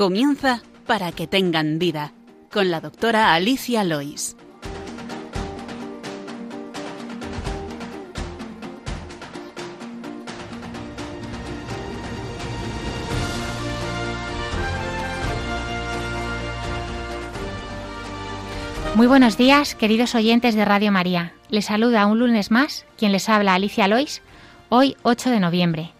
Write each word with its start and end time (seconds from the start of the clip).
Comienza 0.00 0.62
para 0.86 1.12
que 1.12 1.26
tengan 1.26 1.78
vida 1.78 2.14
con 2.50 2.70
la 2.70 2.80
doctora 2.80 3.34
Alicia 3.34 3.84
Lois. 3.84 4.34
Muy 18.94 19.06
buenos 19.06 19.36
días, 19.36 19.74
queridos 19.74 20.14
oyentes 20.14 20.54
de 20.54 20.64
Radio 20.64 20.90
María. 20.92 21.34
Les 21.50 21.66
saluda 21.66 22.06
un 22.06 22.20
lunes 22.20 22.50
más 22.50 22.86
quien 22.96 23.12
les 23.12 23.28
habla 23.28 23.52
Alicia 23.52 23.86
Lois, 23.86 24.22
hoy 24.70 24.96
8 25.02 25.28
de 25.28 25.40
noviembre. 25.40 25.92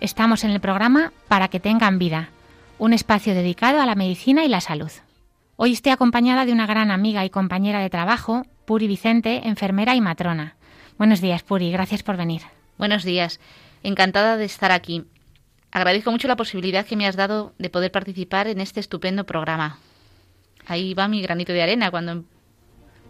Estamos 0.00 0.44
en 0.44 0.50
el 0.50 0.60
programa 0.60 1.12
Para 1.28 1.48
que 1.48 1.60
tengan 1.60 1.98
vida, 1.98 2.30
un 2.78 2.92
espacio 2.92 3.34
dedicado 3.34 3.80
a 3.80 3.86
la 3.86 3.94
medicina 3.94 4.44
y 4.44 4.48
la 4.48 4.60
salud. 4.60 4.90
Hoy 5.56 5.72
estoy 5.72 5.92
acompañada 5.92 6.44
de 6.44 6.52
una 6.52 6.66
gran 6.66 6.90
amiga 6.90 7.24
y 7.24 7.30
compañera 7.30 7.80
de 7.80 7.90
trabajo, 7.90 8.44
Puri 8.64 8.86
Vicente, 8.86 9.46
enfermera 9.46 9.94
y 9.94 10.00
matrona. 10.00 10.56
Buenos 10.98 11.20
días, 11.20 11.42
Puri, 11.42 11.70
gracias 11.70 12.02
por 12.02 12.16
venir. 12.16 12.42
Buenos 12.76 13.04
días, 13.04 13.40
encantada 13.82 14.36
de 14.36 14.44
estar 14.44 14.72
aquí. 14.72 15.04
Agradezco 15.70 16.10
mucho 16.10 16.28
la 16.28 16.36
posibilidad 16.36 16.86
que 16.86 16.96
me 16.96 17.06
has 17.06 17.16
dado 17.16 17.52
de 17.58 17.70
poder 17.70 17.92
participar 17.92 18.48
en 18.48 18.60
este 18.60 18.80
estupendo 18.80 19.24
programa. 19.24 19.78
Ahí 20.66 20.94
va 20.94 21.08
mi 21.08 21.22
granito 21.22 21.52
de 21.52 21.62
arena 21.62 21.90
cuando 21.90 22.24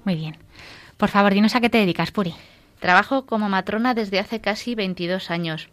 muy 0.05 0.17
bien. 0.17 0.37
Por 0.97 1.09
favor, 1.09 1.33
dinos 1.33 1.55
a 1.55 1.61
qué 1.61 1.71
te 1.71 1.79
dedicas, 1.79 2.11
Puri. 2.11 2.35
Trabajo 2.79 3.25
como 3.27 3.49
matrona 3.49 3.95
desde 3.95 4.19
hace 4.19 4.41
casi 4.41 4.75
22 4.75 5.31
años. 5.31 5.69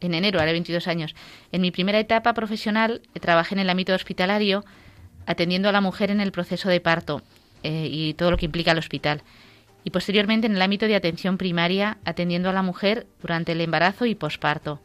En 0.00 0.14
enero 0.14 0.40
haré 0.40 0.52
22 0.52 0.88
años. 0.88 1.14
En 1.52 1.60
mi 1.60 1.70
primera 1.70 1.98
etapa 1.98 2.34
profesional 2.34 3.02
eh, 3.14 3.20
trabajé 3.20 3.54
en 3.54 3.60
el 3.60 3.70
ámbito 3.70 3.94
hospitalario 3.94 4.64
atendiendo 5.26 5.68
a 5.68 5.72
la 5.72 5.80
mujer 5.80 6.10
en 6.10 6.20
el 6.20 6.32
proceso 6.32 6.68
de 6.68 6.80
parto 6.80 7.22
eh, 7.62 7.88
y 7.90 8.14
todo 8.14 8.30
lo 8.30 8.36
que 8.36 8.46
implica 8.46 8.72
el 8.72 8.78
hospital. 8.78 9.22
Y 9.84 9.90
posteriormente 9.90 10.46
en 10.46 10.56
el 10.56 10.62
ámbito 10.62 10.86
de 10.86 10.96
atención 10.96 11.38
primaria 11.38 11.98
atendiendo 12.04 12.50
a 12.50 12.52
la 12.52 12.62
mujer 12.62 13.06
durante 13.20 13.52
el 13.52 13.60
embarazo 13.60 14.06
y 14.06 14.14
posparto, 14.14 14.80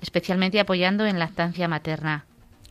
especialmente 0.00 0.60
apoyando 0.60 1.06
en 1.06 1.18
lactancia 1.18 1.68
materna. 1.68 2.26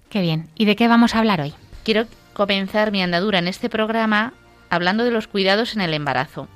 Qué 0.09 0.21
bien. 0.21 0.47
¿Y 0.55 0.65
de 0.65 0.75
qué 0.75 0.88
vamos 0.88 1.15
a 1.15 1.19
hablar 1.19 1.41
hoy? 1.41 1.53
Quiero 1.83 2.05
comenzar 2.33 2.91
mi 2.91 3.02
andadura 3.02 3.39
en 3.39 3.47
este 3.47 3.69
programa 3.69 4.33
hablando 4.69 5.03
de 5.03 5.11
los 5.11 5.27
cuidados 5.27 5.75
en 5.75 5.81
el 5.81 5.93
embarazo. 5.93 6.47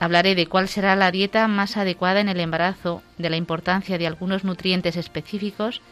Hablaré 0.00 0.34
de 0.34 0.46
cuál 0.46 0.68
será 0.68 0.94
la 0.94 1.10
dieta 1.10 1.48
más 1.48 1.76
adecuada 1.76 2.20
en 2.20 2.28
el 2.28 2.40
embarazo, 2.40 3.02
de 3.18 3.30
la 3.30 3.36
importancia 3.36 3.98
de 3.98 4.06
algunos 4.06 4.44
nutrientes 4.44 4.96
específicos 4.96 5.82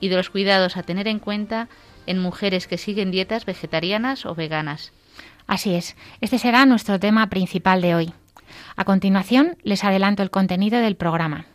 y 0.00 0.08
de 0.08 0.16
los 0.16 0.30
cuidados 0.30 0.76
a 0.76 0.82
tener 0.82 1.06
en 1.06 1.18
cuenta 1.18 1.68
en 2.06 2.18
mujeres 2.18 2.66
que 2.66 2.78
siguen 2.78 3.10
dietas 3.10 3.44
vegetarianas 3.44 4.26
o 4.26 4.34
veganas. 4.34 4.92
Así 5.46 5.74
es, 5.74 5.96
este 6.20 6.38
será 6.38 6.64
nuestro 6.66 6.98
tema 6.98 7.28
principal 7.28 7.82
de 7.82 7.94
hoy. 7.94 8.14
A 8.76 8.84
continuación, 8.84 9.56
les 9.62 9.84
adelanto 9.84 10.22
el 10.22 10.30
contenido 10.30 10.80
del 10.80 10.96
programa. 10.96 11.46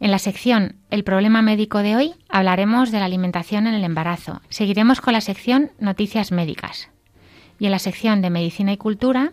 En 0.00 0.10
la 0.10 0.18
sección 0.18 0.76
El 0.90 1.04
problema 1.04 1.42
médico 1.42 1.78
de 1.78 1.96
hoy 1.96 2.14
hablaremos 2.28 2.90
de 2.90 2.98
la 2.98 3.04
alimentación 3.04 3.66
en 3.66 3.74
el 3.74 3.84
embarazo. 3.84 4.42
Seguiremos 4.48 5.00
con 5.00 5.12
la 5.12 5.20
sección 5.20 5.70
Noticias 5.78 6.32
médicas. 6.32 6.90
Y 7.58 7.66
en 7.66 7.70
la 7.70 7.78
sección 7.78 8.20
de 8.20 8.30
Medicina 8.30 8.72
y 8.72 8.76
Cultura 8.76 9.32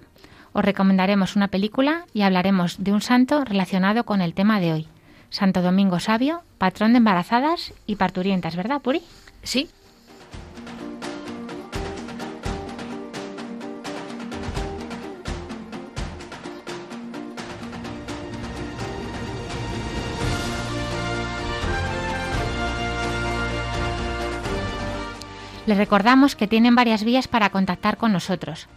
os 0.53 0.66
recomendaremos 0.66 1.35
una 1.35 1.47
película 1.47 2.05
y 2.13 2.21
hablaremos 2.21 2.83
de 2.83 2.94
un 2.94 3.02
santo 3.02 3.45
relacionado 3.45 4.03
con 4.03 4.22
el 4.22 4.34
tema 4.34 4.59
de 4.59 4.73
hoy. 4.73 4.88
Santo 5.29 5.62
Domingo 5.62 6.00
Sabio, 6.00 6.44
patrón 6.57 6.91
de 6.94 6.97
embarazadas 6.97 7.73
y 7.88 7.95
parturientas, 7.95 8.56
¿verdad, 8.56 8.81
Puri? 8.81 9.01
Sí, 9.44 9.69
Les 25.67 25.78
recordamos 25.78 26.35
que 26.35 26.47
tienen 26.47 26.75
varias 26.75 27.03
vías 27.06 27.29
para 27.29 27.50
contactar 27.50 27.95
con 27.95 28.11
nosotros. 28.11 28.67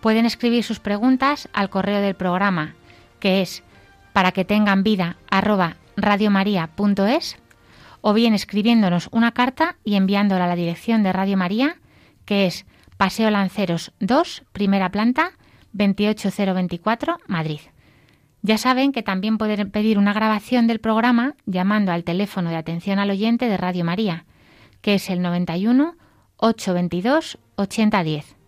Pueden 0.00 0.26
escribir 0.26 0.64
sus 0.64 0.80
preguntas 0.80 1.48
al 1.52 1.70
correo 1.70 2.00
del 2.00 2.14
programa, 2.14 2.74
que 3.18 3.42
es 3.42 3.62
para 4.12 4.32
que 4.32 4.44
tengan 4.44 4.82
vida 4.82 5.16
radiomaria.es, 5.96 7.36
o 8.00 8.14
bien 8.14 8.34
escribiéndonos 8.34 9.08
una 9.12 9.32
carta 9.32 9.76
y 9.84 9.96
enviándola 9.96 10.44
a 10.44 10.48
la 10.48 10.56
dirección 10.56 11.02
de 11.02 11.12
Radio 11.12 11.36
María, 11.36 11.76
que 12.24 12.46
es 12.46 12.64
Paseo 12.96 13.30
Lanceros 13.30 13.92
2, 14.00 14.44
primera 14.52 14.90
planta, 14.90 15.32
28024, 15.72 17.18
Madrid. 17.26 17.60
Ya 18.42 18.56
saben 18.56 18.92
que 18.92 19.02
también 19.02 19.36
pueden 19.36 19.70
pedir 19.70 19.98
una 19.98 20.14
grabación 20.14 20.66
del 20.66 20.80
programa 20.80 21.34
llamando 21.44 21.92
al 21.92 22.04
teléfono 22.04 22.48
de 22.48 22.56
atención 22.56 22.98
al 22.98 23.10
oyente 23.10 23.48
de 23.48 23.56
Radio 23.58 23.84
María, 23.84 24.24
que 24.80 24.94
es 24.94 25.10
el 25.10 25.20
91 25.20 25.94
822 26.38 27.38
8010. 27.56 28.39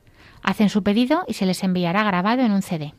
Hacen 0.43 0.69
su 0.69 0.83
pedido 0.83 1.25
y 1.27 1.35
se 1.35 1.47
les 1.47 1.63
enviará 1.63 2.05
grabado 2.05 2.43
en 2.43 2.53
un 2.53 2.63
CD. 2.63 2.95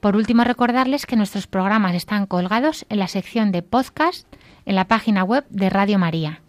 Por 0.00 0.16
último, 0.16 0.44
recordarles 0.44 1.06
que 1.06 1.16
nuestros 1.16 1.46
programas 1.46 1.94
están 1.94 2.26
colgados 2.26 2.84
en 2.88 2.98
la 2.98 3.08
sección 3.08 3.52
de 3.52 3.62
podcast 3.62 4.26
en 4.64 4.76
la 4.76 4.86
página 4.86 5.24
web 5.24 5.44
de 5.50 5.70
Radio 5.70 5.98
María 5.98 6.42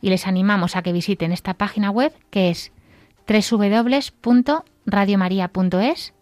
y 0.00 0.10
les 0.10 0.26
animamos 0.26 0.76
a 0.76 0.82
que 0.82 0.92
visiten 0.92 1.32
esta 1.32 1.54
página 1.54 1.90
web 1.90 2.12
que 2.30 2.50
es 2.50 2.72
www.radiomaria.es. 3.26 6.12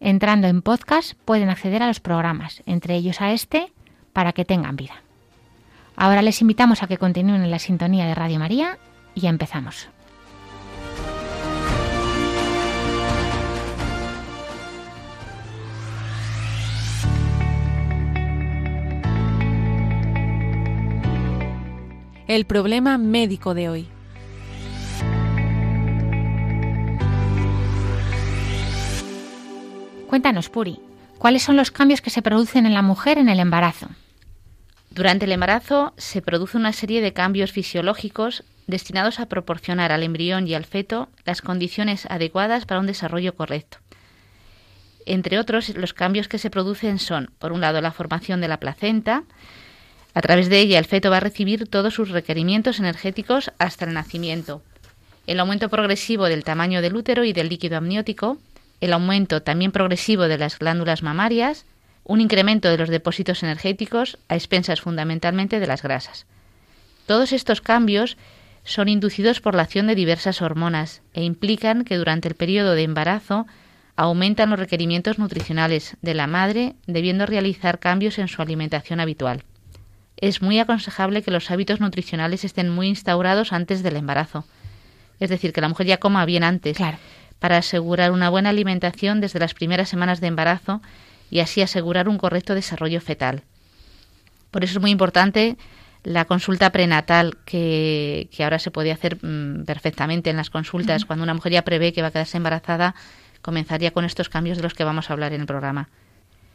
Entrando 0.00 0.48
en 0.48 0.62
podcast 0.62 1.12
pueden 1.24 1.50
acceder 1.50 1.82
a 1.82 1.88
los 1.88 2.00
programas, 2.00 2.62
entre 2.66 2.94
ellos 2.94 3.20
a 3.20 3.32
este, 3.32 3.72
para 4.12 4.32
que 4.32 4.44
tengan 4.44 4.76
vida. 4.76 5.02
Ahora 5.96 6.22
les 6.22 6.40
invitamos 6.40 6.82
a 6.82 6.86
que 6.86 6.98
continúen 6.98 7.42
en 7.42 7.50
la 7.50 7.58
sintonía 7.58 8.06
de 8.06 8.14
Radio 8.14 8.38
María 8.38 8.78
y 9.14 9.26
empezamos. 9.26 9.88
El 22.26 22.46
problema 22.46 22.98
médico 22.98 23.54
de 23.54 23.68
hoy. 23.68 23.88
Cuéntanos, 30.08 30.48
Puri, 30.48 30.80
¿cuáles 31.18 31.42
son 31.42 31.56
los 31.56 31.70
cambios 31.70 32.00
que 32.00 32.10
se 32.10 32.22
producen 32.22 32.66
en 32.66 32.74
la 32.74 32.82
mujer 32.82 33.18
en 33.18 33.28
el 33.28 33.40
embarazo? 33.40 33.88
Durante 34.90 35.24
el 35.24 35.32
embarazo 35.32 35.92
se 35.96 36.22
produce 36.22 36.56
una 36.56 36.72
serie 36.72 37.02
de 37.02 37.12
cambios 37.12 37.50
fisiológicos 37.50 38.44
destinados 38.66 39.18
a 39.18 39.26
proporcionar 39.26 39.92
al 39.92 40.04
embrión 40.04 40.46
y 40.46 40.54
al 40.54 40.64
feto 40.64 41.08
las 41.24 41.42
condiciones 41.42 42.06
adecuadas 42.06 42.64
para 42.64 42.80
un 42.80 42.86
desarrollo 42.86 43.34
correcto. 43.34 43.78
Entre 45.04 45.38
otros, 45.38 45.70
los 45.76 45.92
cambios 45.92 46.28
que 46.28 46.38
se 46.38 46.48
producen 46.48 46.98
son, 46.98 47.30
por 47.38 47.52
un 47.52 47.60
lado, 47.60 47.80
la 47.80 47.92
formación 47.92 48.40
de 48.40 48.48
la 48.48 48.60
placenta, 48.60 49.24
a 50.14 50.22
través 50.22 50.48
de 50.48 50.60
ella 50.60 50.78
el 50.78 50.84
feto 50.84 51.10
va 51.10 51.16
a 51.16 51.20
recibir 51.20 51.68
todos 51.68 51.94
sus 51.94 52.10
requerimientos 52.10 52.78
energéticos 52.78 53.50
hasta 53.58 53.84
el 53.84 53.92
nacimiento. 53.92 54.62
El 55.26 55.40
aumento 55.40 55.68
progresivo 55.68 56.26
del 56.26 56.44
tamaño 56.44 56.82
del 56.82 56.94
útero 56.94 57.24
y 57.24 57.32
del 57.32 57.48
líquido 57.48 57.76
amniótico, 57.76 58.38
el 58.80 58.92
aumento 58.92 59.42
también 59.42 59.72
progresivo 59.72 60.24
de 60.24 60.38
las 60.38 60.58
glándulas 60.58 61.02
mamarias, 61.02 61.66
un 62.04 62.20
incremento 62.20 62.68
de 62.68 62.78
los 62.78 62.90
depósitos 62.90 63.42
energéticos 63.42 64.18
a 64.28 64.36
expensas 64.36 64.80
fundamentalmente 64.80 65.58
de 65.58 65.66
las 65.66 65.82
grasas. 65.82 66.26
Todos 67.06 67.32
estos 67.32 67.60
cambios 67.60 68.16
son 68.62 68.88
inducidos 68.88 69.40
por 69.40 69.54
la 69.54 69.62
acción 69.62 69.86
de 69.88 69.94
diversas 69.94 70.42
hormonas 70.42 71.02
e 71.12 71.24
implican 71.24 71.84
que 71.84 71.96
durante 71.96 72.28
el 72.28 72.34
periodo 72.34 72.74
de 72.74 72.82
embarazo 72.82 73.46
aumentan 73.96 74.50
los 74.50 74.58
requerimientos 74.58 75.18
nutricionales 75.18 75.96
de 76.02 76.14
la 76.14 76.26
madre, 76.26 76.74
debiendo 76.86 77.26
realizar 77.26 77.78
cambios 77.78 78.18
en 78.18 78.28
su 78.28 78.42
alimentación 78.42 79.00
habitual 79.00 79.44
es 80.28 80.40
muy 80.40 80.58
aconsejable 80.58 81.22
que 81.22 81.30
los 81.30 81.50
hábitos 81.50 81.80
nutricionales 81.80 82.44
estén 82.44 82.70
muy 82.70 82.88
instaurados 82.88 83.52
antes 83.52 83.82
del 83.82 83.96
embarazo. 83.96 84.44
Es 85.20 85.28
decir, 85.28 85.52
que 85.52 85.60
la 85.60 85.68
mujer 85.68 85.86
ya 85.86 85.98
coma 85.98 86.24
bien 86.24 86.44
antes, 86.44 86.78
para 87.38 87.58
asegurar 87.58 88.10
una 88.10 88.30
buena 88.30 88.48
alimentación 88.48 89.20
desde 89.20 89.38
las 89.38 89.52
primeras 89.52 89.90
semanas 89.90 90.20
de 90.20 90.28
embarazo 90.28 90.80
y 91.30 91.40
así 91.40 91.60
asegurar 91.60 92.08
un 92.08 92.16
correcto 92.16 92.54
desarrollo 92.54 93.02
fetal. 93.02 93.42
Por 94.50 94.64
eso 94.64 94.78
es 94.78 94.80
muy 94.80 94.90
importante 94.90 95.58
la 96.04 96.24
consulta 96.24 96.70
prenatal 96.70 97.36
que, 97.44 98.28
ahora 98.38 98.58
se 98.58 98.70
puede 98.70 98.92
hacer 98.92 99.18
mm, 99.22 99.64
perfectamente 99.64 100.30
en 100.30 100.36
las 100.36 100.48
consultas. 100.48 101.04
Cuando 101.04 101.22
una 101.22 101.34
mujer 101.34 101.52
ya 101.52 101.62
prevé 101.62 101.92
que 101.92 102.00
va 102.00 102.08
a 102.08 102.12
quedarse 102.12 102.38
embarazada, 102.38 102.94
comenzaría 103.42 103.90
con 103.90 104.06
estos 104.06 104.30
cambios 104.30 104.56
de 104.56 104.62
los 104.62 104.72
que 104.72 104.84
vamos 104.84 105.10
a 105.10 105.12
hablar 105.12 105.34
en 105.34 105.42
el 105.42 105.46
programa 105.46 105.88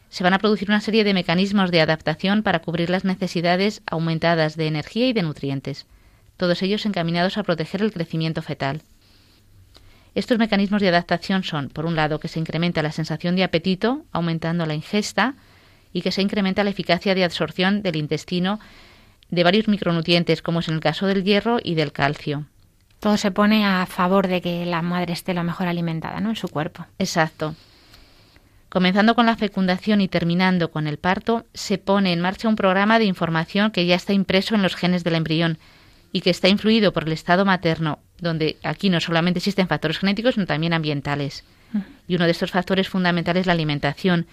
se 0.10 0.24
van 0.24 0.34
a 0.34 0.40
producir 0.40 0.70
una 0.70 0.82
serie 0.82 1.04
de 1.04 1.14
mecanismos 1.14 1.72
de 1.72 1.82
adaptación 1.82 2.44
para 2.44 2.60
cubrir 2.60 2.90
las 2.90 3.06
necesidades 3.06 3.82
aumentadas 3.86 4.58
de 4.58 4.68
energía 4.68 5.08
y 5.08 5.14
de 5.14 5.24
nutrientes. 5.24 5.86
todos 6.38 6.62
ellos 6.62 6.86
encaminados 6.86 7.38
a 7.38 7.44
proteger 7.44 7.82
el 7.82 7.92
crecimiento 7.92 8.42
fetal. 8.42 8.82
Estos 10.16 10.40
mecanismos 10.40 10.82
de 10.82 10.88
adaptación 10.88 11.44
son, 11.44 11.70
por 11.70 11.86
un 11.86 11.96
lado, 11.96 12.20
que 12.20 12.30
se 12.30 12.40
incrementa 12.40 12.82
la 12.82 12.94
sensación 12.94 13.36
de 13.36 13.44
apetito, 13.44 14.06
aumentando 14.12 14.66
la 14.66 14.74
ingesta, 14.74 15.36
y 15.92 16.02
que 16.02 16.12
se 16.12 16.22
incrementa 16.22 16.64
la 16.64 16.70
eficacia 16.70 17.14
de 17.14 17.24
absorción 17.24 17.82
del 17.82 17.98
intestino 17.98 18.60
de 19.30 19.44
varios 19.44 19.68
micronutrientes, 19.68 20.42
como 20.42 20.62
es 20.62 20.68
en 20.70 20.76
el 20.76 20.80
caso 20.80 21.08
del 21.08 21.24
hierro 21.24 21.60
y 21.62 21.76
del 21.76 21.92
calcio. 21.92 22.46
Todo 23.00 23.18
se 23.18 23.32
pone 23.32 23.66
a 23.66 23.86
favor 23.86 24.28
de 24.28 24.42
que 24.42 24.66
la 24.66 24.82
madre 24.82 25.14
esté 25.14 25.34
lo 25.34 25.44
mejor 25.44 25.68
alimentada, 25.68 26.20
¿no? 26.20 26.30
En 26.30 26.36
su 26.36 26.48
cuerpo. 26.48 26.86
Exacto. 26.98 27.56
Comenzando 28.70 29.16
con 29.16 29.26
la 29.26 29.36
fecundación 29.36 30.00
y 30.00 30.08
terminando 30.08 30.70
con 30.70 30.86
el 30.86 31.00
parto, 31.00 31.46
se 31.56 31.80
pone 31.80 32.14
en 32.14 32.22
marcha 32.22 32.48
un 32.48 32.56
programa 32.56 33.00
de 33.00 33.06
información 33.06 33.72
que 33.72 33.88
ya 33.88 33.96
está 33.96 34.14
impreso 34.14 34.54
en 34.54 34.62
los 34.62 34.76
genes 34.76 35.04
del 35.04 35.16
embrión 35.16 35.58
y 36.12 36.22
que 36.22 36.30
está 36.30 36.50
influido 36.50 36.94
por 36.94 37.06
el 37.06 37.12
estado 37.12 37.46
materno, 37.46 38.00
donde 38.20 38.58
aquí 38.64 38.92
no 38.92 39.00
solamente 39.00 39.40
existen 39.40 39.68
factores 39.68 39.98
genéticos, 39.98 40.36
sino 40.36 40.46
también 40.46 40.74
ambientales. 40.74 41.44
Y 42.08 42.16
uno 42.16 42.26
de 42.26 42.32
estos 42.32 42.52
factores 42.52 42.90
fundamentales 42.90 43.42
es 43.42 43.48
la 43.48 43.54
alimentación, 43.54 44.28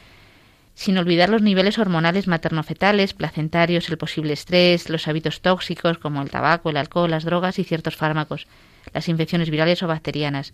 sin 0.74 0.98
olvidar 0.98 1.30
los 1.30 1.40
niveles 1.40 1.78
hormonales 1.78 2.26
maternofetales, 2.26 3.14
placentarios, 3.14 3.88
el 3.88 3.96
posible 3.96 4.34
estrés, 4.34 4.90
los 4.90 5.08
hábitos 5.08 5.40
tóxicos 5.40 5.96
como 5.96 6.20
el 6.20 6.30
tabaco, 6.30 6.68
el 6.68 6.76
alcohol, 6.76 7.10
las 7.10 7.24
drogas 7.24 7.58
y 7.58 7.64
ciertos 7.64 7.96
fármacos, 7.96 8.46
las 8.92 9.08
infecciones 9.08 9.48
virales 9.48 9.82
o 9.82 9.86
bacterianas. 9.86 10.52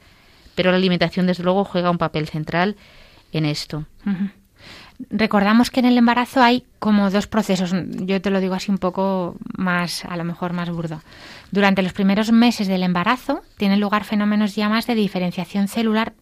Pero 0.55 0.71
la 0.71 0.77
alimentación, 0.77 1.27
desde 1.27 1.43
luego, 1.43 1.65
juega 1.65 1.91
un 1.91 1.99
papel 1.99 2.29
central 2.29 2.77
en 3.33 3.47
esto. 3.47 3.87
Recordamos 5.11 5.71
que 5.71 5.81
en 5.81 5.87
el 5.87 5.99
embarazo 5.99 6.43
hay 6.43 6.65
como 6.79 7.11
dos 7.11 7.27
procesos, 7.27 7.75
yo 7.75 8.21
te 8.21 8.31
lo 8.31 8.41
digo 8.41 8.55
así 8.55 8.71
un 8.71 8.79
poco 8.79 9.37
más, 9.57 10.05
a 10.05 10.17
lo 10.17 10.25
mejor 10.25 10.53
más 10.53 10.71
burdo. 10.71 11.03
Durante 11.51 11.83
los 11.83 11.93
primeros 11.93 12.31
meses 12.31 12.69
del 12.69 12.83
embarazo 12.83 13.43
tienen 13.57 13.81
lugar 13.81 14.05
fenómenos 14.05 14.55
ya 14.55 14.69
más 14.69 14.87
de 14.87 14.95
diferenciación 14.95 15.69
celular 15.69 16.13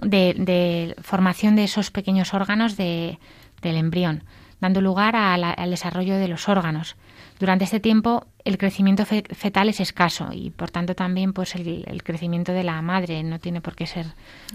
de, 0.00 0.94
formación 1.02 1.56
de 1.56 1.64
esos 1.64 1.90
pequeños 1.90 2.34
órganos 2.34 2.76
de, 2.76 3.18
del 3.62 3.76
embrión, 3.76 4.24
dando 4.60 4.80
lugar 4.80 5.14
al 5.16 5.70
desarrollo 5.70 6.16
de 6.16 6.28
los 6.28 6.48
órganos. 6.48 6.96
Durante 7.38 7.64
este 7.64 7.80
tiempo 7.80 8.26
el 8.44 8.56
crecimiento 8.56 9.04
fetal 9.04 9.68
es 9.68 9.80
escaso 9.80 10.28
y 10.32 10.50
por 10.50 10.70
tanto 10.70 10.94
también 10.94 11.32
pues 11.32 11.54
el, 11.54 11.84
el, 11.86 12.02
crecimiento 12.02 12.52
de 12.52 12.64
la 12.64 12.80
madre 12.80 13.22
no 13.22 13.38
tiene 13.38 13.60
por 13.60 13.74
qué 13.74 13.86
ser 13.86 14.06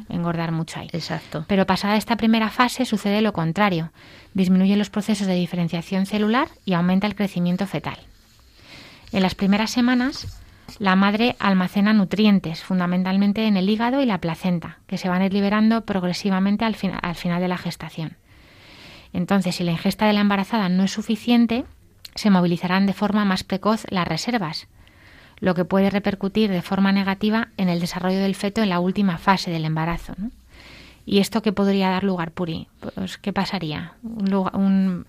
engordar 0.10 0.52
mucho 0.52 0.80
ahí. 0.80 0.90
Exacto. 0.92 1.46
Pero 1.48 1.68
pasada 1.68 1.98
esta 1.98 2.16
primera 2.16 2.50
fase 2.50 2.86
sucede 2.86 3.22
lo 3.22 3.34
contrario. 3.34 3.92
Disminuyen 4.34 4.80
los 4.80 4.90
procesos 4.90 5.28
de 5.28 5.36
diferenciación 5.36 6.06
celular 6.06 6.48
y 6.66 6.74
aumenta 6.74 7.06
el 7.06 7.16
crecimiento 7.16 7.68
fetal. 7.68 7.98
En 9.12 9.22
las 9.22 9.36
primeras 9.36 9.70
semanas 9.70 10.42
la 10.80 10.96
madre 10.96 11.36
almacena 11.40 11.94
nutrientes, 11.94 12.64
fundamentalmente 12.64 13.46
en 13.46 13.58
el 13.58 13.70
hígado 13.70 14.02
y 14.02 14.06
la 14.06 14.20
placenta, 14.20 14.80
que 14.88 14.98
se 14.98 15.10
van 15.10 15.22
a 15.22 15.26
ir 15.26 15.34
liberando 15.34 15.86
progresivamente 15.86 16.66
al, 16.66 16.76
al 17.02 17.16
final 17.16 17.42
de 17.42 17.48
la 17.48 17.58
gestación. 17.58 18.18
Entonces, 19.14 19.56
si 19.56 19.64
la 19.64 19.72
ingesta 19.72 20.06
de 20.06 20.14
la 20.14 20.22
embarazada 20.22 20.70
no 20.70 20.84
es 20.84 20.92
suficiente, 20.92 21.66
se 22.16 22.30
movilizarán 22.30 22.86
de 22.86 22.94
forma 22.94 23.26
más 23.26 23.44
precoz 23.44 23.86
las 23.90 24.08
reservas, 24.08 24.68
lo 25.40 25.56
que 25.56 25.66
puede 25.66 25.90
repercutir 25.90 26.52
de 26.52 26.62
forma 26.62 26.92
negativa 26.92 27.50
en 27.58 27.70
el 27.70 27.80
desarrollo 27.80 28.20
del 28.20 28.36
feto 28.36 28.62
en 28.62 28.70
la 28.70 28.80
última 28.80 29.18
fase 29.18 29.52
del 29.52 29.66
embarazo. 29.66 30.14
¿Y 31.06 31.20
esto 31.20 31.42
qué 31.42 31.52
podría 31.52 31.90
dar 31.90 32.04
lugar, 32.04 32.32
Puri? 32.32 32.68
Pues, 32.80 33.18
¿Qué 33.18 33.34
pasaría? 33.34 33.94
Un, 34.04 34.34
un, 34.54 35.06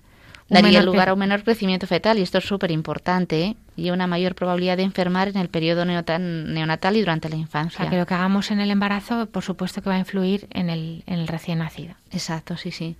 daría 0.49 0.81
lugar 0.81 1.09
a 1.09 1.13
un 1.13 1.19
menor 1.19 1.43
crecimiento 1.43 1.87
fetal 1.87 2.17
y 2.17 2.21
esto 2.21 2.39
es 2.39 2.45
súper 2.45 2.71
importante 2.71 3.43
¿eh? 3.43 3.55
y 3.75 3.91
una 3.91 4.07
mayor 4.07 4.35
probabilidad 4.35 4.77
de 4.77 4.83
enfermar 4.83 5.27
en 5.27 5.37
el 5.37 5.49
periodo 5.49 5.85
neonatal 5.85 6.97
y 6.97 6.99
durante 6.99 7.29
la 7.29 7.35
infancia. 7.35 7.77
O 7.77 7.81
sea, 7.83 7.89
que 7.89 7.97
lo 7.97 8.05
que 8.05 8.13
hagamos 8.13 8.51
en 8.51 8.59
el 8.59 8.71
embarazo, 8.71 9.27
por 9.27 9.43
supuesto 9.43 9.81
que 9.81 9.89
va 9.89 9.95
a 9.95 9.99
influir 9.99 10.47
en 10.49 10.69
el, 10.69 11.03
en 11.05 11.19
el 11.19 11.27
recién 11.27 11.59
nacido. 11.59 11.95
Exacto, 12.11 12.57
sí, 12.57 12.71
sí. 12.71 12.95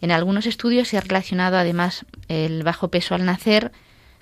En 0.00 0.10
algunos 0.10 0.46
estudios 0.46 0.88
se 0.88 0.98
ha 0.98 1.00
relacionado 1.00 1.56
además 1.56 2.04
el 2.28 2.62
bajo 2.62 2.88
peso 2.88 3.14
al 3.14 3.24
nacer 3.24 3.72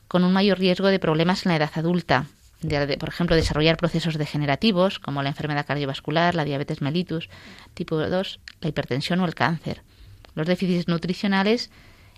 con 0.08 0.24
un 0.24 0.32
mayor 0.32 0.58
riesgo 0.58 0.88
de 0.88 0.98
problemas 0.98 1.44
en 1.44 1.50
la 1.50 1.56
edad 1.56 1.70
adulta, 1.74 2.26
por 2.98 3.08
ejemplo, 3.08 3.36
desarrollar 3.36 3.76
procesos 3.76 4.16
degenerativos 4.16 4.98
como 4.98 5.22
la 5.22 5.28
enfermedad 5.28 5.66
cardiovascular, 5.66 6.34
la 6.34 6.44
diabetes 6.44 6.80
mellitus 6.80 7.28
tipo 7.74 7.96
2, 7.98 8.40
la 8.60 8.68
hipertensión 8.68 9.20
o 9.20 9.26
el 9.26 9.34
cáncer. 9.34 9.82
Los 10.34 10.46
déficits 10.46 10.88
nutricionales 10.88 11.70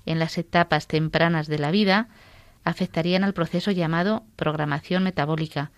en 0.05 0.19
las 0.19 0.39
etapas 0.39 0.87
tempranas 0.87 1.49
de 1.49 1.59
la 1.59 1.71
vida 1.71 2.09
afectarían 2.65 3.25
al 3.25 3.35
proceso 3.35 3.71
llamado 3.71 4.25
programación 4.37 5.03
metabólica, 5.03 5.73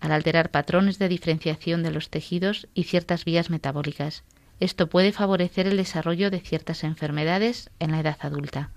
al 0.00 0.12
alterar 0.12 0.50
patrones 0.50 0.98
de 0.98 1.08
diferenciación 1.08 1.82
de 1.82 1.90
los 1.90 2.10
tejidos 2.10 2.68
y 2.74 2.84
ciertas 2.84 3.24
vías 3.24 3.50
metabólicas. 3.50 4.24
Esto 4.60 4.88
puede 4.88 5.12
favorecer 5.12 5.66
el 5.66 5.76
desarrollo 5.76 6.30
de 6.30 6.40
ciertas 6.40 6.84
enfermedades 6.84 7.70
en 7.80 7.92
la 7.92 8.00
edad 8.00 8.18
adulta. 8.20 8.70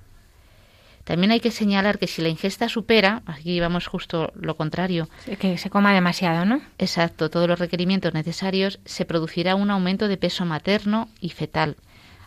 También 1.03 1.31
hay 1.31 1.41
que 1.41 1.51
señalar 1.51 1.99
que 1.99 2.07
si 2.07 2.21
la 2.21 2.29
ingesta 2.29 2.69
supera, 2.69 3.21
aquí 3.25 3.59
vamos 3.59 3.87
justo 3.87 4.31
lo 4.35 4.55
contrario. 4.55 5.09
Que 5.39 5.57
se 5.57 5.69
coma 5.69 5.93
demasiado, 5.93 6.45
¿no? 6.45 6.61
Exacto, 6.77 7.29
todos 7.29 7.49
los 7.49 7.59
requerimientos 7.59 8.13
necesarios, 8.13 8.79
se 8.85 9.03
producirá 9.03 9.55
un 9.55 9.69
aumento 9.69 10.07
de 10.07 10.15
peso 10.15 10.45
materno 10.45 11.09
y 11.19 11.31
fetal, 11.31 11.75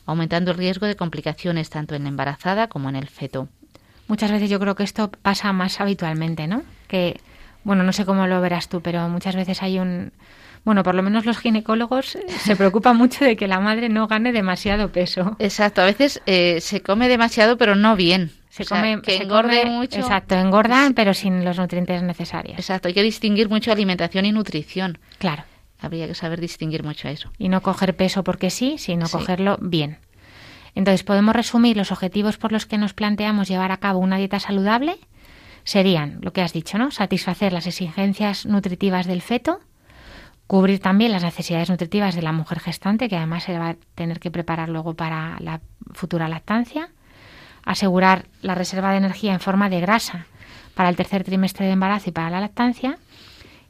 aumentando 0.04 0.50
el 0.50 0.58
riesgo 0.58 0.86
de 0.86 0.96
complicaciones 0.96 1.70
tanto 1.70 1.94
en 1.94 2.02
la 2.02 2.10
embarazada 2.10 2.68
como 2.68 2.90
en 2.90 2.96
el 2.96 3.08
feto. 3.08 3.48
Muchas 4.08 4.30
veces 4.30 4.50
yo 4.50 4.60
creo 4.60 4.74
que 4.74 4.84
esto 4.84 5.10
pasa 5.10 5.52
más 5.54 5.80
habitualmente, 5.80 6.46
¿no? 6.46 6.62
Que, 6.86 7.18
bueno, 7.64 7.82
no 7.82 7.94
sé 7.94 8.04
cómo 8.04 8.26
lo 8.26 8.42
verás 8.42 8.68
tú, 8.68 8.82
pero 8.82 9.08
muchas 9.08 9.34
veces 9.36 9.62
hay 9.62 9.78
un... 9.78 10.12
Bueno, 10.66 10.82
por 10.82 10.96
lo 10.96 11.02
menos 11.04 11.24
los 11.24 11.38
ginecólogos 11.38 12.18
se 12.26 12.56
preocupan 12.56 12.96
mucho 12.98 13.24
de 13.24 13.36
que 13.36 13.46
la 13.46 13.60
madre 13.60 13.88
no 13.88 14.08
gane 14.08 14.32
demasiado 14.32 14.90
peso. 14.90 15.36
Exacto, 15.38 15.80
a 15.80 15.84
veces 15.84 16.20
eh, 16.26 16.60
se 16.60 16.82
come 16.82 17.08
demasiado, 17.08 17.56
pero 17.56 17.76
no 17.76 17.94
bien. 17.94 18.32
Se 18.48 18.64
come, 18.64 19.00
que 19.00 19.18
engorde 19.18 19.64
mucho. 19.66 20.00
Exacto, 20.00 20.34
engordan, 20.34 20.94
pero 20.94 21.14
sin 21.14 21.44
los 21.44 21.56
nutrientes 21.56 22.02
necesarios. 22.02 22.58
Exacto, 22.58 22.88
hay 22.88 22.94
que 22.94 23.04
distinguir 23.04 23.48
mucho 23.48 23.70
alimentación 23.70 24.24
y 24.24 24.32
nutrición. 24.32 24.98
Claro. 25.18 25.44
Habría 25.78 26.08
que 26.08 26.16
saber 26.16 26.40
distinguir 26.40 26.82
mucho 26.82 27.06
eso. 27.06 27.30
Y 27.38 27.48
no 27.48 27.62
coger 27.62 27.94
peso 27.94 28.24
porque 28.24 28.50
sí, 28.50 28.74
sino 28.76 29.08
cogerlo 29.08 29.58
bien. 29.60 29.98
Entonces, 30.74 31.04
podemos 31.04 31.36
resumir 31.36 31.76
los 31.76 31.92
objetivos 31.92 32.38
por 32.38 32.50
los 32.50 32.66
que 32.66 32.76
nos 32.76 32.92
planteamos 32.92 33.46
llevar 33.46 33.70
a 33.70 33.76
cabo 33.76 34.00
una 34.00 34.16
dieta 34.16 34.40
saludable. 34.40 34.98
Serían, 35.62 36.18
lo 36.22 36.32
que 36.32 36.42
has 36.42 36.52
dicho, 36.52 36.76
¿no? 36.76 36.90
Satisfacer 36.90 37.52
las 37.52 37.68
exigencias 37.68 38.46
nutritivas 38.46 39.06
del 39.06 39.22
feto, 39.22 39.60
cubrir 40.46 40.80
también 40.80 41.12
las 41.12 41.22
necesidades 41.22 41.70
nutritivas 41.70 42.14
de 42.14 42.22
la 42.22 42.32
mujer 42.32 42.60
gestante, 42.60 43.08
que 43.08 43.16
además 43.16 43.44
se 43.44 43.58
va 43.58 43.70
a 43.70 43.76
tener 43.94 44.20
que 44.20 44.30
preparar 44.30 44.68
luego 44.68 44.94
para 44.94 45.36
la 45.40 45.60
futura 45.92 46.28
lactancia, 46.28 46.90
asegurar 47.64 48.26
la 48.42 48.54
reserva 48.54 48.92
de 48.92 48.98
energía 48.98 49.32
en 49.32 49.40
forma 49.40 49.68
de 49.68 49.80
grasa 49.80 50.26
para 50.74 50.88
el 50.88 50.96
tercer 50.96 51.24
trimestre 51.24 51.66
de 51.66 51.72
embarazo 51.72 52.10
y 52.10 52.12
para 52.12 52.30
la 52.30 52.40
lactancia, 52.40 52.98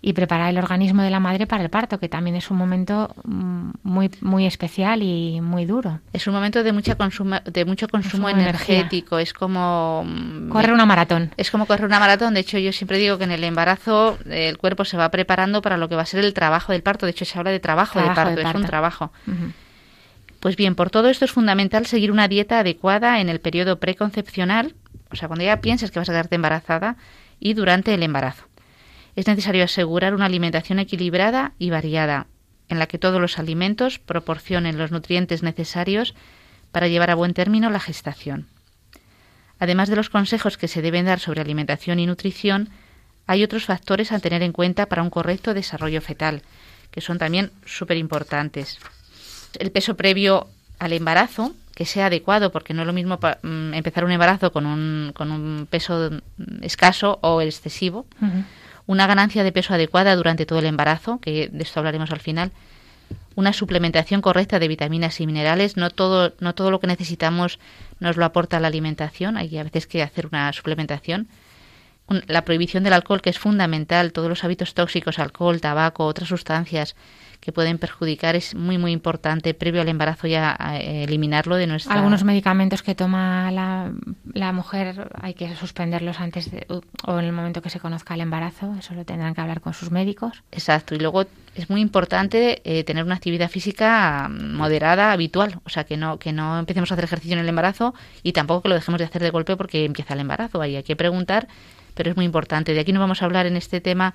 y 0.02 0.12
preparar 0.12 0.50
el 0.50 0.58
organismo 0.58 1.02
de 1.02 1.10
la 1.10 1.20
madre 1.20 1.46
para 1.46 1.62
el 1.62 1.70
parto, 1.70 1.98
que 1.98 2.08
también 2.08 2.36
es 2.36 2.50
un 2.50 2.58
momento 2.58 3.14
mm, 3.24 3.70
muy 3.82 4.10
muy 4.20 4.46
especial 4.46 5.02
y 5.02 5.40
muy 5.40 5.64
duro. 5.64 6.00
Es 6.12 6.26
un 6.26 6.34
momento 6.34 6.62
de 6.62 6.72
mucha 6.72 6.96
consumo, 6.96 7.36
de 7.44 7.64
mucho 7.64 7.88
consumo, 7.88 8.28
energético, 8.28 9.18
es 9.18 9.32
como 9.32 10.04
mm, 10.06 10.48
correr 10.50 10.72
una 10.72 10.86
maratón. 10.86 11.32
Es 11.36 11.50
como 11.50 11.66
correr 11.66 11.86
una 11.86 11.98
maratón, 11.98 12.34
de 12.34 12.40
hecho 12.40 12.58
yo 12.58 12.72
siempre 12.72 12.98
digo 12.98 13.18
que 13.18 13.24
en 13.24 13.32
el 13.32 13.42
embarazo 13.44 14.18
el 14.28 14.58
cuerpo 14.58 14.84
se 14.84 14.96
va 14.96 15.10
preparando 15.10 15.62
para 15.62 15.76
lo 15.76 15.88
que 15.88 15.96
va 15.96 16.02
a 16.02 16.06
ser 16.06 16.24
el 16.24 16.34
trabajo 16.34 16.72
del 16.72 16.82
parto, 16.82 17.06
de 17.06 17.10
hecho 17.10 17.24
se 17.24 17.38
habla 17.38 17.50
de 17.50 17.60
trabajo, 17.60 18.00
de, 18.00 18.06
parto, 18.10 18.40
es 18.40 18.54
un 18.54 18.64
trabajo. 18.64 19.12
Pues 20.40 20.56
bien, 20.56 20.74
por 20.74 20.90
todo 20.90 21.08
esto 21.08 21.24
es 21.24 21.32
fundamental 21.32 21.86
seguir 21.86 22.12
una 22.12 22.28
dieta 22.28 22.60
adecuada 22.60 23.20
en 23.20 23.28
el 23.28 23.40
periodo 23.40 23.80
preconcepcional, 23.80 24.74
o 25.10 25.16
sea, 25.16 25.28
cuando 25.28 25.44
ya 25.44 25.60
piensas 25.60 25.90
que 25.90 25.98
vas 25.98 26.08
a 26.08 26.12
quedarte 26.12 26.36
embarazada 26.36 26.96
y 27.40 27.54
durante 27.54 27.94
el 27.94 28.02
embarazo 28.02 28.44
es 29.16 29.26
necesario 29.26 29.64
asegurar 29.64 30.14
una 30.14 30.26
alimentación 30.26 30.78
equilibrada 30.78 31.52
y 31.58 31.70
variada, 31.70 32.26
en 32.68 32.78
la 32.78 32.86
que 32.86 32.98
todos 32.98 33.20
los 33.20 33.38
alimentos 33.38 33.98
proporcionen 33.98 34.78
los 34.78 34.92
nutrientes 34.92 35.42
necesarios 35.42 36.14
para 36.70 36.86
llevar 36.86 37.10
a 37.10 37.14
buen 37.14 37.32
término 37.32 37.70
la 37.70 37.80
gestación. 37.80 38.46
Además 39.58 39.88
de 39.88 39.96
los 39.96 40.10
consejos 40.10 40.58
que 40.58 40.68
se 40.68 40.82
deben 40.82 41.06
dar 41.06 41.18
sobre 41.18 41.40
alimentación 41.40 41.98
y 41.98 42.06
nutrición, 42.06 42.68
hay 43.26 43.42
otros 43.42 43.64
factores 43.64 44.12
a 44.12 44.18
tener 44.18 44.42
en 44.42 44.52
cuenta 44.52 44.86
para 44.86 45.02
un 45.02 45.08
correcto 45.08 45.54
desarrollo 45.54 46.02
fetal, 46.02 46.42
que 46.90 47.00
son 47.00 47.16
también 47.16 47.50
súper 47.64 47.96
importantes. 47.96 48.78
El 49.58 49.72
peso 49.72 49.96
previo 49.96 50.48
al 50.78 50.92
embarazo, 50.92 51.54
que 51.74 51.86
sea 51.86 52.06
adecuado, 52.06 52.52
porque 52.52 52.74
no 52.74 52.82
es 52.82 52.86
lo 52.86 52.92
mismo 52.92 53.18
mm, 53.18 53.72
empezar 53.72 54.04
un 54.04 54.12
embarazo 54.12 54.52
con 54.52 54.66
un, 54.66 55.12
con 55.14 55.30
un 55.30 55.66
peso 55.70 56.10
escaso 56.60 57.18
o 57.22 57.40
excesivo 57.40 58.06
una 58.86 59.06
ganancia 59.06 59.44
de 59.44 59.52
peso 59.52 59.74
adecuada 59.74 60.14
durante 60.16 60.46
todo 60.46 60.60
el 60.60 60.66
embarazo, 60.66 61.18
que 61.20 61.48
de 61.48 61.62
esto 61.62 61.80
hablaremos 61.80 62.10
al 62.10 62.20
final, 62.20 62.52
una 63.34 63.52
suplementación 63.52 64.20
correcta 64.20 64.58
de 64.58 64.68
vitaminas 64.68 65.20
y 65.20 65.26
minerales. 65.26 65.76
No 65.76 65.90
todo, 65.90 66.32
no 66.40 66.54
todo 66.54 66.70
lo 66.70 66.80
que 66.80 66.86
necesitamos 66.86 67.58
nos 68.00 68.16
lo 68.16 68.24
aporta 68.24 68.60
la 68.60 68.68
alimentación, 68.68 69.36
hay 69.36 69.56
a 69.58 69.64
veces 69.64 69.86
que 69.86 70.02
hacer 70.02 70.26
una 70.26 70.52
suplementación. 70.52 71.28
la 72.08 72.44
prohibición 72.44 72.84
del 72.84 72.92
alcohol, 72.92 73.20
que 73.20 73.30
es 73.30 73.38
fundamental, 73.38 74.12
todos 74.12 74.28
los 74.28 74.44
hábitos 74.44 74.74
tóxicos, 74.74 75.18
alcohol, 75.18 75.60
tabaco, 75.60 76.06
otras 76.06 76.28
sustancias 76.28 76.94
que 77.46 77.52
pueden 77.52 77.78
perjudicar 77.78 78.34
es 78.34 78.56
muy 78.56 78.76
muy 78.76 78.90
importante 78.90 79.54
previo 79.54 79.80
al 79.80 79.88
embarazo 79.88 80.26
ya 80.26 80.58
eh, 80.80 81.04
eliminarlo 81.04 81.54
de 81.54 81.68
nuestra 81.68 81.94
algunos 81.94 82.24
medicamentos 82.24 82.82
que 82.82 82.96
toma 82.96 83.52
la, 83.52 83.92
la 84.34 84.50
mujer 84.50 85.12
hay 85.22 85.34
que 85.34 85.54
suspenderlos 85.54 86.18
antes 86.18 86.50
de, 86.50 86.66
o 86.68 87.18
en 87.20 87.24
el 87.24 87.30
momento 87.30 87.62
que 87.62 87.70
se 87.70 87.78
conozca 87.78 88.14
el 88.14 88.22
embarazo 88.22 88.74
eso 88.76 88.94
lo 88.94 89.04
tendrán 89.04 89.32
que 89.32 89.42
hablar 89.42 89.60
con 89.60 89.74
sus 89.74 89.92
médicos. 89.92 90.42
Exacto 90.50 90.96
y 90.96 90.98
luego 90.98 91.24
es 91.54 91.70
muy 91.70 91.82
importante 91.82 92.62
eh, 92.64 92.82
tener 92.82 93.04
una 93.04 93.14
actividad 93.14 93.48
física 93.48 94.28
moderada 94.28 95.12
habitual 95.12 95.60
o 95.64 95.68
sea 95.68 95.84
que 95.84 95.96
no 95.96 96.18
que 96.18 96.32
no 96.32 96.58
empecemos 96.58 96.90
a 96.90 96.94
hacer 96.94 97.04
ejercicio 97.04 97.34
en 97.34 97.44
el 97.44 97.48
embarazo 97.48 97.94
y 98.24 98.32
tampoco 98.32 98.62
que 98.62 98.70
lo 98.70 98.74
dejemos 98.74 98.98
de 98.98 99.04
hacer 99.04 99.22
de 99.22 99.30
golpe 99.30 99.56
porque 99.56 99.84
empieza 99.84 100.14
el 100.14 100.20
embarazo 100.20 100.60
ahí 100.60 100.74
hay 100.74 100.82
que 100.82 100.96
preguntar 100.96 101.46
pero 101.96 102.10
es 102.10 102.16
muy 102.16 102.26
importante. 102.26 102.74
De 102.74 102.80
aquí 102.80 102.92
no 102.92 103.00
vamos 103.00 103.22
a 103.22 103.24
hablar 103.24 103.46
en 103.46 103.56
este 103.56 103.80
tema 103.80 104.14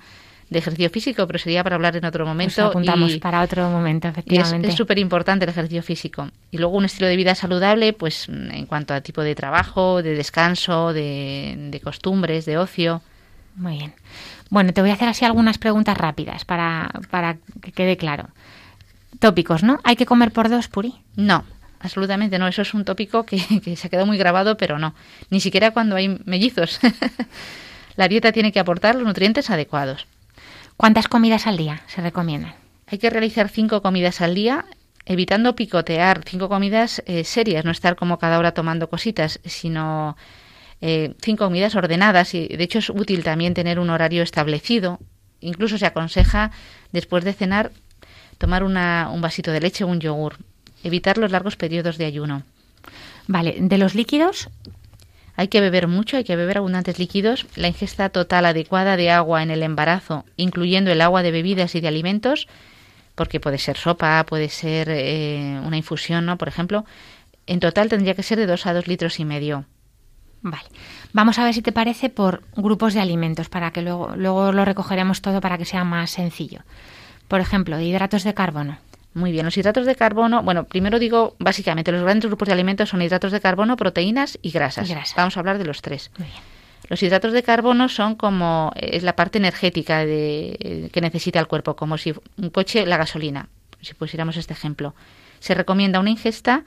de 0.52 0.58
ejercicio 0.58 0.90
físico, 0.90 1.26
pero 1.26 1.38
sería 1.38 1.64
para 1.64 1.76
hablar 1.76 1.96
en 1.96 2.04
otro 2.04 2.26
momento. 2.26 2.66
apuntamos 2.66 3.16
para 3.16 3.42
otro 3.42 3.68
momento, 3.70 4.08
efectivamente. 4.08 4.68
es 4.68 4.74
súper 4.74 4.98
importante 4.98 5.44
el 5.44 5.50
ejercicio 5.50 5.82
físico. 5.82 6.28
Y 6.50 6.58
luego 6.58 6.76
un 6.76 6.84
estilo 6.84 7.08
de 7.08 7.16
vida 7.16 7.34
saludable, 7.34 7.92
pues 7.92 8.28
en 8.28 8.66
cuanto 8.66 8.94
a 8.94 9.00
tipo 9.00 9.22
de 9.22 9.34
trabajo, 9.34 10.02
de 10.02 10.14
descanso, 10.14 10.92
de, 10.92 11.80
costumbres, 11.82 12.44
de 12.44 12.58
ocio. 12.58 13.02
Muy 13.56 13.78
bien. 13.78 13.94
Bueno, 14.50 14.72
te 14.72 14.82
voy 14.82 14.90
a 14.90 14.94
hacer 14.94 15.08
así 15.08 15.24
algunas 15.24 15.58
preguntas 15.58 15.96
rápidas 15.96 16.44
para, 16.44 16.90
para 17.10 17.38
que 17.62 17.72
quede 17.72 17.96
claro. 17.96 18.28
Tópicos, 19.18 19.62
¿no? 19.62 19.80
¿Hay 19.84 19.96
que 19.96 20.06
comer 20.06 20.32
por 20.32 20.48
dos, 20.48 20.68
Puri? 20.68 20.94
No, 21.16 21.44
absolutamente 21.80 22.38
no. 22.38 22.46
Eso 22.46 22.62
es 22.62 22.74
un 22.74 22.84
tópico 22.84 23.24
que, 23.24 23.38
que 23.64 23.76
se 23.76 23.86
ha 23.86 23.90
quedado 23.90 24.06
muy 24.06 24.18
grabado, 24.18 24.56
pero 24.56 24.78
no. 24.78 24.94
Ni 25.30 25.40
siquiera 25.40 25.70
cuando 25.70 25.96
hay 25.96 26.20
mellizos. 26.24 26.78
La 27.96 28.08
dieta 28.08 28.32
tiene 28.32 28.52
que 28.52 28.60
aportar 28.60 28.94
los 28.94 29.04
nutrientes 29.04 29.50
adecuados. 29.50 30.06
¿Cuántas 30.82 31.06
comidas 31.06 31.46
al 31.46 31.56
día 31.56 31.80
se 31.86 32.00
recomiendan? 32.00 32.56
Hay 32.88 32.98
que 32.98 33.08
realizar 33.08 33.48
cinco 33.48 33.82
comidas 33.82 34.20
al 34.20 34.34
día, 34.34 34.64
evitando 35.06 35.54
picotear, 35.54 36.22
cinco 36.26 36.48
comidas 36.48 37.04
eh, 37.06 37.22
serias, 37.22 37.64
no 37.64 37.70
estar 37.70 37.94
como 37.94 38.18
cada 38.18 38.36
hora 38.36 38.50
tomando 38.50 38.90
cositas, 38.90 39.38
sino 39.44 40.16
eh, 40.80 41.14
cinco 41.22 41.44
comidas 41.44 41.76
ordenadas. 41.76 42.34
Y 42.34 42.48
de 42.48 42.64
hecho 42.64 42.80
es 42.80 42.90
útil 42.90 43.22
también 43.22 43.54
tener 43.54 43.78
un 43.78 43.90
horario 43.90 44.24
establecido. 44.24 44.98
Incluso 45.38 45.78
se 45.78 45.86
aconseja 45.86 46.50
después 46.90 47.22
de 47.22 47.32
cenar 47.32 47.70
tomar 48.38 48.64
una, 48.64 49.08
un 49.12 49.20
vasito 49.20 49.52
de 49.52 49.60
leche 49.60 49.84
o 49.84 49.86
un 49.86 50.00
yogur. 50.00 50.38
Evitar 50.82 51.16
los 51.16 51.30
largos 51.30 51.54
periodos 51.54 51.96
de 51.96 52.06
ayuno. 52.06 52.42
Vale, 53.28 53.54
de 53.56 53.78
los 53.78 53.94
líquidos, 53.94 54.48
hay 55.34 55.48
que 55.48 55.60
beber 55.60 55.88
mucho, 55.88 56.16
hay 56.16 56.24
que 56.24 56.36
beber 56.36 56.58
abundantes 56.58 56.98
líquidos. 56.98 57.46
La 57.56 57.68
ingesta 57.68 58.10
total 58.10 58.46
adecuada 58.46 58.96
de 58.96 59.10
agua 59.10 59.42
en 59.42 59.50
el 59.50 59.62
embarazo, 59.62 60.24
incluyendo 60.36 60.90
el 60.90 61.00
agua 61.00 61.22
de 61.22 61.30
bebidas 61.30 61.74
y 61.74 61.80
de 61.80 61.88
alimentos, 61.88 62.48
porque 63.14 63.40
puede 63.40 63.58
ser 63.58 63.76
sopa, 63.76 64.24
puede 64.26 64.48
ser 64.48 64.88
eh, 64.90 65.60
una 65.64 65.76
infusión, 65.76 66.26
¿no? 66.26 66.36
Por 66.36 66.48
ejemplo, 66.48 66.84
en 67.46 67.60
total 67.60 67.88
tendría 67.88 68.14
que 68.14 68.22
ser 68.22 68.38
de 68.38 68.46
2 68.46 68.66
a 68.66 68.74
2 68.74 68.86
litros 68.88 69.20
y 69.20 69.24
medio. 69.24 69.64
Vale. 70.42 70.64
Vamos 71.12 71.38
a 71.38 71.44
ver 71.44 71.54
si 71.54 71.62
te 71.62 71.72
parece 71.72 72.08
por 72.10 72.42
grupos 72.56 72.94
de 72.94 73.00
alimentos, 73.00 73.48
para 73.48 73.70
que 73.70 73.82
luego, 73.82 74.14
luego 74.16 74.52
lo 74.52 74.64
recogeremos 74.64 75.22
todo 75.22 75.40
para 75.40 75.56
que 75.56 75.64
sea 75.64 75.84
más 75.84 76.10
sencillo. 76.10 76.62
Por 77.28 77.40
ejemplo, 77.40 77.80
hidratos 77.80 78.24
de 78.24 78.34
carbono. 78.34 78.78
Muy 79.14 79.30
bien, 79.30 79.44
los 79.44 79.56
hidratos 79.58 79.84
de 79.84 79.94
carbono, 79.94 80.42
bueno, 80.42 80.64
primero 80.64 80.98
digo, 80.98 81.36
básicamente, 81.38 81.92
los 81.92 82.02
grandes 82.02 82.26
grupos 82.28 82.46
de 82.46 82.54
alimentos 82.54 82.88
son 82.88 83.02
hidratos 83.02 83.30
de 83.32 83.40
carbono, 83.40 83.76
proteínas 83.76 84.38
y 84.40 84.50
grasas. 84.50 84.90
Vamos 85.16 85.36
a 85.36 85.40
hablar 85.40 85.58
de 85.58 85.66
los 85.66 85.82
tres. 85.82 86.10
Los 86.88 87.02
hidratos 87.02 87.32
de 87.32 87.42
carbono 87.42 87.88
son 87.88 88.14
como, 88.14 88.72
es 88.74 89.02
la 89.02 89.14
parte 89.14 89.38
energética 89.38 90.04
de, 90.06 90.88
que 90.92 91.00
necesita 91.02 91.40
el 91.40 91.46
cuerpo, 91.46 91.76
como 91.76 91.98
si 91.98 92.14
un 92.38 92.50
coche, 92.50 92.86
la 92.86 92.96
gasolina, 92.96 93.48
si 93.82 93.92
pusiéramos 93.92 94.38
este 94.38 94.54
ejemplo. 94.54 94.94
Se 95.40 95.54
recomienda 95.54 96.00
una 96.00 96.10
ingesta 96.10 96.64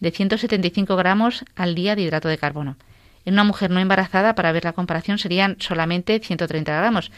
de 0.00 0.10
175 0.10 0.96
gramos 0.96 1.44
al 1.54 1.74
día 1.76 1.94
de 1.94 2.02
hidrato 2.02 2.28
de 2.28 2.38
carbono. 2.38 2.76
En 3.24 3.34
una 3.34 3.44
mujer 3.44 3.70
no 3.70 3.78
embarazada, 3.78 4.34
para 4.34 4.50
ver 4.52 4.64
la 4.64 4.72
comparación, 4.72 5.18
serían 5.18 5.56
solamente 5.60 6.18
130 6.18 6.76
gramos. 6.76 7.12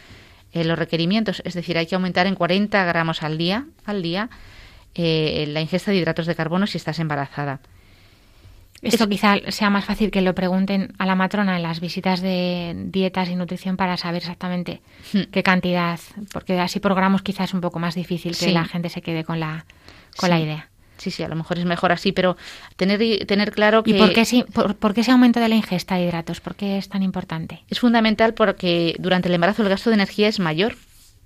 Eh, 0.52 0.64
los 0.64 0.78
requerimientos, 0.78 1.42
es 1.44 1.54
decir, 1.54 1.76
hay 1.78 1.86
que 1.86 1.94
aumentar 1.94 2.26
en 2.26 2.34
40 2.34 2.84
gramos 2.84 3.22
al 3.22 3.36
día, 3.38 3.66
al 3.84 4.02
día 4.02 4.30
eh, 4.94 5.46
la 5.48 5.60
ingesta 5.60 5.90
de 5.90 5.98
hidratos 5.98 6.26
de 6.26 6.34
carbono 6.34 6.66
si 6.66 6.78
estás 6.78 6.98
embarazada. 6.98 7.60
Esto 8.80 9.08
quizá 9.08 9.38
sea 9.48 9.70
más 9.70 9.84
fácil 9.84 10.10
que 10.10 10.22
lo 10.22 10.34
pregunten 10.34 10.92
a 10.98 11.06
la 11.06 11.16
matrona 11.16 11.56
en 11.56 11.62
las 11.62 11.80
visitas 11.80 12.20
de 12.20 12.74
dietas 12.76 13.28
y 13.28 13.34
nutrición 13.34 13.76
para 13.76 13.96
saber 13.96 14.22
exactamente 14.22 14.80
hmm. 15.12 15.22
qué 15.32 15.42
cantidad, 15.42 15.98
porque 16.32 16.58
así 16.60 16.78
por 16.78 16.94
gramos 16.94 17.22
quizás 17.22 17.50
es 17.50 17.54
un 17.54 17.60
poco 17.60 17.80
más 17.80 17.96
difícil 17.96 18.36
que 18.36 18.52
la 18.52 18.64
gente 18.64 18.88
se 18.88 19.02
quede 19.02 19.24
con 19.24 19.40
la, 19.40 19.64
con 20.16 20.30
la 20.30 20.38
idea. 20.38 20.68
Sí, 20.98 21.12
sí, 21.12 21.22
a 21.22 21.28
lo 21.28 21.36
mejor 21.36 21.58
es 21.58 21.64
mejor 21.64 21.92
así, 21.92 22.10
pero 22.12 22.36
tener, 22.76 23.24
tener 23.26 23.52
claro 23.52 23.84
que... 23.84 23.92
¿Y 23.92 23.94
por 23.94 24.12
qué, 24.12 24.44
por, 24.52 24.94
qué 24.94 25.00
ese 25.00 25.12
aumento 25.12 25.38
de 25.38 25.48
la 25.48 25.54
ingesta 25.54 25.94
de 25.94 26.04
hidratos? 26.04 26.40
¿Por 26.40 26.56
qué 26.56 26.76
es 26.76 26.88
tan 26.88 27.04
importante? 27.04 27.62
Es 27.68 27.78
fundamental 27.78 28.34
porque 28.34 28.96
durante 28.98 29.28
el 29.28 29.34
embarazo 29.34 29.62
el 29.62 29.68
gasto 29.68 29.90
de 29.90 29.94
energía 29.94 30.26
es 30.26 30.40
mayor. 30.40 30.76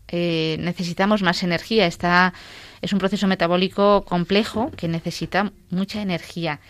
Eh, 0.08 0.58
necesitamos 0.60 1.22
más 1.22 1.42
energía. 1.42 1.86
Está 1.86 2.34
es 2.82 2.92
un 2.92 2.98
proceso 2.98 3.26
metabólico 3.28 4.04
complejo 4.04 4.70
que 4.76 4.88
necesita 4.88 5.52
mucha 5.70 6.02
energía, 6.02 6.60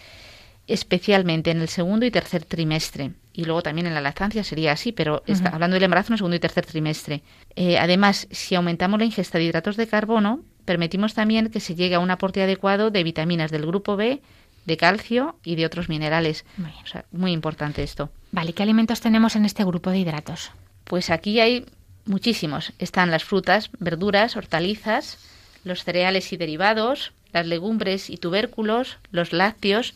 especialmente 0.66 1.50
en 1.50 1.60
el 1.60 1.68
segundo 1.68 2.06
y 2.06 2.10
tercer 2.10 2.44
trimestre. 2.44 3.12
Y 3.32 3.46
luego 3.46 3.62
también 3.62 3.86
en 3.86 3.94
la 3.94 4.02
lactancia 4.02 4.44
sería 4.44 4.72
así, 4.72 4.92
pero 4.92 5.22
está 5.26 5.48
hablando 5.48 5.74
del 5.74 5.84
embarazo 5.84 6.08
en 6.08 6.14
el 6.14 6.18
segundo 6.18 6.36
y 6.36 6.40
tercer 6.40 6.66
trimestre. 6.66 7.22
Eh, 7.56 7.78
además, 7.78 8.28
si 8.30 8.54
aumentamos 8.54 9.00
la 9.00 9.06
ingesta 9.06 9.38
de 9.38 9.44
hidratos 9.44 9.76
de 9.78 9.86
carbono, 9.86 10.40
permitimos 10.66 11.14
también 11.14 11.48
que 11.48 11.60
se 11.60 11.74
llegue 11.74 11.94
a 11.94 11.98
un 11.98 12.10
aporte 12.10 12.42
adecuado 12.42 12.90
de 12.90 13.02
vitaminas 13.02 13.50
del 13.50 13.66
grupo 13.66 13.96
B, 13.96 14.20
de 14.66 14.76
calcio 14.76 15.36
y 15.44 15.56
de 15.56 15.64
otros 15.64 15.88
minerales. 15.88 16.44
Muy, 16.58 16.72
o 16.84 16.86
sea, 16.86 17.06
muy 17.10 17.32
importante 17.32 17.82
esto. 17.82 18.10
Vale, 18.32 18.52
¿qué 18.52 18.62
alimentos 18.62 19.00
tenemos 19.00 19.34
en 19.34 19.46
este 19.46 19.64
grupo 19.64 19.90
de 19.90 19.98
hidratos? 19.98 20.52
Pues 20.84 21.08
aquí 21.08 21.40
hay 21.40 21.64
muchísimos. 22.04 22.72
Están 22.78 23.10
las 23.10 23.24
frutas, 23.24 23.70
verduras, 23.78 24.36
hortalizas, 24.36 25.18
los 25.64 25.84
cereales 25.84 26.32
y 26.32 26.36
derivados, 26.36 27.12
las 27.32 27.46
legumbres 27.46 28.10
y 28.10 28.16
tubérculos, 28.16 28.98
los 29.10 29.32
lácteos. 29.32 29.94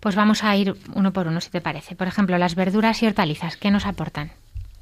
Pues 0.00 0.14
vamos 0.14 0.44
a 0.44 0.56
ir 0.56 0.74
uno 0.94 1.12
por 1.12 1.26
uno, 1.26 1.40
si 1.40 1.50
te 1.50 1.60
parece. 1.60 1.96
Por 1.96 2.06
ejemplo, 2.06 2.38
las 2.38 2.54
verduras 2.54 3.02
y 3.02 3.06
hortalizas, 3.06 3.56
¿qué 3.56 3.70
nos 3.70 3.86
aportan? 3.86 4.32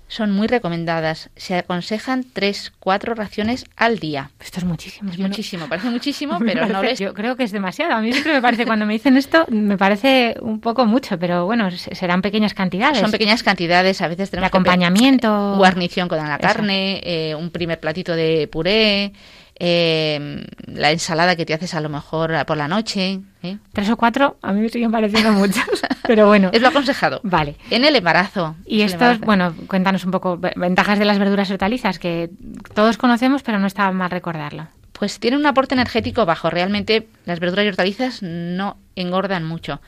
son 0.09 0.31
muy 0.31 0.47
recomendadas. 0.47 1.31
Se 1.37 1.57
aconsejan 1.57 2.25
tres, 2.33 2.73
cuatro 2.79 3.15
raciones 3.15 3.65
al 3.77 3.99
día. 3.99 4.31
Esto 4.41 4.61
es 4.61 4.65
muchísimo. 4.65 5.11
Es 5.11 5.19
muchísimo, 5.19 5.69
parece 5.69 5.91
muchísimo, 5.91 6.39
pero 6.45 6.67
no 6.67 6.83
es. 6.83 6.99
Yo 6.99 7.15
creo 7.15 7.37
que 7.37 7.45
es 7.45 7.53
demasiado. 7.53 7.95
A 7.95 8.01
mí 8.01 8.13
siempre 8.13 8.35
me 8.35 8.43
parece, 8.43 8.67
cuando 8.67 8.87
me 8.87 8.93
dicen 8.93 9.17
esto, 9.17 9.45
me 9.49 9.77
parece 9.77 10.37
un 10.41 10.61
poco 10.61 10.87
mucho, 10.87 11.19
pero 11.19 11.47
bueno, 11.47 11.71
serán 11.71 12.23
pequeñas 12.23 12.55
cantidades. 12.55 12.99
Son 12.99 13.11
pequeñas 13.11 13.43
cantidades, 13.43 14.01
a 14.03 14.09
veces 14.09 14.31
tenemos. 14.31 14.45
El 14.45 14.49
acompañamiento. 14.49 15.57
guarnición 15.57 16.09
con 16.09 16.19
la 16.19 16.39
carne, 16.39 17.01
eh, 17.03 17.35
un 17.35 17.51
primer 17.51 17.81
platito 17.81 18.15
de 18.15 18.49
puré 18.51 19.13
eh, 19.57 20.47
la 20.67 20.91
ensalada 20.91 21.37
que 21.37 21.47
te 21.47 21.55
haces 21.55 21.75
a 21.75 21.81
lo 21.81 21.89
mejor 21.89 22.33
por 22.47 22.57
la 22.57 22.69
noche. 22.69 23.21
¿eh? 23.43 23.59
Tres 23.73 23.89
o 23.91 23.97
cuatro, 23.97 24.37
a 24.43 24.53
mí 24.53 24.61
me 24.61 24.69
siguen 24.69 24.91
pareciendo 24.91 25.33
muchos, 25.33 25.65
pero 26.07 26.27
bueno. 26.27 26.51
Es 26.53 26.61
lo 26.61 26.69
aconsejado. 26.69 27.21
Vale. 27.23 27.57
En 27.71 27.85
el 27.85 27.97
embarazo. 27.97 28.57
Y 28.67 28.83
esto, 28.83 29.19
bueno, 29.21 29.55
cuéntanos 29.69 30.05
un 30.05 30.11
poco, 30.11 30.39
ventajas 30.39 30.99
de 30.99 31.05
las 31.05 31.19
verduras 31.19 31.51
hortalizas, 31.51 31.99
que 31.99 32.31
todos 32.75 32.97
conocemos, 32.97 33.43
pero 33.43 33.59
no 33.59 33.67
está 33.67 33.91
mal 33.93 34.11
recordarlo. 34.11 34.67
Pues 34.93 35.19
tienen 35.19 35.41
un 35.41 35.47
aporte 35.47 35.75
energético 35.75 36.25
bajo. 36.25 36.51
Realmente 36.51 37.09
las 37.25 37.41
verduras 37.41 37.65
y 37.65 37.69
hortalizas 37.69 38.23
no 38.23 38.77
engordan 38.95 39.45
mucho. 39.45 39.81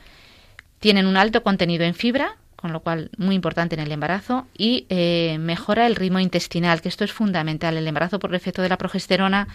Tienen 0.79 1.07
un 1.07 1.17
alto 1.17 1.43
contenido 1.43 1.85
en 1.85 1.95
fibra, 1.95 2.35
con 2.57 2.73
lo 2.73 2.81
cual 2.81 3.09
muy 3.17 3.35
importante 3.35 3.75
en 3.75 3.81
el 3.81 3.91
embarazo, 3.91 4.47
y 4.57 4.85
eh, 4.89 5.37
mejora 5.39 5.87
el 5.87 5.95
ritmo 5.95 6.19
intestinal, 6.19 6.81
que 6.81 6.89
esto 6.89 7.05
es 7.05 7.13
fundamental. 7.13 7.77
El 7.77 7.87
embarazo 7.87 8.19
por 8.19 8.31
el 8.31 8.35
efecto 8.35 8.61
de 8.61 8.69
la 8.69 8.77
progesterona 8.77 9.47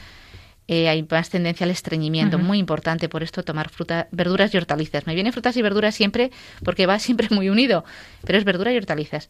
eh, 0.69 0.89
hay 0.89 1.07
más 1.11 1.29
tendencia 1.29 1.65
al 1.65 1.71
estreñimiento, 1.71 2.39
muy 2.39 2.59
importante 2.59 3.09
por 3.09 3.23
esto 3.23 3.43
tomar 3.43 3.69
fruta, 3.69 4.09
verduras 4.13 4.55
y 4.55 4.57
hortalizas. 4.57 5.07
Me 5.07 5.15
vienen 5.15 5.33
frutas 5.33 5.57
y 5.57 5.63
verduras 5.63 5.95
siempre 5.95 6.31
porque 6.65 6.87
va 6.87 6.99
siempre 6.99 7.29
muy 7.31 7.49
unido, 7.49 7.85
pero 8.25 8.39
es 8.39 8.45
verdura 8.45 8.73
y 8.73 8.77
hortalizas. 8.77 9.29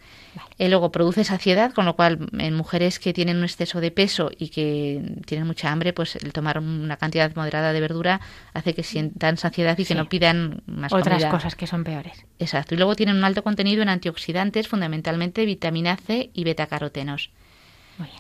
Eh, 0.59 0.69
luego 0.69 0.93
produce 0.93 1.25
saciedad, 1.25 1.73
con 1.73 1.87
lo 1.87 1.97
cual 1.97 2.29
en 2.39 2.55
mujeres 2.55 2.99
que 2.99 3.13
tienen 3.13 3.39
un 3.39 3.45
exceso 3.45 3.81
de 3.81 3.91
peso 3.91 4.31
y 4.37 4.51
que 4.51 5.03
tienen 5.25 5.47
mucha 5.47 5.73
hambre, 5.73 5.93
pues 5.93 6.17
el 6.17 6.33
tomar 6.33 6.59
una 6.59 6.97
cantidad 6.97 7.35
moderada 7.35 7.73
de 7.73 7.81
verdura 7.81 8.21
hace 8.53 8.75
que 8.75 8.83
sientan 8.83 9.39
saciedad 9.39 9.79
y 9.79 9.85
que 9.85 9.95
no 9.95 10.09
pidan 10.09 10.63
más 10.67 10.93
otras 10.93 11.25
cosas 11.27 11.55
que 11.55 11.67
son 11.67 11.83
peores. 11.83 12.27
Exacto. 12.39 12.75
Y 12.75 12.79
luego 12.79 12.95
tienen 12.95 13.17
un 13.17 13.25
alto 13.25 13.43
contenido 13.43 13.83
en 13.83 13.89
antioxidantes, 13.89 14.69
fundamentalmente 14.69 15.47
vitamina 15.47 15.97
C 15.97 16.31
y 16.35 16.45
betacarotenos. 16.45 17.31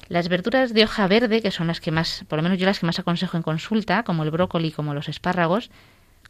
Las 0.08 0.28
verduras 0.28 0.74
de 0.74 0.84
hoja 0.84 1.06
verde, 1.06 1.42
que 1.42 1.50
son 1.50 1.66
las 1.66 1.80
que 1.80 1.90
más, 1.90 2.24
por 2.28 2.38
lo 2.38 2.42
menos 2.42 2.58
yo 2.58 2.66
las 2.66 2.78
que 2.78 2.86
más 2.86 2.98
aconsejo 2.98 3.36
en 3.36 3.42
consulta, 3.42 4.02
como 4.02 4.22
el 4.22 4.30
brócoli, 4.30 4.70
como 4.70 4.94
los 4.94 5.08
espárragos, 5.08 5.70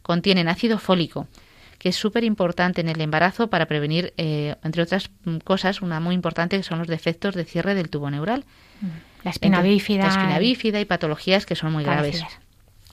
contienen 0.03 0.49
ácido 0.49 0.79
fólico, 0.79 1.27
que 1.79 1.89
es 1.89 1.97
súper 1.97 2.25
importante 2.25 2.81
en 2.81 2.89
el 2.89 3.01
embarazo 3.01 3.49
para 3.49 3.67
prevenir, 3.67 4.15
eh, 4.17 4.55
entre 4.63 4.83
otras 4.83 5.11
cosas, 5.45 5.83
una 5.83 6.01
muy 6.01 6.15
importante 6.15 6.57
que 6.57 6.63
son 6.63 6.79
los 6.79 6.89
defectos 6.89 7.35
de 7.35 7.45
cierre 7.45 7.75
del 7.75 7.91
tubo 7.91 8.11
neural. 8.11 8.45
La 9.25 9.31
espina 9.31 9.63
bífida. 9.63 10.05
La 10.05 10.11
espina 10.11 10.39
bífida 10.39 10.81
y 10.81 10.85
patologías 10.85 11.47
que 11.47 11.55
son 11.55 11.73
muy 11.73 11.85
graves. 11.85 12.25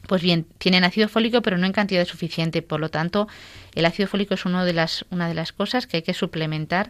Pues 0.07 0.23
bien, 0.23 0.47
tienen 0.57 0.83
ácido 0.83 1.07
fólico, 1.07 1.43
pero 1.43 1.57
no 1.57 1.67
en 1.67 1.71
cantidad 1.71 2.03
suficiente. 2.05 2.63
Por 2.63 2.79
lo 2.79 2.89
tanto, 2.89 3.27
el 3.75 3.85
ácido 3.85 4.07
fólico 4.07 4.33
es 4.33 4.45
uno 4.45 4.65
de 4.65 4.73
las, 4.73 5.05
una 5.11 5.27
de 5.27 5.35
las 5.35 5.51
cosas 5.51 5.85
que 5.85 5.97
hay 5.97 6.03
que 6.03 6.15
suplementar 6.15 6.89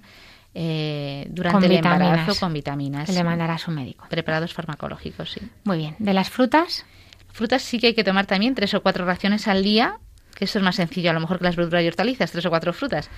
eh, 0.53 1.27
durante 1.29 1.67
el 1.67 1.73
embarazo 1.73 2.39
con 2.39 2.53
vitaminas. 2.53 3.05
Que 3.07 3.13
le 3.13 3.23
mandará 3.23 3.55
a 3.55 3.57
su 3.57 3.71
médico. 3.71 4.05
Preparados 4.09 4.53
farmacológicos, 4.53 5.31
sí. 5.31 5.41
Muy 5.63 5.77
bien. 5.77 5.95
¿De 5.99 6.13
las 6.13 6.29
frutas? 6.29 6.85
Frutas 7.31 7.61
sí 7.61 7.79
que 7.79 7.87
hay 7.87 7.93
que 7.93 8.03
tomar 8.03 8.25
también 8.25 8.55
tres 8.55 8.73
o 8.73 8.81
cuatro 8.81 9.05
raciones 9.05 9.47
al 9.47 9.63
día, 9.63 9.99
que 10.35 10.45
eso 10.45 10.59
es 10.59 10.63
más 10.63 10.75
sencillo 10.75 11.11
a 11.11 11.13
lo 11.13 11.19
mejor 11.19 11.37
que 11.37 11.45
las 11.45 11.55
verduras 11.55 11.83
y 11.83 11.87
hortalizas, 11.87 12.31
tres 12.31 12.45
o 12.45 12.49
cuatro 12.49 12.73
frutas. 12.73 13.09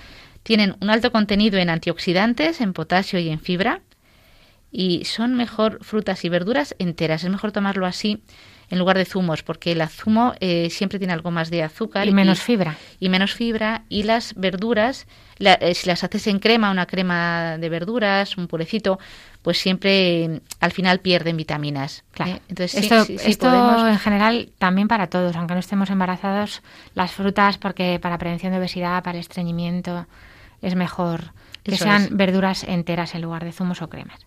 Tienen 0.42 0.76
un 0.80 0.90
alto 0.90 1.10
contenido 1.10 1.58
en 1.58 1.70
antioxidantes, 1.70 2.60
en 2.60 2.72
potasio 2.72 3.18
y 3.18 3.28
en 3.30 3.40
fibra. 3.40 3.80
Y 4.70 5.04
son 5.04 5.34
mejor 5.34 5.84
frutas 5.84 6.24
y 6.24 6.28
verduras 6.28 6.74
enteras. 6.78 7.24
Es 7.24 7.30
mejor 7.30 7.52
tomarlo 7.52 7.84
así 7.86 8.22
en 8.72 8.78
lugar 8.78 8.96
de 8.96 9.04
zumos, 9.04 9.42
porque 9.42 9.72
el 9.72 9.86
zumo 9.86 10.32
eh, 10.40 10.70
siempre 10.70 10.98
tiene 10.98 11.12
algo 11.12 11.30
más 11.30 11.50
de 11.50 11.62
azúcar. 11.62 12.08
Y 12.08 12.12
menos 12.14 12.40
fibra. 12.40 12.78
Y 12.98 13.10
menos 13.10 13.34
fibra. 13.34 13.82
Y 13.90 14.04
las 14.04 14.32
verduras, 14.34 15.06
eh, 15.38 15.74
si 15.74 15.86
las 15.88 16.02
haces 16.04 16.26
en 16.26 16.38
crema, 16.38 16.70
una 16.70 16.86
crema 16.86 17.58
de 17.58 17.68
verduras, 17.68 18.38
un 18.38 18.46
purecito, 18.48 18.98
pues 19.42 19.58
siempre 19.58 20.40
al 20.58 20.72
final 20.72 21.00
pierden 21.00 21.36
vitaminas. 21.36 22.02
Claro. 22.12 22.32
¿eh? 22.32 22.40
Entonces, 22.48 22.82
esto, 22.82 23.04
esto 23.10 23.88
en 23.88 23.98
general 23.98 24.48
también 24.56 24.88
para 24.88 25.08
todos, 25.08 25.36
aunque 25.36 25.52
no 25.52 25.60
estemos 25.60 25.90
embarazados, 25.90 26.62
las 26.94 27.12
frutas, 27.12 27.58
porque 27.58 27.98
para 28.00 28.16
prevención 28.16 28.52
de 28.52 28.58
obesidad, 28.58 29.02
para 29.02 29.18
estreñimiento, 29.18 30.06
es 30.62 30.76
mejor 30.76 31.34
que 31.62 31.76
sean 31.76 32.08
verduras 32.12 32.64
enteras 32.64 33.14
en 33.14 33.22
lugar 33.22 33.44
de 33.44 33.52
zumos 33.52 33.82
o 33.82 33.88
cremas. 33.88 34.20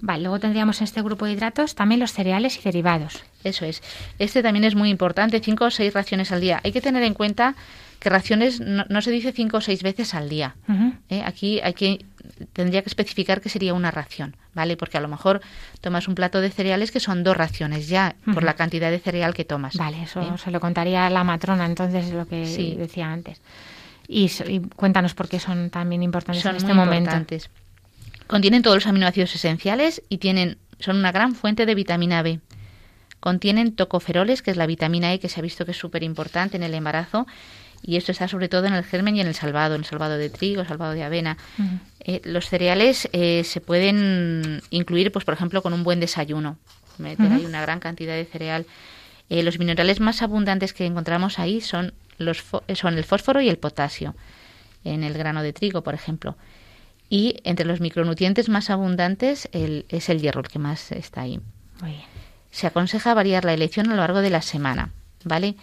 Vale, 0.00 0.22
luego 0.22 0.38
tendríamos 0.38 0.80
en 0.80 0.84
este 0.84 1.02
grupo 1.02 1.24
de 1.26 1.32
hidratos 1.32 1.74
también 1.74 2.00
los 2.00 2.12
cereales 2.12 2.58
y 2.58 2.62
derivados. 2.62 3.24
Eso 3.44 3.64
es. 3.64 3.82
Este 4.18 4.42
también 4.42 4.64
es 4.64 4.74
muy 4.74 4.90
importante, 4.90 5.40
cinco 5.40 5.66
o 5.66 5.70
seis 5.70 5.94
raciones 5.94 6.32
al 6.32 6.40
día. 6.40 6.60
Hay 6.64 6.72
que 6.72 6.80
tener 6.80 7.02
en 7.02 7.14
cuenta 7.14 7.54
que 7.98 8.10
raciones 8.10 8.60
no, 8.60 9.02
se 9.02 9.10
dice 9.10 9.32
cinco 9.32 9.56
o 9.56 9.60
seis 9.60 9.82
veces 9.82 10.14
al 10.14 10.28
día. 10.28 10.54
¿eh? 11.08 11.22
Aquí 11.24 11.60
hay 11.60 11.72
que 11.72 12.04
tendría 12.52 12.82
que 12.82 12.88
especificar 12.88 13.40
que 13.40 13.48
sería 13.48 13.72
una 13.74 13.90
ración, 13.90 14.36
¿vale? 14.54 14.76
Porque 14.76 14.98
a 14.98 15.00
lo 15.00 15.08
mejor 15.08 15.40
tomas 15.80 16.08
un 16.08 16.14
plato 16.14 16.40
de 16.40 16.50
cereales 16.50 16.90
que 16.90 17.00
son 17.00 17.24
dos 17.24 17.36
raciones 17.36 17.88
ya 17.88 18.16
por 18.32 18.42
la 18.42 18.54
cantidad 18.54 18.90
de 18.90 18.98
cereal 18.98 19.32
que 19.32 19.44
tomas. 19.44 19.76
Vale, 19.76 20.02
eso 20.02 20.20
¿eh? 20.20 20.38
se 20.38 20.50
lo 20.50 20.60
contaría 20.60 21.08
la 21.10 21.24
matrona 21.24 21.66
entonces 21.66 22.12
lo 22.12 22.26
que 22.26 22.76
decía 22.76 23.10
antes. 23.10 23.40
Y, 24.08 24.30
cuéntanos 24.76 25.14
por 25.14 25.28
qué 25.28 25.40
son 25.40 25.70
también 25.70 26.02
importantes 26.02 26.44
en 26.44 26.56
este 26.56 26.74
momento. 26.74 27.12
Contienen 28.26 28.62
todos 28.62 28.76
los 28.76 28.86
aminoácidos 28.86 29.34
esenciales 29.34 30.02
y 30.08 30.18
tienen 30.18 30.58
son 30.78 30.96
una 30.96 31.12
gran 31.12 31.34
fuente 31.34 31.66
de 31.66 31.74
vitamina 31.74 32.22
B. 32.22 32.40
Contienen 33.20 33.74
tocoferoles, 33.74 34.42
que 34.42 34.50
es 34.50 34.56
la 34.56 34.66
vitamina 34.66 35.12
E 35.12 35.18
que 35.18 35.28
se 35.28 35.40
ha 35.40 35.42
visto 35.42 35.64
que 35.64 35.70
es 35.70 35.76
súper 35.76 36.02
importante 36.02 36.56
en 36.56 36.62
el 36.62 36.74
embarazo 36.74 37.26
y 37.82 37.96
esto 37.96 38.12
está 38.12 38.28
sobre 38.28 38.48
todo 38.48 38.66
en 38.66 38.74
el 38.74 38.84
germen 38.84 39.16
y 39.16 39.20
en 39.20 39.26
el 39.26 39.34
salvado, 39.34 39.74
en 39.74 39.82
el 39.82 39.86
salvado 39.86 40.16
de 40.16 40.30
trigo, 40.30 40.64
salvado 40.64 40.92
de 40.92 41.04
avena. 41.04 41.36
Eh, 42.00 42.20
los 42.24 42.48
cereales 42.48 43.08
eh, 43.12 43.42
se 43.44 43.60
pueden 43.60 44.62
incluir, 44.70 45.12
pues 45.12 45.24
por 45.24 45.34
ejemplo, 45.34 45.62
con 45.62 45.72
un 45.72 45.84
buen 45.84 46.00
desayuno. 46.00 46.58
Meter 46.98 47.32
ahí 47.32 47.44
una 47.44 47.60
gran 47.60 47.78
cantidad 47.78 48.14
de 48.14 48.24
cereal. 48.24 48.66
Eh, 49.28 49.42
los 49.42 49.58
minerales 49.58 50.00
más 50.00 50.22
abundantes 50.22 50.72
que 50.72 50.86
encontramos 50.86 51.38
ahí 51.38 51.60
son 51.60 51.92
los 52.18 52.42
son 52.74 52.98
el 52.98 53.04
fósforo 53.04 53.40
y 53.40 53.48
el 53.48 53.58
potasio 53.58 54.14
en 54.84 55.04
el 55.04 55.14
grano 55.14 55.42
de 55.42 55.52
trigo, 55.52 55.82
por 55.82 55.94
ejemplo. 55.94 56.36
Y 57.08 57.36
entre 57.44 57.66
los 57.66 57.80
micronutrientes 57.80 58.48
más 58.48 58.70
abundantes 58.70 59.48
es 59.52 60.08
el 60.08 60.20
hierro 60.20 60.40
el 60.40 60.48
que 60.48 60.58
más 60.58 60.92
está 60.92 61.22
ahí. 61.22 61.40
Se 62.50 62.66
aconseja 62.66 63.14
variar 63.14 63.44
la 63.44 63.54
elección 63.54 63.86
a 63.86 63.90
lo 63.90 63.96
largo 63.96 64.20
de 64.20 64.30
la 64.30 64.42
semana, 64.42 64.92
¿vale? 65.24 65.56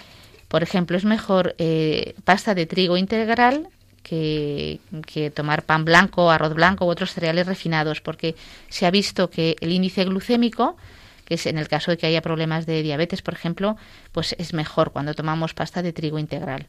Por 0.48 0.64
ejemplo, 0.64 0.96
es 0.96 1.06
mejor 1.06 1.56
eh, 1.58 2.16
pasta 2.24 2.54
de 2.54 2.66
trigo 2.66 2.96
integral 2.96 3.68
que, 4.04 4.80
que, 5.08 5.32
tomar 5.32 5.64
pan 5.64 5.86
blanco, 5.86 6.30
arroz 6.30 6.54
blanco 6.54 6.86
u 6.86 6.90
otros 6.90 7.14
cereales 7.14 7.48
refinados, 7.48 8.02
porque 8.02 8.36
se 8.70 8.86
ha 8.86 8.92
visto 8.92 9.30
que 9.30 9.56
el 9.62 9.72
índice 9.72 10.06
glucémico 10.06 10.78
que 11.26 11.36
es 11.36 11.46
en 11.46 11.58
el 11.58 11.68
caso 11.68 11.92
de 11.92 11.98
que 11.98 12.08
haya 12.08 12.22
problemas 12.22 12.66
de 12.66 12.82
diabetes, 12.84 13.22
por 13.22 13.34
ejemplo, 13.34 13.78
pues 14.12 14.36
es 14.38 14.54
mejor 14.54 14.92
cuando 14.92 15.14
tomamos 15.14 15.54
pasta 15.54 15.82
de 15.82 15.94
trigo 15.94 16.20
integral. 16.20 16.68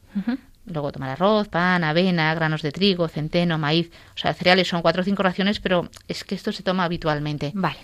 Luego 0.65 0.91
tomar 0.91 1.11
arroz, 1.11 1.47
pan, 1.47 1.83
avena, 1.83 2.33
granos 2.33 2.61
de 2.61 2.71
trigo, 2.71 3.07
centeno, 3.07 3.57
maíz. 3.57 3.91
O 4.15 4.17
sea, 4.17 4.33
cereales 4.33 4.67
son 4.67 4.81
cuatro 4.81 5.01
o 5.01 5.05
cinco 5.05 5.21
raciones, 5.21 5.59
pero 5.59 5.89
es 6.07 6.23
que 6.23 6.33
esto 6.33 6.51
se 6.51 6.63
toma 6.63 6.85
habitualmente. 6.85 7.51
Vale. 7.53 7.77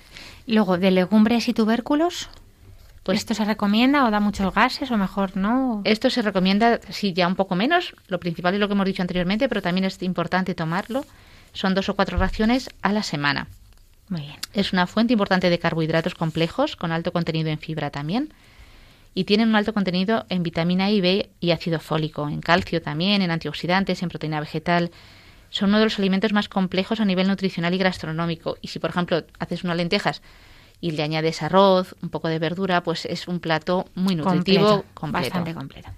Luego, 0.47 0.77
de 0.77 0.89
legumbres 0.89 1.47
y 1.47 1.53
tubérculos. 1.53 2.29
Pues, 3.03 3.19
¿Esto 3.19 3.33
se 3.33 3.45
recomienda 3.45 4.05
o 4.05 4.11
da 4.11 4.19
muchos 4.19 4.53
gases 4.53 4.91
o 4.91 4.97
mejor 4.97 5.35
no? 5.35 5.81
Esto 5.85 6.09
se 6.09 6.21
recomienda, 6.21 6.79
sí, 6.89 7.13
ya 7.13 7.27
un 7.27 7.35
poco 7.35 7.55
menos. 7.55 7.95
Lo 8.07 8.19
principal 8.19 8.53
es 8.53 8.59
lo 8.59 8.67
que 8.67 8.73
hemos 8.73 8.85
dicho 8.85 9.01
anteriormente, 9.01 9.49
pero 9.49 9.61
también 9.61 9.85
es 9.85 10.01
importante 10.03 10.53
tomarlo. 10.53 11.05
Son 11.53 11.73
dos 11.73 11.89
o 11.89 11.95
cuatro 11.95 12.17
raciones 12.17 12.69
a 12.81 12.91
la 12.91 13.03
semana. 13.03 13.47
Es 14.53 14.73
una 14.73 14.87
fuente 14.87 15.13
importante 15.13 15.49
de 15.49 15.59
carbohidratos 15.59 16.15
complejos 16.15 16.75
con 16.75 16.91
alto 16.91 17.11
contenido 17.11 17.49
en 17.49 17.59
fibra 17.59 17.89
también. 17.89 18.33
Y 19.13 19.25
tienen 19.25 19.49
un 19.49 19.55
alto 19.55 19.73
contenido 19.73 20.25
en 20.29 20.43
vitamina 20.43 20.89
I, 20.89 21.01
B 21.01 21.29
y 21.39 21.51
ácido 21.51 21.79
fólico, 21.79 22.29
en 22.29 22.39
calcio 22.39 22.81
también, 22.81 23.21
en 23.21 23.31
antioxidantes, 23.31 24.03
en 24.03 24.09
proteína 24.09 24.39
vegetal. 24.39 24.91
Son 25.49 25.69
uno 25.69 25.79
de 25.79 25.85
los 25.85 25.99
alimentos 25.99 26.31
más 26.31 26.47
complejos 26.47 27.01
a 27.01 27.05
nivel 27.05 27.27
nutricional 27.27 27.73
y 27.73 27.77
gastronómico. 27.77 28.57
Y 28.61 28.69
si, 28.69 28.79
por 28.79 28.89
ejemplo, 28.89 29.23
haces 29.39 29.65
unas 29.65 29.75
lentejas 29.75 30.21
y 30.79 30.91
le 30.91 31.03
añades 31.03 31.41
arroz, 31.41 31.95
un 32.01 32.09
poco 32.09 32.29
de 32.29 32.39
verdura, 32.39 32.83
pues 32.83 33.05
es 33.05 33.27
un 33.27 33.41
plato 33.41 33.85
muy 33.95 34.15
nutritivo, 34.15 34.85
completo. 34.93 35.23
Bastante 35.25 35.53
completo. 35.53 35.89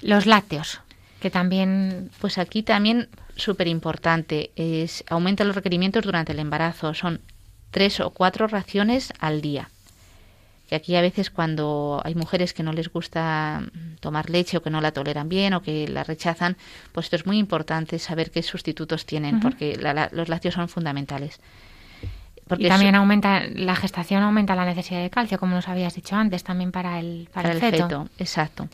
Los 0.00 0.26
lácteos, 0.26 0.80
que 1.20 1.30
también... 1.30 2.10
Pues 2.20 2.38
aquí 2.38 2.62
también 2.62 3.08
súper 3.34 3.66
importante, 3.66 4.52
es 4.54 5.04
aumenta 5.08 5.42
los 5.44 5.56
requerimientos 5.56 6.04
durante 6.04 6.32
el 6.32 6.38
embarazo. 6.38 6.94
Son 6.94 7.20
tres 7.76 8.00
o 8.00 8.08
cuatro 8.08 8.46
raciones 8.46 9.12
al 9.20 9.42
día. 9.42 9.68
Que 10.66 10.76
aquí 10.76 10.96
a 10.96 11.02
veces 11.02 11.28
cuando 11.28 12.00
hay 12.02 12.14
mujeres 12.14 12.54
que 12.54 12.62
no 12.62 12.72
les 12.72 12.88
gusta 12.88 13.62
tomar 14.00 14.30
leche 14.30 14.56
o 14.56 14.62
que 14.62 14.70
no 14.70 14.80
la 14.80 14.92
toleran 14.92 15.28
bien 15.28 15.52
o 15.52 15.60
que 15.60 15.86
la 15.86 16.02
rechazan, 16.02 16.56
pues 16.92 17.04
esto 17.04 17.16
es 17.16 17.26
muy 17.26 17.36
importante 17.36 17.98
saber 17.98 18.30
qué 18.30 18.42
sustitutos 18.42 19.04
tienen, 19.04 19.40
porque 19.40 19.76
los 20.12 20.30
lácteos 20.30 20.54
son 20.54 20.70
fundamentales. 20.70 21.38
Porque 22.48 22.64
y 22.64 22.68
también 22.68 22.94
aumenta 22.94 23.42
la 23.46 23.76
gestación 23.76 24.22
aumenta 24.22 24.56
la 24.56 24.64
necesidad 24.64 25.02
de 25.02 25.10
calcio, 25.10 25.38
como 25.38 25.54
nos 25.54 25.68
habías 25.68 25.94
dicho 25.94 26.16
antes, 26.16 26.44
también 26.44 26.72
para 26.72 26.98
el 26.98 27.28
para, 27.30 27.52
el, 27.52 27.60
feto. 27.60 28.08
Exacto. 28.18 28.70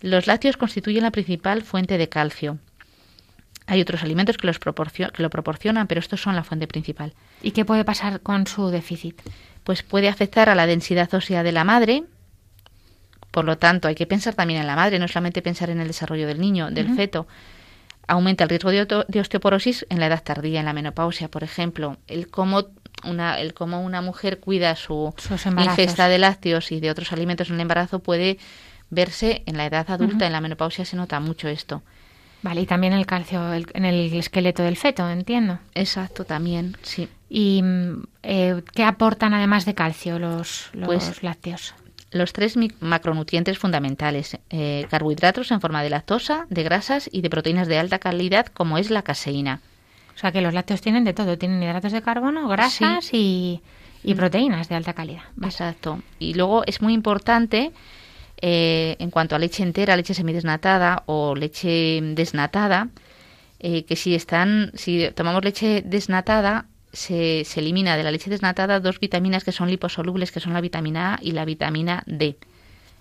Los 0.00 0.26
lácteos 0.26 0.56
constituyen 0.56 1.02
la 1.02 1.10
principal 1.10 1.62
fuente 1.62 1.98
de 1.98 2.08
calcio. 2.08 2.56
Hay 3.68 3.82
otros 3.82 4.02
alimentos 4.02 4.38
que, 4.38 4.46
los 4.46 4.58
que 4.58 5.22
lo 5.22 5.30
proporcionan, 5.30 5.86
pero 5.86 6.00
estos 6.00 6.22
son 6.22 6.34
la 6.34 6.42
fuente 6.42 6.66
principal. 6.66 7.12
¿Y 7.42 7.50
qué 7.50 7.66
puede 7.66 7.84
pasar 7.84 8.22
con 8.22 8.46
su 8.46 8.70
déficit? 8.70 9.20
Pues 9.62 9.82
puede 9.82 10.08
afectar 10.08 10.48
a 10.48 10.54
la 10.54 10.66
densidad 10.66 11.12
ósea 11.12 11.42
de 11.42 11.52
la 11.52 11.64
madre. 11.64 12.04
Por 13.30 13.44
lo 13.44 13.58
tanto, 13.58 13.86
hay 13.86 13.94
que 13.94 14.06
pensar 14.06 14.34
también 14.34 14.60
en 14.60 14.66
la 14.66 14.74
madre, 14.74 14.98
no 14.98 15.06
solamente 15.06 15.42
pensar 15.42 15.68
en 15.68 15.80
el 15.80 15.86
desarrollo 15.86 16.26
del 16.26 16.40
niño, 16.40 16.70
del 16.70 16.96
feto. 16.96 17.28
Aumenta 18.06 18.42
el 18.44 18.48
riesgo 18.48 18.70
de, 18.70 19.20
osteoporosis 19.20 19.84
en 19.90 20.00
la 20.00 20.06
edad 20.06 20.22
tardía, 20.24 20.60
en 20.60 20.64
la 20.64 20.72
menopausia, 20.72 21.28
por 21.28 21.44
ejemplo. 21.44 21.98
El 22.06 22.28
cómo 22.28 22.68
una, 23.04 23.38
el 23.38 23.52
cómo 23.52 23.82
una 23.82 24.00
mujer 24.00 24.40
cuida 24.40 24.76
su 24.76 25.14
ingesta 25.44 26.08
de 26.08 26.18
lácteos 26.18 26.72
y 26.72 26.80
de 26.80 26.90
otros 26.90 27.12
alimentos 27.12 27.50
en 27.50 27.56
el 27.56 27.60
embarazo 27.60 27.98
puede 27.98 28.38
verse 28.88 29.42
en 29.44 29.58
la 29.58 29.66
edad 29.66 29.90
adulta, 29.90 30.26
en 30.26 30.32
la 30.32 30.40
menopausia 30.40 30.86
se 30.86 30.96
nota 30.96 31.20
mucho 31.20 31.48
esto. 31.48 31.82
Vale, 32.42 32.60
y 32.60 32.66
también 32.66 32.92
el 32.92 33.06
calcio 33.06 33.52
en 33.52 33.84
el 33.84 34.12
esqueleto 34.14 34.62
del 34.62 34.76
feto, 34.76 35.08
entiendo. 35.08 35.58
Exacto, 35.74 36.24
también, 36.24 36.76
sí. 36.82 37.08
¿Y 37.28 37.62
mm, 37.62 38.02
eh, 38.22 38.62
qué 38.74 38.84
aportan 38.84 39.34
además 39.34 39.64
de 39.64 39.74
calcio 39.74 40.18
los, 40.18 40.70
los 40.72 40.86
pues, 40.86 41.22
lácteos? 41.22 41.74
Los 42.10 42.32
tres 42.32 42.56
macronutrientes 42.80 43.58
fundamentales, 43.58 44.38
eh, 44.50 44.86
carbohidratos 44.88 45.50
en 45.50 45.60
forma 45.60 45.82
de 45.82 45.90
lactosa, 45.90 46.46
de 46.48 46.62
grasas 46.62 47.10
y 47.12 47.20
de 47.20 47.28
proteínas 47.28 47.68
de 47.68 47.78
alta 47.78 47.98
calidad 47.98 48.46
como 48.46 48.78
es 48.78 48.90
la 48.90 49.02
caseína. 49.02 49.60
O 50.14 50.18
sea 50.18 50.32
que 50.32 50.40
los 50.40 50.54
lácteos 50.54 50.80
tienen 50.80 51.04
de 51.04 51.12
todo, 51.12 51.36
tienen 51.36 51.62
hidratos 51.62 51.92
de 51.92 52.02
carbono, 52.02 52.48
grasas 52.48 53.12
y, 53.12 53.60
y, 54.02 54.14
proteínas 54.14 54.68
de 54.68 54.74
alta 54.74 54.94
calidad. 54.94 55.22
Exacto. 55.42 56.00
Y 56.18 56.34
luego 56.34 56.64
es 56.66 56.80
muy 56.80 56.94
importante 56.94 57.72
eh, 58.40 58.96
en 58.98 59.10
cuanto 59.10 59.34
a 59.34 59.38
leche 59.38 59.62
entera, 59.62 59.96
leche 59.96 60.14
semidesnatada 60.14 61.02
o 61.06 61.34
leche 61.34 62.00
desnatada, 62.02 62.88
eh, 63.60 63.84
que 63.84 63.96
si 63.96 64.14
están, 64.14 64.70
si 64.74 65.10
tomamos 65.14 65.44
leche 65.44 65.82
desnatada, 65.84 66.66
se, 66.92 67.44
se, 67.44 67.60
elimina 67.60 67.96
de 67.96 68.02
la 68.02 68.10
leche 68.10 68.30
desnatada 68.30 68.80
dos 68.80 69.00
vitaminas 69.00 69.44
que 69.44 69.52
son 69.52 69.68
liposolubles, 69.68 70.32
que 70.32 70.40
son 70.40 70.52
la 70.52 70.60
vitamina 70.60 71.14
A 71.14 71.18
y 71.22 71.32
la 71.32 71.44
vitamina 71.44 72.02
D. 72.06 72.36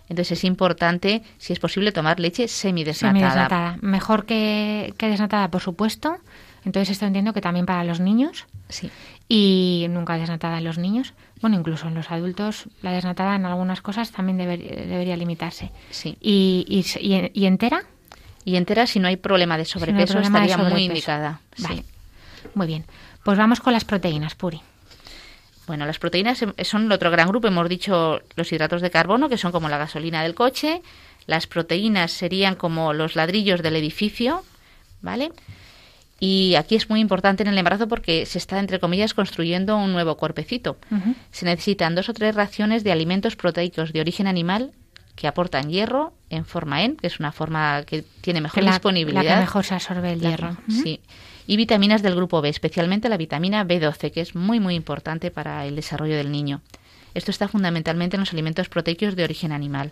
Entonces 0.10 0.40
es 0.40 0.44
importante, 0.44 1.22
si 1.38 1.54
es 1.54 1.60
posible, 1.60 1.92
tomar 1.92 2.20
leche 2.20 2.48
semidesnatada. 2.48 3.20
Semidesnatada. 3.20 3.78
Mejor 3.82 4.26
que, 4.26 4.94
que 4.98 5.10
desnatada, 5.10 5.50
por 5.50 5.62
supuesto. 5.62 6.18
Entonces 6.64 6.92
esto 6.92 7.06
entiendo 7.06 7.34
que 7.34 7.42
también 7.42 7.66
para 7.66 7.84
los 7.84 8.00
niños. 8.00 8.46
Sí. 8.70 8.90
Y 9.28 9.88
nunca 9.90 10.18
desnatada 10.18 10.58
en 10.58 10.64
los 10.64 10.78
niños. 10.78 11.14
Bueno, 11.42 11.58
incluso 11.60 11.88
en 11.88 11.94
los 11.94 12.10
adultos, 12.12 12.66
la 12.82 12.92
desnatada 12.92 13.36
en 13.36 13.46
algunas 13.46 13.82
cosas 13.82 14.12
también 14.12 14.38
deber- 14.40 14.86
debería 14.88 15.16
limitarse. 15.18 15.72
Sí. 15.92 16.18
¿Y, 16.20 16.66
y, 16.68 16.80
y- 17.00 17.32
y 17.34 17.46
entera? 17.46 17.84
Y 18.44 18.56
entera, 18.56 18.88
si 18.88 19.00
no 19.00 19.08
hay 19.08 19.18
problema 19.18 19.58
de 19.58 19.66
Si 19.66 19.78
no 19.78 19.84
hay 19.84 19.92
sobrepeso, 19.92 20.20
de 20.20 20.24
estaría 20.26 20.58
muy 20.58 20.84
indicada. 20.86 21.42
Sí. 21.56 21.64
Vale. 21.64 21.84
Muy 22.56 22.68
bien. 22.68 22.86
Pues 23.24 23.38
vamos 23.38 23.60
con 23.60 23.74
las 23.74 23.84
proteínas, 23.86 24.36
Puri. 24.36 24.62
Bueno, 25.68 25.86
las 25.86 26.00
proteínas 26.00 26.42
em- 26.42 26.54
son 26.64 26.86
el 26.86 26.92
otro 26.94 27.12
gran 27.12 27.28
grupo. 27.28 27.48
Hemos 27.48 27.68
dicho 27.68 28.22
los 28.36 28.52
hidratos 28.52 28.82
de 28.82 28.90
carbono, 28.90 29.28
que 29.30 29.38
son 29.38 29.52
como 29.52 29.68
la 29.70 29.78
gasolina 29.78 30.24
del 30.24 30.34
coche. 30.34 30.82
Las 31.26 31.46
proteínas 31.46 32.12
serían 32.12 32.56
como 32.56 32.94
los 32.94 33.16
ladrillos 33.18 33.62
del 33.62 33.76
edificio, 33.76 34.44
¿vale? 35.02 35.32
Y 36.20 36.56
aquí 36.56 36.76
es 36.76 36.90
muy 36.90 37.00
importante 37.00 37.44
en 37.44 37.50
el 37.50 37.58
embarazo 37.58 37.88
porque 37.88 38.26
se 38.26 38.38
está, 38.38 38.60
entre 38.60 38.80
comillas, 38.80 39.14
construyendo 39.14 39.78
un 39.78 39.94
nuevo 39.94 40.18
cuerpecito. 40.18 40.78
Se 41.32 41.46
necesitan 41.46 41.94
dos 41.94 42.10
o 42.10 42.14
tres 42.14 42.34
raciones 42.34 42.84
de 42.84 42.92
alimentos 42.92 43.36
proteicos 43.36 43.94
de 43.94 44.02
origen 44.02 44.26
animal 44.26 44.72
que 45.16 45.28
aportan 45.28 45.70
hierro 45.70 46.14
en 46.30 46.46
forma 46.46 46.84
EN, 46.84 46.96
que 46.96 47.08
es 47.08 47.20
una 47.20 47.32
forma 47.32 47.84
que 47.84 48.04
tiene 48.22 48.42
mejor 48.42 48.64
la, 48.64 48.72
disponibilidad. 48.72 49.24
la 49.24 49.34
que 49.36 49.40
mejor 49.42 49.66
se 49.66 49.74
absorbe 49.74 50.14
el 50.14 50.22
hierro. 50.22 50.58
Sí. 50.70 51.02
Y 51.48 51.58
vitaminas 51.58 52.04
del 52.04 52.16
grupo 52.16 52.42
B, 52.42 52.50
especialmente 52.50 53.10
la 53.10 53.18
vitamina 53.18 53.66
B12, 53.66 54.12
que 54.12 54.22
es 54.22 54.36
muy, 54.36 54.60
muy 54.60 54.76
importante 54.76 55.32
para 55.32 55.66
el 55.66 55.76
desarrollo 55.76 56.16
del 56.16 56.32
niño. 56.32 56.62
Esto 57.14 57.32
está 57.32 57.48
fundamentalmente 57.48 58.16
en 58.16 58.22
los 58.22 58.34
alimentos 58.34 58.70
proteicos 58.70 59.16
de 59.16 59.24
origen 59.24 59.52
animal. 59.52 59.92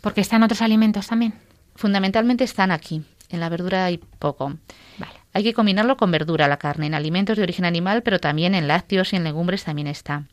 Porque 0.00 0.20
están 0.20 0.42
otros 0.42 0.62
alimentos 0.62 1.06
también. 1.06 1.34
Fundamentalmente 1.76 2.44
están 2.44 2.70
aquí. 2.70 3.02
En 3.30 3.40
la 3.40 3.48
verdura 3.48 3.84
hay 3.84 3.98
poco. 3.98 4.54
Vale. 4.98 5.12
Hay 5.32 5.42
que 5.42 5.52
combinarlo 5.52 5.96
con 5.96 6.10
verdura, 6.10 6.48
la 6.48 6.56
carne, 6.56 6.86
en 6.86 6.94
alimentos 6.94 7.36
de 7.36 7.42
origen 7.42 7.64
animal, 7.64 8.02
pero 8.02 8.18
también 8.18 8.54
en 8.54 8.68
lácteos 8.68 9.12
y 9.12 9.16
en 9.16 9.24
legumbres 9.24 9.64
también 9.64 9.86
está. 9.86 10.24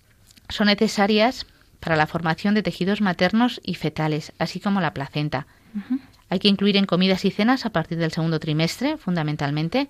Son 0.50 0.68
necesarias 0.68 1.46
para 1.80 1.96
la 1.96 2.08
formación 2.08 2.54
de 2.54 2.64
tejidos 2.64 3.02
maternos 3.02 3.60
y 3.64 3.76
fetales, 3.76 4.32
así 4.40 4.60
como 4.60 4.80
la 4.80 4.94
placenta. 4.94 5.48
Hay 6.30 6.40
que 6.40 6.48
incluir 6.48 6.78
en 6.78 6.86
comidas 6.86 7.26
y 7.26 7.32
cenas 7.32 7.66
a 7.66 7.72
partir 7.72 7.98
del 7.98 8.12
segundo 8.12 8.40
trimestre, 8.40 8.98
fundamentalmente, 8.98 9.90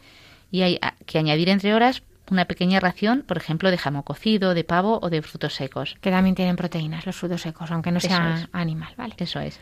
y 0.49 0.61
hay 0.63 0.79
que 1.05 1.19
añadir 1.19 1.49
entre 1.49 1.73
horas 1.73 2.01
una 2.31 2.45
pequeña 2.45 2.79
ración, 2.79 3.23
por 3.27 3.37
ejemplo, 3.37 3.69
de 3.69 3.77
jamón 3.77 4.01
cocido, 4.01 4.53
de 4.53 4.63
pavo 4.63 4.99
o 5.01 5.09
de 5.09 5.21
frutos 5.21 5.53
secos. 5.53 5.95
Que 6.01 6.09
también 6.09 6.35
tienen 6.35 6.55
proteínas, 6.55 7.05
los 7.05 7.15
frutos 7.15 7.41
secos, 7.41 7.69
aunque 7.71 7.91
no 7.91 7.99
sea 7.99 8.39
es. 8.41 8.47
animal. 8.53 8.93
Vale. 8.97 9.13
Eso 9.17 9.39
es. 9.39 9.59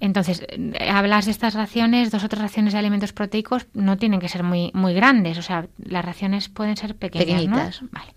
Entonces, 0.00 0.42
hablas 0.88 1.26
de 1.26 1.30
estas 1.30 1.54
raciones, 1.54 2.10
dos 2.10 2.24
o 2.24 2.28
tres 2.28 2.40
raciones 2.40 2.72
de 2.72 2.78
alimentos 2.78 3.12
proteicos, 3.12 3.66
no 3.74 3.98
tienen 3.98 4.18
que 4.18 4.28
ser 4.28 4.42
muy, 4.42 4.70
muy 4.72 4.94
grandes, 4.94 5.36
o 5.36 5.42
sea, 5.42 5.66
las 5.78 6.04
raciones 6.04 6.48
pueden 6.48 6.76
ser 6.78 6.96
pequeñas, 6.96 7.44
¿no? 7.46 7.56
Pequeñitas. 7.56 7.80
Vale. 7.92 8.14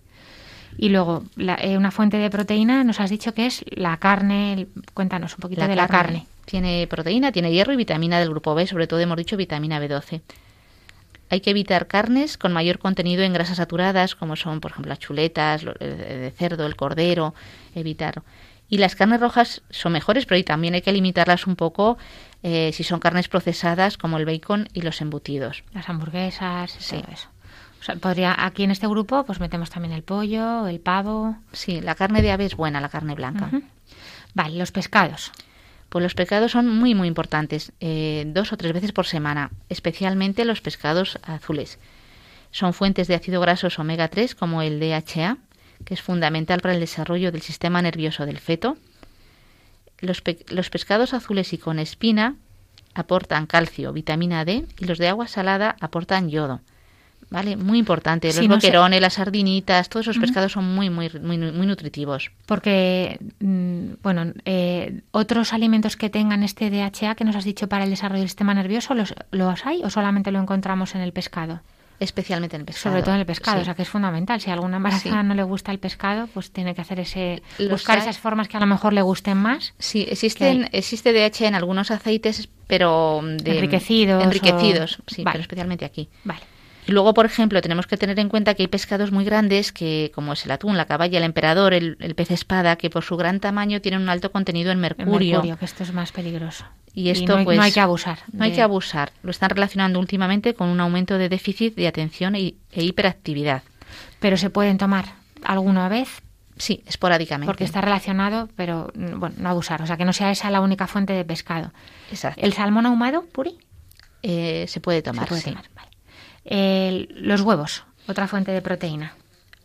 Y 0.78 0.90
luego, 0.90 1.24
la- 1.36 1.56
eh, 1.56 1.78
una 1.78 1.92
fuente 1.92 2.18
de 2.18 2.30
proteína, 2.30 2.84
nos 2.84 3.00
has 3.00 3.10
dicho 3.10 3.34
que 3.34 3.46
es 3.46 3.64
la 3.70 3.98
carne. 3.98 4.54
el- 4.54 4.68
cuéntanos 4.94 5.34
un 5.36 5.42
poquito 5.42 5.68
de 5.68 5.76
la 5.76 5.88
carne. 5.88 6.26
Tiene 6.46 6.88
proteína, 6.88 7.32
tiene 7.32 7.52
hierro 7.52 7.74
y 7.74 7.76
vitamina 7.78 8.20
del 8.20 8.30
grupo 8.30 8.56
B, 8.56 8.66
sobre 8.66 8.88
todo 8.88 9.00
hemos 9.00 9.18
dicho 9.18 9.38
vitamina 9.38 9.80
B12. 9.80 10.22
Hay 11.30 11.42
que 11.42 11.50
evitar 11.52 11.88
carnes 11.88 12.38
con 12.38 12.54
mayor 12.54 12.80
contenido 12.80 13.24
en 13.24 13.34
grasas 13.34 13.58
saturadas, 13.58 14.16
como 14.16 14.36
son, 14.36 14.60
por 14.62 14.72
ejemplo, 14.72 14.90
las 14.90 15.00
chuletas, 15.00 15.64
de 15.64 16.32
cerdo, 16.38 16.66
el 16.66 16.76
cordero, 16.76 17.34
evitar. 17.76 18.22
Y 18.70 18.78
las 18.78 18.96
carnes 18.96 19.20
rojas 19.20 19.62
son 19.70 19.92
mejores, 19.94 20.26
pero 20.26 20.38
ahí 20.38 20.44
también 20.44 20.74
hay 20.74 20.82
que 20.82 20.92
limitarlas 20.92 21.46
un 21.48 21.56
poco 21.56 21.98
eh, 22.42 22.72
si 22.74 22.84
son 22.84 23.00
carnes 23.00 23.28
procesadas, 23.28 23.98
como 23.98 24.18
el 24.18 24.26
bacon 24.26 24.68
y 24.74 24.82
los 24.82 25.00
embutidos. 25.02 25.64
Las 25.74 25.90
hamburguesas, 25.90 26.72
Sí. 26.80 26.98
todo 27.02 27.12
eso. 27.14 27.30
O 27.80 27.84
sea, 27.86 27.96
podría, 27.98 28.34
aquí 28.46 28.64
en 28.64 28.72
este 28.72 28.88
grupo, 28.88 29.26
pues 29.26 29.40
metemos 29.42 29.70
también 29.70 29.94
el 29.94 30.04
pollo, 30.04 30.68
el 30.68 30.80
pavo. 30.80 31.36
Sí, 31.52 31.82
la 31.82 31.96
carne 31.96 32.22
de 32.22 32.32
ave 32.32 32.46
es 32.46 32.56
buena, 32.56 32.80
la 32.80 32.88
carne 32.90 33.14
blanca. 33.14 33.50
Vale, 34.34 34.58
los 34.58 34.72
pescados. 34.72 35.32
Pues 35.90 36.02
los 36.02 36.16
pescados 36.16 36.52
son 36.54 36.70
muy, 36.70 36.96
muy 36.96 37.08
importantes, 37.08 37.74
eh, 37.80 38.24
dos 38.28 38.52
o 38.54 38.58
tres 38.58 38.74
veces 38.74 38.94
por 38.94 39.06
semana, 39.06 39.52
especialmente 39.70 40.46
los 40.46 40.62
pescados 40.62 41.20
azules. 41.24 41.78
Son 42.52 42.74
fuentes 42.74 43.08
de 43.08 43.16
ácido 43.16 43.42
grasos 43.42 43.78
omega 43.78 44.08
3 44.08 44.34
como 44.34 44.62
el 44.62 44.80
DHA, 44.80 45.38
que 45.86 45.94
es 45.94 46.02
fundamental 46.02 46.60
para 46.62 46.74
el 46.74 46.80
desarrollo 46.80 47.32
del 47.32 47.42
sistema 47.42 47.82
nervioso 47.82 48.26
del 48.26 48.40
feto. 48.40 48.78
Los, 50.00 50.22
pe- 50.22 50.46
los 50.50 50.70
pescados 50.70 51.14
azules 51.14 51.54
y 51.54 51.58
con 51.58 51.80
espina 51.80 52.36
aportan 52.94 53.48
calcio, 53.48 53.94
vitamina 53.94 54.46
D 54.46 54.66
y 54.80 54.86
los 54.86 54.98
de 54.98 55.08
agua 55.08 55.28
salada 55.28 55.76
aportan 55.80 56.30
yodo. 56.30 56.62
¿Vale? 57.30 57.56
Muy 57.56 57.80
importante. 57.80 58.28
Los 58.28 58.36
Sí, 58.36 58.48
no 58.48 58.60
sé- 58.62 58.68
boquerones, 58.68 59.02
las 59.02 59.14
sardinitas, 59.16 59.90
todos 59.90 60.06
esos 60.08 60.20
pescados 60.20 60.52
son 60.52 60.76
muy, 60.76 60.92
muy, 60.92 61.10
muy, 61.20 61.38
muy 61.38 61.66
nutritivos. 61.66 62.30
Porque, 62.46 63.18
mm, 63.40 63.94
bueno, 64.04 64.34
eh, 64.46 65.02
otros 65.10 65.52
alimentos 65.52 65.96
que 65.98 66.12
tengan 66.12 66.44
este 66.44 66.70
DHA 66.70 67.16
que 67.16 67.24
nos 67.24 67.36
has 67.36 67.44
dicho 67.46 67.68
para 67.68 67.86
el 67.86 67.90
desarrollo 67.90 68.20
del 68.20 68.30
sistema 68.30 68.54
nervioso, 68.54 68.94
¿los, 68.94 69.16
¿los 69.32 69.66
hay 69.66 69.82
o 69.84 69.90
solamente 69.90 70.32
lo 70.32 70.40
encontramos 70.40 70.94
en 70.94 71.02
el 71.02 71.12
pescado? 71.12 71.62
Especialmente 72.04 72.56
en 72.56 72.62
el 72.62 72.66
pescado. 72.66 72.92
Sobre 72.94 73.04
todo 73.04 73.16
en 73.16 73.22
el 73.22 73.26
pescado, 73.26 73.58
Sí. 73.58 73.62
o 73.62 73.66
sea 73.66 73.76
que 73.76 73.82
es 73.84 73.90
fundamental. 73.90 74.40
Si 74.42 74.50
a 74.50 74.54
alguna 74.54 74.78
embarazada 74.78 75.22
Sí. 75.22 75.28
no 75.28 75.34
le 75.34 75.44
gusta 75.44 75.72
el 75.72 75.80
pescado, 75.80 76.28
pues 76.34 76.52
tiene 76.52 76.76
que 76.76 76.82
hacer 76.82 77.00
ese 77.00 77.42
Los 77.58 77.72
buscar 77.72 77.98
esas 77.98 78.18
formas 78.18 78.48
que 78.48 78.58
a 78.58 78.60
lo 78.60 78.66
mejor 78.66 78.94
le 78.94 79.02
gusten 79.02 79.38
más. 79.38 79.74
Sí, 79.80 80.06
existen, 80.10 80.70
existe 80.72 81.14
DHA 81.14 81.48
en 81.48 81.56
algunos 81.56 81.92
aceites, 81.92 82.50
pero 82.68 83.22
de, 83.24 83.56
Enriquecidos 83.58 84.24
Enriquecidos, 84.24 85.00
o- 85.00 85.04
sí, 85.08 85.24
Vale. 85.24 85.34
pero 85.34 85.42
especialmente 85.42 85.86
aquí. 85.86 86.10
Vale. 86.24 86.42
Y 86.88 86.92
luego, 86.92 87.14
por 87.14 87.26
ejemplo, 87.26 87.62
tenemos 87.62 87.88
que 87.88 87.98
tener 87.98 88.20
en 88.20 88.30
cuenta 88.30 88.54
que 88.54 88.64
hay 88.64 88.68
pescados 88.68 89.12
muy 89.12 89.24
grandes, 89.26 89.72
que 89.72 90.12
como 90.14 90.34
es 90.34 90.44
el 90.46 90.52
atún, 90.52 90.76
la 90.78 90.86
caballa, 90.86 91.18
el 91.18 91.24
emperador, 91.24 91.74
el, 91.74 91.98
el 92.00 92.16
pez 92.16 92.32
espada, 92.32 92.76
que 92.76 92.90
por 92.90 93.04
su 93.04 93.16
gran 93.18 93.40
tamaño 93.40 93.82
tienen 93.82 94.02
un 94.02 94.10
alto 94.10 94.32
contenido 94.32 94.72
en 94.72 94.80
mercurio. 94.80 95.38
mercurio, 95.38 95.58
que 95.58 95.66
esto 95.66 95.84
es 95.84 95.94
más 95.94 96.12
peligroso. 96.12 96.66
Y 96.94 97.10
esto, 97.10 97.34
no, 97.34 97.40
hay, 97.40 97.46
pues, 97.46 97.58
no 97.58 97.64
hay 97.64 97.72
que 97.72 97.80
abusar. 97.80 98.20
No 98.32 98.44
hay 98.44 98.52
que 98.52 98.62
abusar. 98.62 99.12
Lo 99.24 99.32
están 99.32 99.50
relacionando 99.50 100.00
últimamente 100.00 100.54
con 100.54 100.70
un 100.70 100.80
aumento 100.80 101.18
de 101.18 101.30
déficit 101.30 101.76
de 101.76 101.88
atención 101.88 102.36
e, 102.36 102.56
e 102.72 102.84
hiperactividad. 102.84 103.64
Pero 104.20 104.38
se 104.38 104.50
pueden 104.50 104.78
tomar 104.78 105.06
alguna 105.44 105.90
vez 105.90 106.22
Sí, 106.58 106.84
esporádicamente. 106.86 107.48
porque 107.48 107.64
está 107.64 107.82
relacionado, 107.82 108.48
pero 108.56 108.92
mm, 108.94 109.20
bueno, 109.20 109.36
no 109.40 109.50
abusar. 109.50 109.82
O 109.82 109.88
sea, 109.88 109.98
que 109.98 110.06
no 110.06 110.14
sea 110.14 110.30
esa 110.30 110.52
la 110.52 110.62
única 110.62 110.86
fuente 110.86 111.14
de 111.14 111.26
pescado. 111.26 111.72
Exacto. 112.12 112.42
¿El 112.42 112.54
salmón 112.54 112.86
ahumado, 112.86 113.24
Puri? 113.32 113.58
Eh, 114.22 114.66
se 114.68 114.80
puede 114.80 115.02
tomar, 115.02 115.24
Se 115.26 115.30
puede 115.30 115.42
sí. 115.42 115.50
tomar, 115.50 115.66
vale. 115.76 115.90
El- 116.46 117.10
los 117.16 117.42
huevos, 117.42 117.84
otra 118.08 118.28
fuente 118.28 118.52
de 118.52 118.62
proteína. 118.62 119.14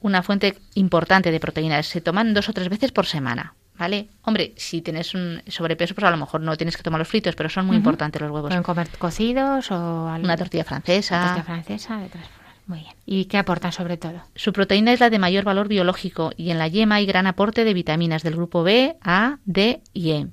una 0.00 0.22
fuente 0.22 0.56
importante 0.74 1.30
de 1.32 1.40
proteínas. 1.40 1.86
Se 1.86 2.00
toman 2.00 2.32
dos 2.34 2.48
o 2.48 2.52
tres 2.52 2.68
veces 2.68 2.92
por 2.92 3.06
semana, 3.06 3.54
¿vale? 3.76 4.08
Hombre, 4.22 4.52
si 4.56 4.80
tienes 4.80 5.12
un 5.14 5.42
sobrepeso, 5.48 5.92
pues 5.94 6.04
a 6.06 6.10
lo 6.12 6.16
mejor 6.16 6.40
no 6.40 6.56
tienes 6.56 6.76
que 6.76 6.84
tomar 6.84 7.00
los 7.00 7.08
fritos, 7.08 7.34
pero 7.34 7.48
son 7.48 7.66
muy 7.66 7.76
importantes 7.76 8.22
los 8.22 8.30
huevos. 8.30 8.48
Pueden 8.48 8.62
comer 8.62 8.88
cocidos 8.96 9.70
o 9.72 10.08
al- 10.08 10.22
Una 10.22 10.36
tortilla 10.36 10.62
francesa. 10.64 11.20
tortilla 11.24 11.44
francesa, 11.44 11.96
de. 11.98 12.08
Muy 12.68 12.80
bien. 12.80 12.92
¿Y 13.06 13.24
qué 13.24 13.38
aportan 13.38 13.72
sobre 13.72 13.96
todo? 13.96 14.22
Su 14.36 14.52
proteína 14.52 14.92
es 14.92 15.00
la 15.00 15.08
de 15.10 15.18
mayor 15.18 15.42
valor 15.42 15.68
biológico 15.68 16.32
y 16.36 16.50
en 16.50 16.58
la 16.58 16.68
yema 16.68 16.96
hay 16.96 17.06
gran 17.06 17.26
aporte 17.26 17.64
de 17.64 17.72
vitaminas 17.74 18.22
del 18.22 18.34
grupo 18.36 18.62
B, 18.62 18.96
A, 19.02 19.38
D 19.46 19.80
y 19.94 20.10
E. 20.10 20.26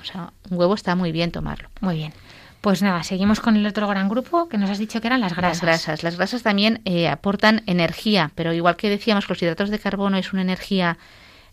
O 0.00 0.04
sea, 0.04 0.32
un 0.50 0.58
huevo 0.58 0.74
está 0.74 0.94
muy 0.94 1.10
bien 1.10 1.32
tomarlo. 1.32 1.68
Muy 1.80 1.96
bien. 1.96 2.12
Pues 2.60 2.82
nada, 2.82 3.02
seguimos 3.04 3.40
con 3.40 3.56
el 3.56 3.66
otro 3.66 3.88
gran 3.88 4.08
grupo 4.08 4.48
que 4.48 4.58
nos 4.58 4.68
has 4.68 4.78
dicho 4.78 5.00
que 5.00 5.06
eran 5.06 5.20
las 5.20 5.34
grasas. 5.34 5.62
Las 5.62 5.62
grasas. 5.62 6.02
Las 6.02 6.16
grasas 6.16 6.42
también 6.42 6.82
eh, 6.84 7.08
aportan 7.08 7.62
energía, 7.66 8.32
pero 8.34 8.52
igual 8.52 8.76
que 8.76 8.90
decíamos 8.90 9.26
que 9.26 9.32
los 9.32 9.42
hidratos 9.42 9.70
de 9.70 9.78
carbono 9.78 10.18
es 10.18 10.34
una 10.34 10.42
energía 10.42 10.98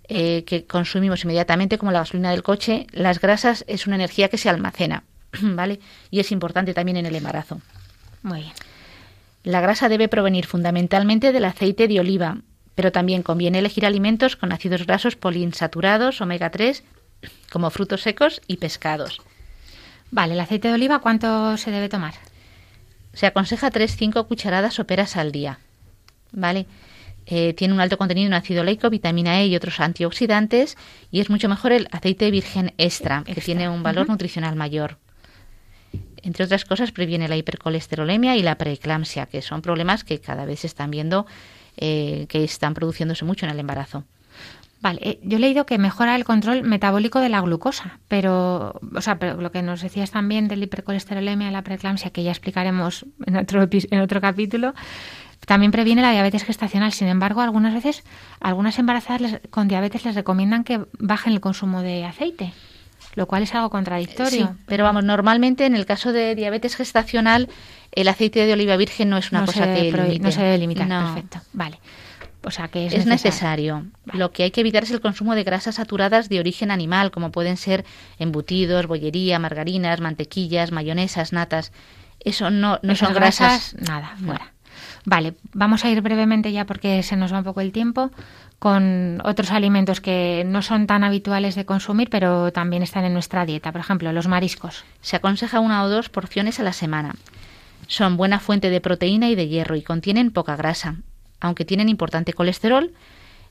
eh, 0.09 0.43
que 0.45 0.65
consumimos 0.65 1.23
inmediatamente, 1.23 1.77
como 1.77 1.91
la 1.91 1.99
gasolina 1.99 2.31
del 2.31 2.43
coche, 2.43 2.87
las 2.91 3.21
grasas 3.21 3.63
es 3.67 3.87
una 3.87 3.95
energía 3.95 4.27
que 4.27 4.37
se 4.37 4.49
almacena, 4.49 5.03
¿vale? 5.41 5.79
Y 6.11 6.19
es 6.19 6.31
importante 6.33 6.73
también 6.73 6.97
en 6.97 7.05
el 7.05 7.15
embarazo. 7.15 7.61
Muy 8.23 8.41
bien. 8.41 8.53
La 9.43 9.61
grasa 9.61 9.87
debe 9.87 10.09
provenir 10.09 10.45
fundamentalmente 10.45 11.31
del 11.31 11.45
aceite 11.45 11.87
de 11.87 12.01
oliva, 12.01 12.39
pero 12.75 12.91
también 12.91 13.23
conviene 13.23 13.59
elegir 13.59 13.85
alimentos 13.85 14.35
con 14.35 14.51
ácidos 14.51 14.85
grasos 14.85 15.15
poliinsaturados, 15.15 16.19
omega 16.19 16.49
3, 16.49 16.83
como 17.49 17.69
frutos 17.69 18.01
secos 18.01 18.41
y 18.47 18.57
pescados. 18.57 19.21
Vale, 20.11 20.33
el 20.33 20.39
aceite 20.39 20.69
de 20.69 20.73
oliva, 20.73 20.99
¿cuánto 20.99 21.57
se 21.57 21.71
debe 21.71 21.89
tomar? 21.89 22.13
Se 23.13 23.25
aconseja 23.25 23.71
3-5 23.71 24.27
cucharadas 24.27 24.75
soperas 24.75 25.17
al 25.17 25.31
día. 25.31 25.59
¿Vale? 26.31 26.65
Eh, 27.25 27.53
tiene 27.53 27.73
un 27.73 27.81
alto 27.81 27.97
contenido 27.97 28.27
en 28.27 28.33
ácido 28.33 28.61
oleico, 28.61 28.89
vitamina 28.89 29.41
E 29.41 29.47
y 29.47 29.55
otros 29.55 29.81
antioxidantes 29.81 30.77
y 31.11 31.19
es 31.19 31.29
mucho 31.29 31.49
mejor 31.49 31.73
el 31.73 31.89
aceite 31.91 32.31
virgen 32.31 32.73
extra, 32.77 33.23
que 33.25 33.41
tiene 33.41 33.67
un 33.67 33.83
valor 33.83 34.07
nutricional 34.07 34.55
mayor. 34.55 34.97
Entre 36.21 36.45
otras 36.45 36.63
cosas, 36.63 36.91
previene 36.91 37.27
la 37.27 37.35
hipercolesterolemia 37.35 38.37
y 38.37 38.43
la 38.43 38.55
preeclampsia, 38.55 39.25
que 39.25 39.41
son 39.41 39.61
problemas 39.61 40.05
que 40.05 40.21
cada 40.21 40.45
vez 40.45 40.61
se 40.61 40.67
están 40.67 40.89
viendo 40.89 41.25
eh, 41.75 42.25
que 42.29 42.43
están 42.43 42.73
produciéndose 42.73 43.25
mucho 43.25 43.45
en 43.45 43.51
el 43.51 43.59
embarazo. 43.59 44.03
Vale, 44.79 44.99
eh, 45.03 45.19
yo 45.23 45.37
he 45.37 45.39
leído 45.39 45.65
que 45.65 45.77
mejora 45.77 46.15
el 46.15 46.23
control 46.23 46.63
metabólico 46.63 47.19
de 47.19 47.29
la 47.29 47.41
glucosa, 47.41 47.99
pero, 48.07 48.79
o 48.95 49.01
sea, 49.01 49.17
pero 49.17 49.41
lo 49.41 49.51
que 49.51 49.63
nos 49.63 49.81
decías 49.81 50.11
también 50.11 50.47
del 50.47 50.61
hipercolesterolemia 50.63 51.49
y 51.49 51.51
la 51.51 51.63
preeclampsia, 51.63 52.11
que 52.11 52.23
ya 52.23 52.31
explicaremos 52.31 53.05
en 53.25 53.37
otro, 53.37 53.67
en 53.71 53.99
otro 53.99 54.21
capítulo, 54.21 54.75
también 55.45 55.71
previene 55.71 56.01
la 56.01 56.11
diabetes 56.11 56.43
gestacional. 56.43 56.91
Sin 56.93 57.07
embargo, 57.07 57.41
algunas 57.41 57.73
veces, 57.73 58.03
algunas 58.39 58.77
embarazadas 58.79 59.39
con 59.49 59.67
diabetes 59.67 60.05
les 60.05 60.15
recomiendan 60.15 60.63
que 60.63 60.85
bajen 60.99 61.33
el 61.33 61.39
consumo 61.39 61.81
de 61.81 62.05
aceite, 62.05 62.53
lo 63.15 63.27
cual 63.27 63.43
es 63.43 63.55
algo 63.55 63.69
contradictorio. 63.69 64.47
Sí, 64.47 64.53
pero 64.67 64.83
vamos, 64.83 65.03
normalmente 65.03 65.65
en 65.65 65.75
el 65.75 65.85
caso 65.85 66.11
de 66.13 66.35
diabetes 66.35 66.75
gestacional, 66.75 67.49
el 67.93 68.07
aceite 68.09 68.45
de 68.45 68.53
oliva 68.53 68.77
virgen 68.77 69.09
no 69.09 69.17
es 69.17 69.31
una 69.31 69.45
cosa 69.45 69.73
que 69.73 69.91
limite. 69.91 70.19
No 70.19 70.31
se 70.31 70.41
debe 70.41 70.57
limitar, 70.57 70.87
perfecto. 70.87 71.39
Vale. 71.53 71.79
O 72.47 72.51
sea, 72.51 72.69
que 72.69 72.85
es, 72.85 73.05
necesario. 73.05 73.85
Lo 74.05 74.31
que 74.31 74.43
hay 74.43 74.51
que 74.51 74.61
evitar 74.61 74.83
es 74.83 74.91
el 74.91 75.01
consumo 75.01 75.35
de 75.35 75.43
grasas 75.43 75.75
saturadas 75.75 76.29
de 76.29 76.39
origen 76.39 76.71
animal, 76.71 77.11
como 77.11 77.29
pueden 77.29 77.57
ser 77.57 77.83
embutidos, 78.19 78.87
bollería, 78.87 79.37
margarinas, 79.37 79.99
mantequillas, 79.99 80.71
mayonesas, 80.71 81.33
natas. 81.33 81.73
Eso 82.21 82.49
no, 82.49 82.79
no 82.83 82.95
son 82.95 83.13
grasas, 83.13 83.75
Nada, 83.77 84.15
fuera. 84.15 84.53
Vale, 85.03 85.33
vamos 85.51 85.83
a 85.83 85.89
ir 85.89 85.99
brevemente 86.01 86.53
ya 86.53 86.65
porque 86.65 87.03
se 87.03 87.17
nos 87.17 87.33
va 87.33 87.39
un 87.39 87.43
poco 87.43 87.59
el 87.59 87.73
tiempo 87.73 88.11
con 88.59 89.19
otros 89.25 89.51
alimentos 89.51 89.99
que 89.99 90.43
no 90.45 90.61
son 90.61 90.87
tan 90.87 91.03
habituales 91.03 91.55
de 91.55 91.65
consumir, 91.65 92.09
pero 92.09 92.53
también 92.53 92.81
están 92.81 93.03
en 93.03 93.11
nuestra 93.11 93.45
dieta. 93.45 93.73
Por 93.73 93.81
ejemplo, 93.81 94.13
los 94.13 94.27
mariscos. 94.27 94.85
Se 95.01 95.17
aconseja 95.17 95.59
una 95.59 95.83
o 95.83 95.89
dos 95.89 96.07
porciones 96.07 96.61
a 96.61 96.63
la 96.63 96.71
semana. 96.71 97.13
Son 97.87 98.15
buena 98.15 98.39
fuente 98.39 98.69
de 98.69 98.79
proteína 98.79 99.27
y 99.27 99.35
de 99.35 99.49
hierro 99.49 99.75
y 99.75 99.81
contienen 99.81 100.31
poca 100.31 100.55
grasa 100.55 100.95
aunque 101.39 101.65
tienen 101.65 101.89
importante 101.89 102.33
colesterol, 102.33 102.91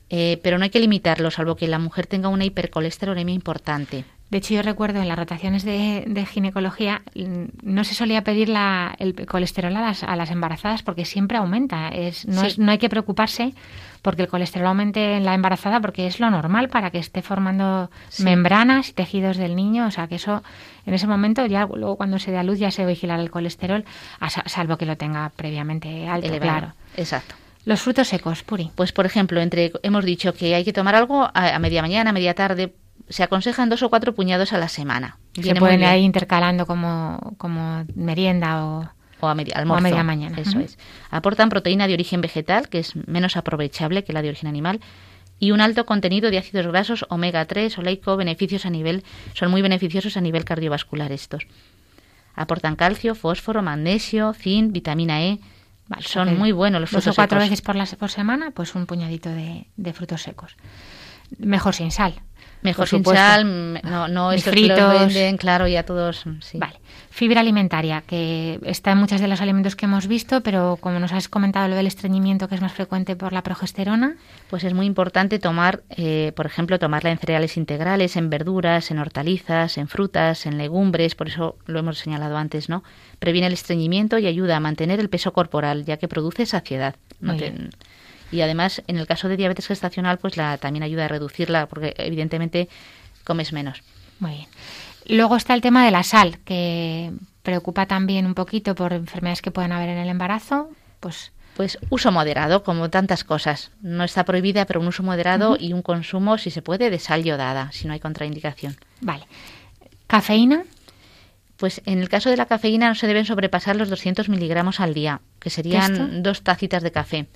eh, 0.08 0.40
pero 0.42 0.58
no 0.58 0.64
hay 0.64 0.70
que 0.70 0.80
limitarlo, 0.80 1.30
salvo 1.30 1.56
que 1.56 1.66
la 1.66 1.78
mujer 1.78 2.06
tenga 2.06 2.28
una 2.28 2.44
hipercolesterolemia 2.44 3.34
importante. 3.34 4.04
De 4.28 4.38
hecho, 4.38 4.54
yo 4.54 4.62
recuerdo 4.62 5.00
en 5.00 5.06
las 5.06 5.16
rotaciones 5.16 5.64
de, 5.64 6.26
ginecología 6.28 7.02
mm, 7.14 7.44
no 7.62 7.84
se 7.84 7.94
solía 7.94 8.22
pedir 8.22 8.48
la, 8.48 8.94
el 8.98 9.14
colesterol 9.26 9.74
a 9.76 9.80
las, 9.80 10.02
a 10.02 10.16
las, 10.16 10.30
embarazadas 10.30 10.82
porque 10.82 11.04
siempre 11.04 11.38
aumenta. 11.38 11.88
Es, 11.88 12.26
no, 12.26 12.42
es, 12.42 12.58
no 12.58 12.72
hay 12.72 12.78
que 12.78 12.88
preocuparse 12.88 13.54
porque 14.02 14.22
el 14.22 14.28
colesterol 14.28 14.66
aumente 14.66 15.16
en 15.16 15.24
la 15.24 15.34
embarazada 15.34 15.80
porque 15.80 16.08
es 16.08 16.18
lo 16.18 16.28
normal 16.30 16.68
para 16.68 16.90
que 16.90 16.98
esté 16.98 17.22
formando 17.22 17.88
membranas 18.18 18.88
y 18.88 18.92
tejidos 18.94 19.36
del 19.36 19.54
niño. 19.54 19.86
O 19.86 19.90
sea, 19.92 20.08
que 20.08 20.16
eso 20.16 20.42
en 20.86 20.94
ese 20.94 21.06
momento 21.06 21.46
ya 21.46 21.66
luego 21.66 21.96
cuando 21.96 22.18
se 22.18 22.32
dé 22.32 22.38
a 22.38 22.42
luz 22.42 22.58
ya 22.58 22.72
se 22.72 22.84
vigilará 22.84 23.22
el 23.22 23.30
colesterol, 23.30 23.84
salvo 24.46 24.76
que 24.76 24.86
lo 24.86 24.96
tenga 24.96 25.30
previamente 25.36 26.08
alto, 26.08 26.36
claro. 26.40 26.72
Exacto. 26.96 27.36
Los 27.66 27.80
frutos 27.80 28.06
secos, 28.06 28.44
Puri. 28.44 28.70
Pues, 28.76 28.92
por 28.92 29.06
ejemplo, 29.06 29.40
entre 29.40 29.72
hemos 29.82 30.04
dicho 30.04 30.32
que 30.32 30.54
hay 30.54 30.64
que 30.64 30.72
tomar 30.72 30.94
algo 30.94 31.28
a, 31.34 31.58
media 31.58 31.82
mañana, 31.82 32.10
a 32.10 32.12
media 32.12 32.32
tarde. 32.32 32.72
Se 33.08 33.24
aconsejan 33.24 33.68
dos 33.68 33.82
o 33.82 33.90
cuatro 33.90 34.14
puñados 34.14 34.52
a 34.52 34.58
la 34.58 34.68
semana. 34.68 35.18
Se 35.34 35.52
pueden 35.56 35.82
ir 35.82 36.04
intercalando 36.04 36.64
como, 36.64 37.34
como 37.38 37.84
merienda 37.96 38.64
o, 38.64 38.88
o 39.18 39.26
a 39.26 39.34
media, 39.34 39.54
almuerzo. 39.56 39.82
media 39.82 40.04
mañana. 40.04 40.38
Eso 40.38 40.60
es. 40.60 40.78
Aportan 41.10 41.48
proteína 41.48 41.88
de 41.88 41.94
origen 41.94 42.20
vegetal, 42.20 42.68
que 42.68 42.78
es 42.78 42.94
menos 43.08 43.36
aprovechable 43.36 44.04
que 44.04 44.12
la 44.12 44.22
de 44.22 44.28
origen 44.28 44.48
animal, 44.48 44.80
y 45.40 45.50
un 45.50 45.60
alto 45.60 45.86
contenido 45.86 46.30
de 46.30 46.38
ácidos 46.38 46.68
grasos 46.68 47.04
omega 47.08 47.44
3 47.46 47.76
oleico, 47.78 48.16
beneficios 48.16 48.64
a 48.64 48.70
nivel, 48.70 49.02
son 49.34 49.50
muy 49.50 49.60
beneficiosos 49.60 50.16
a 50.16 50.20
nivel 50.20 50.44
cardiovascular 50.44 51.10
estos. 51.10 51.48
Aportan 52.36 52.76
calcio, 52.76 53.16
fósforo, 53.16 53.60
magnesio, 53.60 54.34
zinc, 54.34 54.70
vitamina 54.70 55.24
E, 55.24 55.40
son 56.00 56.38
muy 56.38 56.52
buenos 56.52 56.80
los 56.80 56.90
frutos 56.90 57.06
dos 57.06 57.14
o 57.14 57.16
cuatro 57.16 57.38
veces 57.38 57.62
por, 57.62 57.76
la, 57.76 57.86
por 57.86 58.10
semana, 58.10 58.50
pues 58.50 58.74
un 58.74 58.86
puñadito 58.86 59.30
de, 59.30 59.66
de 59.76 59.92
frutos 59.92 60.22
secos. 60.22 60.56
Mejor 61.38 61.74
sin 61.74 61.90
sal. 61.90 62.14
Mejor 62.62 62.88
sin 62.88 63.04
sal, 63.04 63.80
no, 63.84 64.08
no 64.08 64.30
fritos. 64.38 64.92
venden, 64.92 65.36
claro, 65.36 65.68
ya 65.68 65.84
todos. 65.84 66.24
Sí. 66.40 66.58
Vale. 66.58 66.80
Fibra 67.10 67.40
alimentaria, 67.40 68.02
que 68.06 68.58
está 68.64 68.92
en 68.92 68.98
muchos 68.98 69.20
de 69.20 69.28
los 69.28 69.40
alimentos 69.40 69.76
que 69.76 69.86
hemos 69.86 70.06
visto, 70.06 70.40
pero 70.40 70.76
como 70.80 70.98
nos 70.98 71.12
has 71.12 71.28
comentado 71.28 71.68
lo 71.68 71.76
del 71.76 71.86
estreñimiento, 71.86 72.48
que 72.48 72.56
es 72.56 72.60
más 72.60 72.72
frecuente 72.72 73.14
por 73.14 73.32
la 73.32 73.42
progesterona. 73.42 74.16
Pues 74.50 74.64
es 74.64 74.74
muy 74.74 74.86
importante 74.86 75.38
tomar, 75.38 75.82
eh, 75.90 76.32
por 76.34 76.46
ejemplo, 76.46 76.78
tomarla 76.78 77.10
en 77.10 77.18
cereales 77.18 77.56
integrales, 77.56 78.16
en 78.16 78.30
verduras, 78.30 78.90
en 78.90 78.98
hortalizas, 78.98 79.78
en 79.78 79.86
frutas, 79.86 80.46
en 80.46 80.58
legumbres, 80.58 81.14
por 81.14 81.28
eso 81.28 81.56
lo 81.66 81.78
hemos 81.78 81.98
señalado 81.98 82.36
antes, 82.36 82.68
¿no? 82.68 82.82
Previene 83.18 83.46
el 83.46 83.52
estreñimiento 83.52 84.18
y 84.18 84.26
ayuda 84.26 84.56
a 84.56 84.60
mantener 84.60 85.00
el 85.00 85.08
peso 85.08 85.32
corporal, 85.32 85.84
ya 85.84 85.96
que 85.96 86.08
produce 86.08 86.46
saciedad. 86.46 86.96
No 87.20 87.34
y 88.32 88.40
además 88.40 88.82
en 88.88 88.98
el 88.98 89.06
caso 89.06 89.28
de 89.28 89.36
diabetes 89.36 89.68
gestacional 89.68 90.18
pues 90.18 90.36
la 90.36 90.58
también 90.58 90.82
ayuda 90.82 91.04
a 91.04 91.08
reducirla 91.08 91.66
porque 91.66 91.94
evidentemente 91.96 92.68
comes 93.24 93.52
menos. 93.52 93.82
Muy 94.18 94.32
bien. 94.32 94.46
Luego 95.06 95.36
está 95.36 95.54
el 95.54 95.60
tema 95.60 95.84
de 95.84 95.92
la 95.92 96.02
sal 96.02 96.38
que 96.44 97.12
preocupa 97.42 97.86
también 97.86 98.26
un 98.26 98.34
poquito 98.34 98.74
por 98.74 98.92
enfermedades 98.92 99.42
que 99.42 99.52
pueden 99.52 99.72
haber 99.72 99.90
en 99.90 99.98
el 99.98 100.08
embarazo, 100.08 100.70
pues 101.00 101.32
pues 101.56 101.78
uso 101.88 102.12
moderado, 102.12 102.62
como 102.62 102.90
tantas 102.90 103.24
cosas. 103.24 103.70
No 103.80 104.04
está 104.04 104.24
prohibida, 104.24 104.66
pero 104.66 104.78
un 104.78 104.88
uso 104.88 105.02
moderado 105.02 105.56
y 105.58 105.72
un 105.72 105.80
consumo, 105.80 106.36
si 106.36 106.50
se 106.50 106.60
puede, 106.60 106.90
de 106.90 106.98
sal 106.98 107.24
yodada, 107.24 107.72
si 107.72 107.86
no 107.86 107.94
hay 107.94 108.00
contraindicación. 108.00 108.76
Vale. 109.00 109.26
¿Cafeína? 110.06 110.64
Pues 111.56 111.80
en 111.86 112.00
el 112.00 112.08
caso 112.08 112.30
de 112.30 112.36
la 112.36 112.46
cafeína 112.46 112.88
no 112.88 112.94
se 112.94 113.06
deben 113.06 113.24
sobrepasar 113.24 113.76
los 113.76 113.88
200 113.88 114.28
miligramos 114.28 114.80
al 114.80 114.94
día, 114.94 115.20
que 115.38 115.50
serían 115.50 116.22
dos 116.22 116.42
tacitas 116.42 116.82
de 116.82 116.92
café 116.92 117.26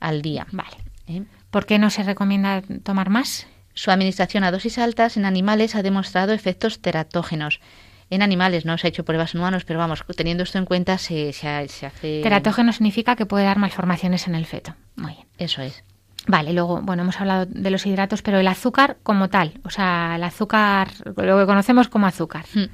al 0.00 0.22
día. 0.22 0.46
Vale. 0.50 0.76
¿Eh? 1.06 1.22
¿Por 1.50 1.66
qué 1.66 1.78
no 1.78 1.90
se 1.90 2.02
recomienda 2.02 2.62
tomar 2.82 3.10
más? 3.10 3.46
Su 3.74 3.90
administración 3.90 4.44
a 4.44 4.50
dosis 4.50 4.78
altas 4.78 5.16
en 5.16 5.24
animales 5.24 5.74
ha 5.74 5.82
demostrado 5.82 6.32
efectos 6.32 6.80
teratógenos. 6.80 7.60
En 8.10 8.22
animales 8.22 8.64
no 8.64 8.76
se 8.78 8.86
ha 8.86 8.90
hecho 8.90 9.04
pruebas 9.04 9.34
en 9.34 9.40
humanos, 9.40 9.64
pero 9.64 9.78
vamos, 9.78 10.04
teniendo 10.16 10.42
esto 10.42 10.58
en 10.58 10.66
cuenta 10.66 10.98
se, 10.98 11.32
se, 11.32 11.48
hace... 11.48 12.20
Teratógeno 12.22 12.72
significa 12.72 13.16
que 13.16 13.26
puede 13.26 13.44
dar 13.44 13.58
malformaciones 13.58 14.26
en 14.26 14.34
el 14.34 14.46
feto. 14.46 14.74
Muy 14.94 15.14
bien. 15.14 15.26
Eso 15.38 15.62
es. 15.62 15.82
Vale, 16.26 16.52
luego, 16.52 16.80
bueno, 16.82 17.02
hemos 17.02 17.20
hablado 17.20 17.46
de 17.46 17.70
los 17.70 17.84
hidratos, 17.86 18.22
pero 18.22 18.38
el 18.38 18.46
azúcar 18.46 18.98
como 19.02 19.28
tal, 19.28 19.60
o 19.64 19.70
sea, 19.70 20.14
el 20.16 20.22
azúcar, 20.22 20.88
lo 21.04 21.38
que 21.38 21.46
conocemos 21.46 21.88
como 21.88 22.06
azúcar. 22.06 22.44
Hmm. 22.54 22.64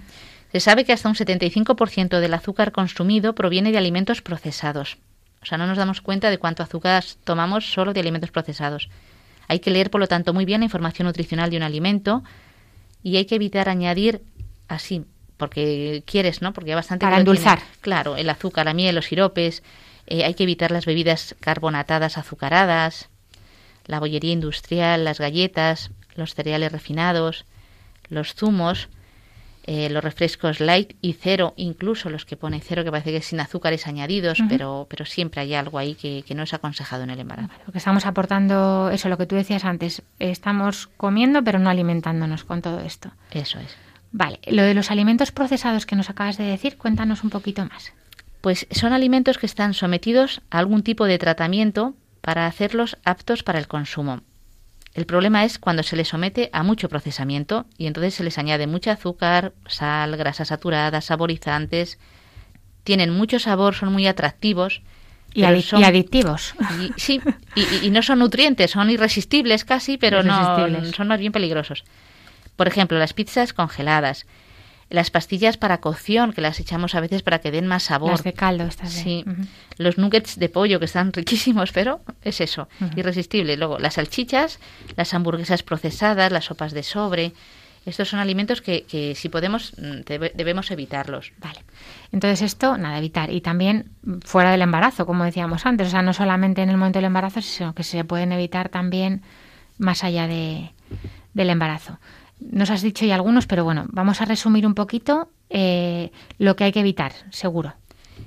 Se 0.53 0.61
sabe 0.61 0.85
que 0.85 0.93
hasta 0.93 1.09
un 1.09 1.15
75% 1.15 2.19
del 2.19 2.35
azúcar 2.35 2.73
consumido 2.73 3.35
proviene 3.35 3.71
de 3.71 3.79
alimentos 3.79 4.21
procesados. 4.21 4.99
O 5.43 5.47
sea, 5.47 5.59
no 5.59 5.67
nos 5.67 5.79
damos 5.79 6.01
cuenta 6.01 6.29
de 6.29 6.39
cuánto 6.39 6.63
azúcar 6.63 7.05
tomamos 7.25 7.73
solo 7.73 7.93
de 7.93 8.01
alimentos 8.01 8.31
procesados. 8.31 8.89
Hay 9.49 9.61
que 9.61 9.71
leer, 9.71 9.91
por 9.91 10.01
lo 10.01 10.09
tanto, 10.09 10.35
muy 10.35 10.45
bien 10.45 10.61
la 10.61 10.67
información 10.67 11.07
nutricional 11.07 11.51
de 11.51 11.57
un 11.57 11.63
alimento 11.63 12.23
y 13.03 13.17
hay 13.17 13.25
que 13.25 13.37
evitar 13.37 13.69
añadir 13.69 14.23
así, 14.69 15.05
porque 15.37 16.03
quieres, 16.05 16.43
¿no? 16.43 16.53
Porque 16.53 16.71
hay 16.73 16.77
bastante... 16.77 17.07
Para 17.07 17.19
endulzar. 17.19 17.61
Claro, 17.81 18.17
el 18.17 18.29
azúcar, 18.29 18.67
la 18.67 18.75
miel, 18.75 18.95
los 18.95 19.07
siropes. 19.07 19.63
Eh, 20.07 20.25
hay 20.25 20.35
que 20.35 20.43
evitar 20.43 20.73
las 20.73 20.85
bebidas 20.85 21.37
carbonatadas 21.41 22.19
azucaradas, 22.19 23.09
la 23.87 24.01
bollería 24.01 24.33
industrial, 24.33 25.05
las 25.05 25.19
galletas, 25.19 25.91
los 26.17 26.35
cereales 26.35 26.73
refinados, 26.73 27.45
los 28.09 28.35
zumos 28.35 28.89
eh, 29.67 29.91
los 29.91 30.03
refrescos 30.03 30.61
light 30.61 30.95
y 31.01 31.13
cero, 31.13 31.55
incluso 31.57 32.11
los 32.11 32.25
que 32.25 32.37
pone 32.37 32.61
cero, 32.61 32.83
que 32.85 32.91
parece 32.91 33.11
que 33.11 33.19
es 33.19 33.27
sin 33.27 33.41
azúcares 33.41 33.87
añadidos, 33.87 34.39
pero, 34.49 34.87
pero 34.89 35.05
siempre 35.05 35.43
hay 35.43 35.55
algo 35.55 35.79
ahí 35.79 35.95
que, 35.95 36.25
no 36.35 36.45
es 36.45 36.55
aconsejado 36.55 37.03
en 37.03 37.11
el 37.11 37.21
embarazo. 37.21 37.51
Porque 37.65 37.79
estamos 37.79 38.07
aportando 38.07 38.91
eso, 38.91 39.09
lo 39.09 39.19
que 39.19 39.27
tú 39.27 39.37
decías 39.37 39.65
antes, 39.65 40.03
estamos 40.19 40.89
comiendo 40.97 41.45
pero 41.45 41.59
no 41.59 41.71
alimentándonos 41.71 42.45
con 42.45 42.63
todo 42.63 42.81
esto. 42.81 43.11
Eso 43.33 43.59
es. 43.59 43.77
Vale, 44.13 44.41
lo 44.47 44.63
de 44.63 44.75
los 44.75 44.91
alimentos 44.91 45.31
procesados 45.31 45.87
que 45.87 45.97
nos 45.97 46.11
acabas 46.11 46.39
de 46.39 46.45
decir, 46.45 46.77
cuéntanos 46.77 47.23
un 47.23 47.31
poquito 47.31 47.65
más. 47.67 47.93
Pues 48.41 48.67
son 48.71 48.93
alimentos 48.93 49.39
que 49.39 49.47
están 49.47 49.75
sometidos 49.75 50.41
a 50.51 50.59
algún 50.59 50.83
tipo 50.83 51.05
de 51.05 51.19
tratamiento 51.19 51.95
para 52.21 52.47
hacerlos 52.47 52.97
aptos 53.05 53.43
para 53.43 53.59
el 53.59 53.69
consumo. 53.69 54.23
El 55.01 55.07
problema 55.07 55.47
es 55.47 55.59
cuando 55.59 55.83
se 55.83 55.97
les 55.97 56.09
somete 56.09 56.51
a 56.53 56.63
mucho 56.63 56.91
procesamiento 56.91 57.65
y 57.79 57.87
entonces 57.87 58.13
se 58.13 58.23
les 58.23 58.37
añade 58.37 58.67
mucho 58.67 58.91
azúcar, 58.91 59.55
sal, 59.67 60.15
grasas 60.19 60.49
saturadas, 60.49 61.07
saborizantes. 61.07 61.99
Tienen 62.85 63.09
mucho 63.09 63.39
sabor, 63.39 63.75
son 63.75 63.95
muy 63.95 64.07
atractivos. 64.07 64.83
Y, 65.33 65.45
adictivos. 65.45 66.55
sí, 66.99 67.19
y, 67.83 67.89
no 67.89 68.03
son 68.03 68.19
nutrientes, 68.19 68.73
son 68.73 68.91
irresistibles 68.91 69.65
casi, 69.65 69.97
pero 69.97 70.23
no 70.23 70.85
son 70.93 71.09
más 71.09 71.19
bien 71.19 71.33
peligrosos. 71.33 71.85
Por 72.57 72.69
ejemplo, 72.69 72.99
las 72.99 73.15
pizzas 73.15 73.55
congeladas, 73.55 74.27
las 74.91 75.11
pastillas 75.11 75.57
para 75.57 75.81
cocción, 75.81 76.33
que 76.33 76.41
las 76.41 76.59
echamos 76.59 76.95
a 76.95 77.01
veces 77.01 77.23
para 77.23 77.39
que 77.39 77.53
den 77.53 77.67
más 77.67 77.85
sabor. 77.85 78.11
Las 78.11 78.25
de 78.25 78.33
caldo, 78.33 78.65
estas 78.65 78.93
Sí. 78.93 79.25
Los 79.79 79.97
nuggets 79.97 80.39
de 80.39 80.49
pollo, 80.49 80.79
que 80.79 80.85
están 80.85 81.13
riquísimos, 81.13 81.73
pero 81.73 82.01
es 82.23 82.41
eso, 82.41 82.69
irresistible. 82.97 83.57
Luego, 83.57 83.79
las 83.79 83.95
salchichas, 83.95 84.59
las 84.97 85.15
hamburguesas 85.15 85.63
procesadas, 85.63 86.33
las 86.33 86.47
sopas 86.47 86.73
de 86.73 86.83
sobre. 86.83 87.33
Estos 87.87 88.09
son 88.09 88.21
alimentos 88.21 88.61
que, 88.61 88.83
que 88.83 89.15
si 89.15 89.31
podemos, 89.31 89.73
mm, 89.79 90.01
debemos 90.35 90.71
evitarlos. 90.71 91.33
Vale. 91.39 91.61
Entonces, 92.13 92.43
esto, 92.43 92.77
nada, 92.77 92.99
evitar. 92.99 93.33
Y 93.33 93.41
también 93.41 93.91
fuera 94.23 94.51
del 94.51 94.61
embarazo, 94.61 95.07
como 95.07 95.25
decíamos 95.25 95.65
antes. 95.65 95.87
O 95.89 95.91
sea, 95.91 96.03
no 96.03 96.13
solamente 96.13 96.63
en 96.63 96.69
el 96.69 96.77
momento 96.77 96.99
del 96.99 97.07
embarazo, 97.07 97.41
sino 97.41 97.75
que 97.75 97.85
se 97.85 98.05
pueden 98.05 98.33
evitar 98.33 98.69
también 98.69 99.23
más 99.79 100.05
allá 100.05 100.27
de, 100.27 100.73
del 101.33 101.49
embarazo. 101.49 101.99
Nos 102.41 102.71
has 102.71 102.83
dicho 102.83 103.05
ya 103.05 103.15
algunos, 103.15 103.47
pero 103.47 103.65
bueno, 103.65 103.87
vamos 103.91 104.21
a 104.21 104.25
resumir 104.25 104.67
un 104.67 104.75
poquito 104.75 105.29
eh, 105.51 106.11
lo 106.39 106.57
que 106.57 106.65
hay 106.65 106.73
que 106.73 106.81
evitar, 106.81 107.13
seguro. 107.31 107.75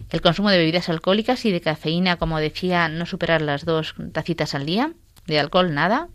El 0.09 0.21
consumo 0.21 0.49
de 0.49 0.57
bebidas 0.57 0.89
alcohólicas 0.89 1.43
y 1.45 1.51
de 1.51 1.61
cafeína, 1.61 2.17
como 2.17 2.39
decía, 2.39 2.87
no 2.89 3.05
superar 3.05 3.41
las 3.41 3.65
dos 3.65 3.95
tacitas 4.11 4.53
al 4.53 4.65
día. 4.65 4.93
De 5.25 5.39
alcohol, 5.39 5.73
nada. 5.73 6.09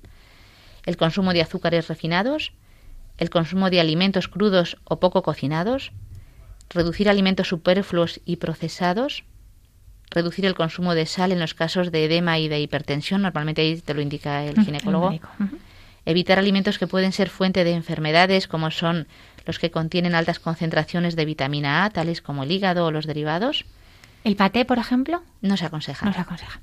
El 0.87 0.97
consumo 0.97 1.33
de 1.33 1.43
azúcares 1.43 1.89
refinados. 1.89 2.53
El 3.17 3.31
consumo 3.31 3.71
de 3.71 3.81
alimentos 3.81 4.29
crudos 4.29 4.77
o 4.85 5.01
poco 5.01 5.23
cocinados. 5.23 5.93
Reducir 6.71 7.09
alimentos 7.09 7.49
superfluos 7.49 8.21
y 8.25 8.37
procesados. 8.37 9.25
Reducir 10.11 10.47
el 10.47 10.55
consumo 10.55 10.95
de 10.95 11.07
sal 11.07 11.33
en 11.33 11.41
los 11.41 11.55
casos 11.55 11.91
de 11.91 12.05
edema 12.05 12.39
y 12.39 12.49
de 12.49 12.61
hipertensión. 12.61 13.23
Normalmente 13.23 13.63
ahí 13.63 13.81
te 13.81 13.95
lo 13.95 14.01
indica 14.01 14.45
el 14.45 14.63
ginecólogo. 14.63 15.19
Evitar 16.09 16.39
alimentos 16.39 16.79
que 16.79 16.87
pueden 16.87 17.13
ser 17.13 17.29
fuente 17.29 17.65
de 17.65 17.73
enfermedades, 17.73 18.49
como 18.49 18.71
son 18.71 19.07
los 19.45 19.59
que 19.59 19.71
contienen 19.71 20.15
altas 20.15 20.39
concentraciones 20.39 21.17
de 21.17 21.27
vitamina 21.27 21.85
A, 21.85 21.91
tales 21.91 22.23
como 22.23 22.45
el 22.45 22.51
hígado 22.51 22.87
o 22.87 22.91
los 22.91 23.07
derivados. 23.07 23.67
¿El 24.25 24.35
paté, 24.35 24.65
por 24.65 24.79
ejemplo? 24.79 25.23
No 25.43 25.59
se 25.59 25.67
aconseja. 25.67 26.07
No 26.07 26.15
se 26.15 26.21
aconseja. 26.21 26.61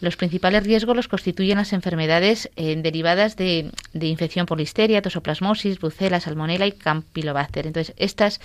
Los 0.00 0.16
principales 0.16 0.62
riesgos 0.62 0.94
los 0.94 1.08
constituyen 1.08 1.58
las 1.58 1.72
enfermedades 1.72 2.48
eh, 2.54 2.76
derivadas 2.76 3.34
de, 3.34 3.72
de, 3.92 4.06
infección 4.06 4.46
por 4.46 4.58
listeria, 4.58 5.02
tosoplasmosis, 5.02 5.80
brucela, 5.80 6.20
salmonela 6.20 6.68
y 6.68 6.70
campylobacter. 6.70 7.66
Entonces, 7.66 7.92
estas, 7.98 8.40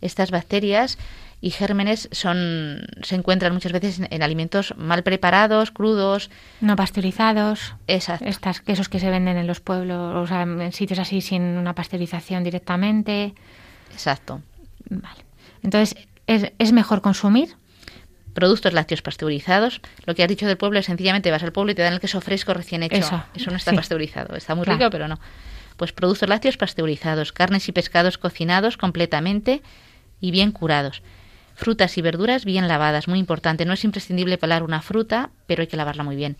estas 0.00 0.32
bacterias 0.32 0.98
y 1.40 1.50
gérmenes 1.50 2.08
son 2.12 2.86
se 3.02 3.14
encuentran 3.14 3.52
muchas 3.52 3.72
veces 3.72 4.00
en, 4.10 4.22
alimentos 4.22 4.74
mal 4.76 5.02
preparados, 5.02 5.70
crudos, 5.70 6.30
no 6.60 6.76
pasteurizados, 6.76 7.74
Exacto. 7.86 8.24
estas 8.24 8.60
quesos 8.62 8.88
que 8.88 8.98
se 8.98 9.10
venden 9.10 9.36
en 9.36 9.46
los 9.46 9.60
pueblos, 9.60 10.16
o 10.16 10.26
sea, 10.26 10.42
en 10.42 10.72
sitios 10.72 10.98
así 10.98 11.20
sin 11.20 11.42
una 11.42 11.74
pasteurización 11.74 12.42
directamente. 12.42 13.34
Exacto. 13.92 14.40
Vale. 14.88 15.24
Entonces, 15.62 15.96
¿es, 16.26 16.52
es 16.58 16.72
mejor 16.72 17.02
consumir? 17.02 17.54
Productos 18.34 18.72
lácteos 18.72 19.00
pasteurizados. 19.02 19.80
Lo 20.04 20.14
que 20.14 20.22
has 20.22 20.28
dicho 20.28 20.46
del 20.46 20.56
pueblo 20.58 20.78
es 20.78 20.86
sencillamente 20.86 21.30
vas 21.30 21.42
al 21.42 21.52
pueblo 21.52 21.72
y 21.72 21.74
te 21.74 21.82
dan 21.82 21.94
el 21.94 22.00
queso 22.00 22.20
fresco 22.20 22.52
recién 22.54 22.82
hecho. 22.82 22.96
Eso, 22.96 23.22
Eso 23.34 23.50
no 23.50 23.56
está 23.56 23.70
sí. 23.70 23.76
pasteurizado. 23.76 24.36
Está 24.36 24.54
muy 24.54 24.64
Claro. 24.64 24.78
rico, 24.78 24.90
pero 24.90 25.08
no. 25.08 25.18
Pues 25.76 25.92
productos 25.92 26.28
lácteos 26.28 26.56
pasteurizados, 26.56 27.32
carnes 27.32 27.68
y 27.68 27.72
pescados 27.72 28.18
cocinados 28.18 28.76
completamente 28.76 29.62
y 30.20 30.30
bien 30.32 30.50
curados. 30.52 31.02
Frutas 31.56 31.96
y 31.96 32.02
verduras 32.02 32.44
bien 32.44 32.68
lavadas, 32.68 33.08
muy 33.08 33.18
importante. 33.18 33.64
No 33.64 33.72
es 33.72 33.82
imprescindible 33.82 34.38
pelar 34.38 34.62
una 34.62 34.82
fruta, 34.82 35.30
pero 35.46 35.62
hay 35.62 35.66
que 35.66 35.76
lavarla 35.76 36.04
muy 36.04 36.14
bien. 36.14 36.36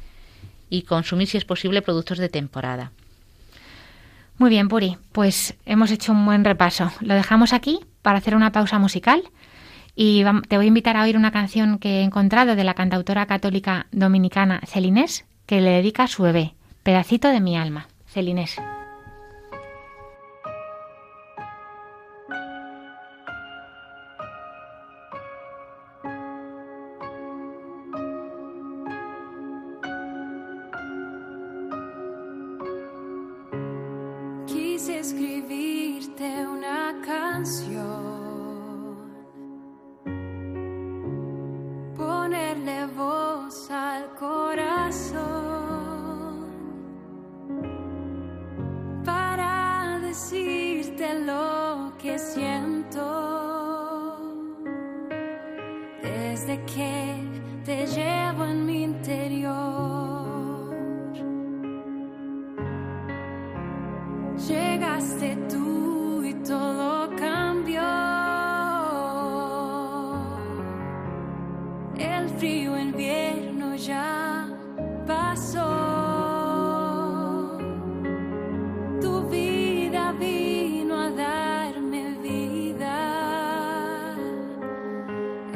Y 0.69 0.83
consumir, 0.83 1.27
si 1.27 1.39
es 1.39 1.45
posible, 1.45 1.83
productos 1.83 2.19
de 2.19 2.29
temporada. 2.29 2.93
Muy 4.39 4.51
bien, 4.51 4.69
Puri. 4.69 4.99
Pues 5.13 5.55
hemos 5.65 5.91
hecho 5.91 6.13
un 6.13 6.25
buen 6.27 6.45
repaso. 6.45 6.93
Lo 7.01 7.15
dejamos 7.15 7.55
aquí 7.55 7.81
para 8.03 8.19
hacer 8.19 8.37
una 8.37 8.53
pausa 8.53 8.79
musical. 8.79 9.23
Y 9.95 10.25
te 10.49 10.57
voy 10.59 10.67
a 10.67 10.69
invitar 10.69 10.99
a 10.99 11.03
oír 11.03 11.17
una 11.17 11.33
canción 11.33 11.79
que 11.79 12.01
he 12.01 12.03
encontrado 12.03 12.55
de 12.55 12.65
la 12.65 12.75
cantautora 12.75 13.25
católica 13.25 13.87
dominicana 13.93 14.61
Celinés, 14.67 15.25
que 15.47 15.63
le 15.63 15.71
dedica 15.71 16.05
a 16.05 16.09
su 16.09 16.23
bebé, 16.23 16.55
Pedacito 16.83 17.29
de 17.29 17.41
mi 17.41 17.57
alma. 17.57 17.89
Celinés. 18.07 18.57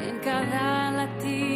En 0.07 0.19
cada 0.19 0.91
latido 0.91 1.50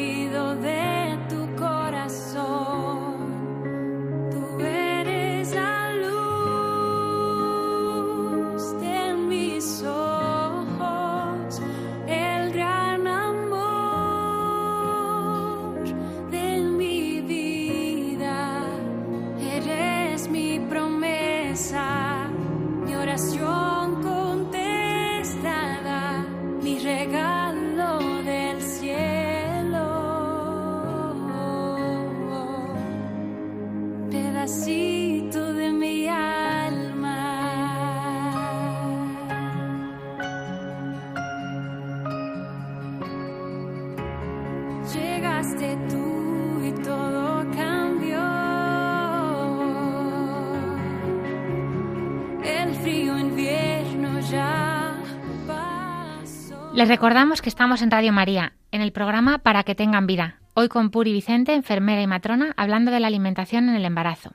Les 56.85 56.89
recordamos 56.91 57.41
que 57.41 57.49
estamos 57.49 57.81
en 57.81 57.89
Radio 57.89 58.13
María, 58.13 58.53
en 58.71 58.79
el 58.79 58.91
programa 58.91 59.39
Para 59.39 59.63
que 59.63 59.73
tengan 59.73 60.05
vida. 60.05 60.37
Hoy 60.53 60.67
con 60.67 60.91
Puri 60.91 61.13
Vicente, 61.13 61.55
enfermera 61.55 62.03
y 62.03 62.05
matrona, 62.05 62.53
hablando 62.57 62.91
de 62.91 62.99
la 62.99 63.07
alimentación 63.07 63.69
en 63.69 63.75
el 63.75 63.85
embarazo. 63.85 64.33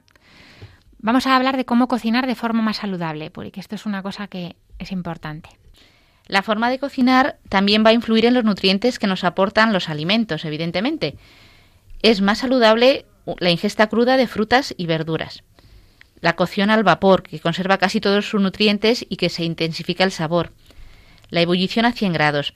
Vamos 0.99 1.29
a 1.29 1.37
hablar 1.37 1.57
de 1.57 1.65
cómo 1.65 1.87
cocinar 1.87 2.27
de 2.27 2.35
forma 2.35 2.61
más 2.61 2.79
saludable, 2.79 3.31
Puri, 3.31 3.53
que 3.53 3.61
esto 3.61 3.77
es 3.77 3.87
una 3.87 4.03
cosa 4.03 4.27
que 4.27 4.57
es 4.81 4.91
importante. 4.91 5.51
La 6.27 6.43
forma 6.43 6.71
de 6.71 6.81
cocinar 6.81 7.39
también 7.49 7.85
va 7.87 7.91
a 7.91 7.93
influir 7.93 8.27
en 8.27 8.35
los 8.35 8.43
nutrientes 8.43 8.99
que 8.99 9.07
nos 9.07 9.23
aportan 9.23 9.73
los 9.73 9.89
alimentos, 9.89 10.45
evidentemente. 10.45 11.17
Es 12.03 12.21
más 12.21 12.39
saludable 12.39 13.07
la 13.39 13.51
ingesta 13.51 13.87
cruda 13.87 14.16
de 14.16 14.27
frutas 14.27 14.74
y 14.77 14.87
verduras. 14.87 15.45
La 16.20 16.35
cocción 16.35 16.70
al 16.70 16.83
vapor, 16.83 17.22
que 17.22 17.39
conserva 17.39 17.79
casi 17.79 18.01
todos 18.01 18.29
sus 18.29 18.43
nutrientes 18.43 19.07
y 19.09 19.18
que 19.18 19.29
se 19.29 19.45
intensifica 19.45 20.03
el 20.03 20.11
sabor. 20.11 20.51
La 21.31 21.41
ebullición 21.41 21.85
a 21.87 21.93
100 21.93 22.12
grados. 22.12 22.55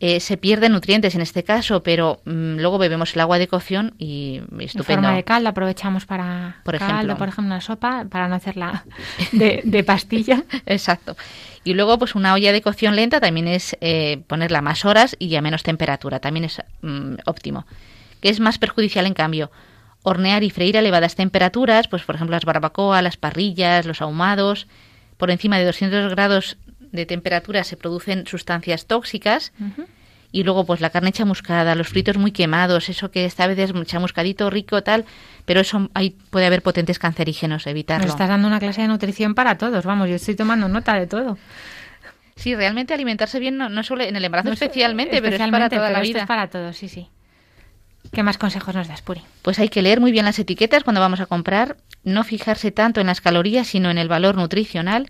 Eh, 0.00 0.20
se 0.20 0.36
pierden 0.36 0.72
nutrientes 0.72 1.16
en 1.16 1.20
este 1.22 1.42
caso, 1.42 1.82
pero 1.82 2.20
mm, 2.24 2.58
luego 2.58 2.78
bebemos 2.78 3.14
el 3.16 3.20
agua 3.20 3.36
de 3.38 3.48
cocción 3.48 3.94
y 3.98 4.36
En 4.52 4.60
estupendo. 4.60 5.02
forma 5.02 5.16
de 5.16 5.24
caldo 5.24 5.48
aprovechamos 5.48 6.06
para 6.06 6.60
Por 6.64 6.78
caldo, 6.78 6.94
ejemplo. 6.94 7.16
por 7.16 7.28
ejemplo, 7.28 7.46
una 7.54 7.60
sopa, 7.60 8.04
para 8.08 8.28
no 8.28 8.36
hacerla 8.36 8.84
de, 9.32 9.60
de 9.64 9.82
pastilla. 9.84 10.44
Exacto. 10.66 11.16
Y 11.64 11.74
luego, 11.74 11.98
pues 11.98 12.14
una 12.14 12.32
olla 12.34 12.52
de 12.52 12.62
cocción 12.62 12.94
lenta 12.94 13.18
también 13.20 13.48
es 13.48 13.76
eh, 13.80 14.22
ponerla 14.28 14.62
más 14.62 14.84
horas 14.84 15.16
y 15.18 15.34
a 15.34 15.42
menos 15.42 15.64
temperatura. 15.64 16.20
También 16.20 16.44
es 16.44 16.62
mm, 16.82 17.14
óptimo. 17.26 17.66
¿Qué 18.20 18.28
es 18.28 18.38
más 18.38 18.58
perjudicial, 18.58 19.04
en 19.04 19.14
cambio? 19.14 19.50
Hornear 20.04 20.44
y 20.44 20.50
freír 20.50 20.76
a 20.76 20.80
elevadas 20.80 21.16
temperaturas, 21.16 21.88
pues 21.88 22.04
por 22.04 22.14
ejemplo 22.14 22.36
las 22.36 22.44
barbacoa, 22.44 23.02
las 23.02 23.16
parrillas, 23.16 23.84
los 23.84 24.00
ahumados. 24.00 24.68
Por 25.16 25.32
encima 25.32 25.58
de 25.58 25.64
200 25.64 26.08
grados 26.12 26.56
de 26.92 27.06
temperatura 27.06 27.64
se 27.64 27.76
producen 27.76 28.26
sustancias 28.26 28.86
tóxicas. 28.86 29.52
Y 30.30 30.42
luego, 30.44 30.66
pues 30.66 30.82
la 30.82 30.90
carne 30.90 31.10
chamuscada, 31.10 31.74
los 31.74 31.88
fritos 31.88 32.18
muy 32.18 32.32
quemados, 32.32 32.90
eso 32.90 33.10
que 33.10 33.24
está 33.24 33.44
a 33.44 33.46
veces 33.46 33.72
chamuscadito, 33.86 34.50
rico, 34.50 34.82
tal, 34.82 35.06
pero 35.46 35.60
eso 35.60 35.88
ahí 35.94 36.10
puede 36.30 36.44
haber 36.44 36.60
potentes 36.60 36.98
cancerígenos, 36.98 37.66
evitarlo. 37.66 38.04
Nos 38.04 38.14
estás 38.14 38.28
dando 38.28 38.46
una 38.46 38.58
clase 38.60 38.82
de 38.82 38.88
nutrición 38.88 39.34
para 39.34 39.56
todos, 39.56 39.86
vamos, 39.86 40.06
yo 40.10 40.16
estoy 40.16 40.34
tomando 40.36 40.68
nota 40.68 40.92
de 40.94 41.06
todo. 41.06 41.38
Sí, 42.36 42.54
realmente 42.54 42.92
alimentarse 42.92 43.40
bien 43.40 43.56
no, 43.56 43.70
no 43.70 43.82
solo 43.82 44.04
en 44.04 44.16
el 44.16 44.24
embarazo 44.24 44.48
No 44.48 44.52
es- 44.54 44.60
especialmente, 44.60 45.22
pero 45.22 45.34
es 45.36 45.50
para 45.50 45.70
toda 45.70 45.90
la 45.90 46.00
esto 46.00 46.08
vida. 46.12 46.20
es 46.20 46.26
para 46.28 46.48
todos, 46.50 46.76
sí, 46.76 46.88
sí. 46.88 47.08
¿Qué 48.12 48.22
más 48.22 48.36
consejos 48.38 48.74
nos 48.74 48.86
das, 48.86 49.00
Puri? 49.02 49.22
Pues 49.42 49.58
hay 49.58 49.70
que 49.70 49.80
leer 49.82 49.98
muy 49.98 50.12
bien 50.12 50.24
las 50.26 50.38
etiquetas 50.38 50.84
cuando 50.84 51.00
vamos 51.00 51.20
a 51.20 51.26
comprar, 51.26 51.78
no 52.04 52.22
fijarse 52.22 52.70
tanto 52.70 53.00
en 53.00 53.06
las 53.08 53.20
calorías, 53.22 53.66
sino 53.66 53.90
en 53.90 53.96
el 53.98 54.08
valor 54.08 54.36
nutricional, 54.36 55.08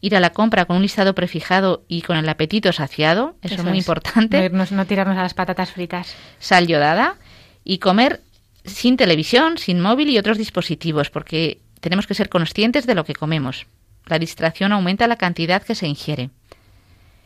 ir 0.00 0.16
a 0.16 0.20
la 0.20 0.30
compra 0.30 0.64
con 0.64 0.76
un 0.76 0.82
listado 0.82 1.14
prefijado 1.14 1.84
y 1.88 2.02
con 2.02 2.16
el 2.16 2.28
apetito 2.28 2.72
saciado, 2.72 3.36
eso, 3.42 3.56
es 3.56 3.64
muy 3.64 3.78
importante, 3.78 4.48
No, 4.50 4.58
irnos- 4.64 4.70
no 4.72 4.86
tirarnos 4.86 5.18
a 5.18 5.22
las 5.22 5.34
patatas 5.34 5.72
fritas. 5.72 6.14
sal 6.38 6.66
yodada 6.66 7.16
y 7.64 7.78
comer 7.78 8.22
sin 8.64 8.96
televisión, 8.96 9.58
sin 9.58 9.80
móvil 9.80 10.08
y 10.10 10.18
otros 10.18 10.38
dispositivos, 10.38 11.10
porque 11.10 11.60
tenemos 11.80 12.06
que 12.06 12.14
ser 12.14 12.28
conscientes 12.28 12.86
de 12.86 12.94
lo 12.94 13.04
que 13.04 13.14
comemos. 13.14 13.66
La 14.06 14.18
distracción 14.18 14.72
aumenta 14.72 15.06
la 15.06 15.16
cantidad 15.16 15.62
que 15.62 15.74
se 15.74 15.86
ingiere. 15.86 16.30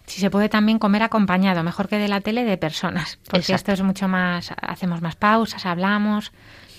Si 0.06 0.20
se 0.20 0.28
puede 0.30 0.48
también 0.48 0.78
comer 0.78 1.02
acompañado, 1.02 1.62
mejor 1.62 1.88
que 1.88 1.96
de 1.98 2.08
la 2.08 2.20
tele 2.20 2.44
de 2.44 2.58
personas, 2.58 3.18
porque 3.24 3.38
Exacto. 3.38 3.54
esto 3.54 3.72
es 3.72 3.82
mucho 3.82 4.06
más, 4.06 4.52
hacemos 4.60 5.00
más 5.00 5.16
pausas, 5.16 5.64
hablamos, 5.64 6.30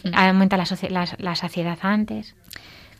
Mm. 0.03 0.13
aumenta 0.13 0.57
la, 0.57 0.65
la- 0.89 1.15
la 1.17 1.35
saciedad 1.35 1.79
antes. 1.81 2.35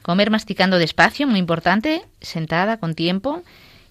Comer 0.05 0.29
masticando 0.29 0.77
despacio, 0.77 1.25
muy 1.25 1.39
importante, 1.39 2.03
sentada, 2.21 2.77
con 2.77 2.93
tiempo. 2.93 3.41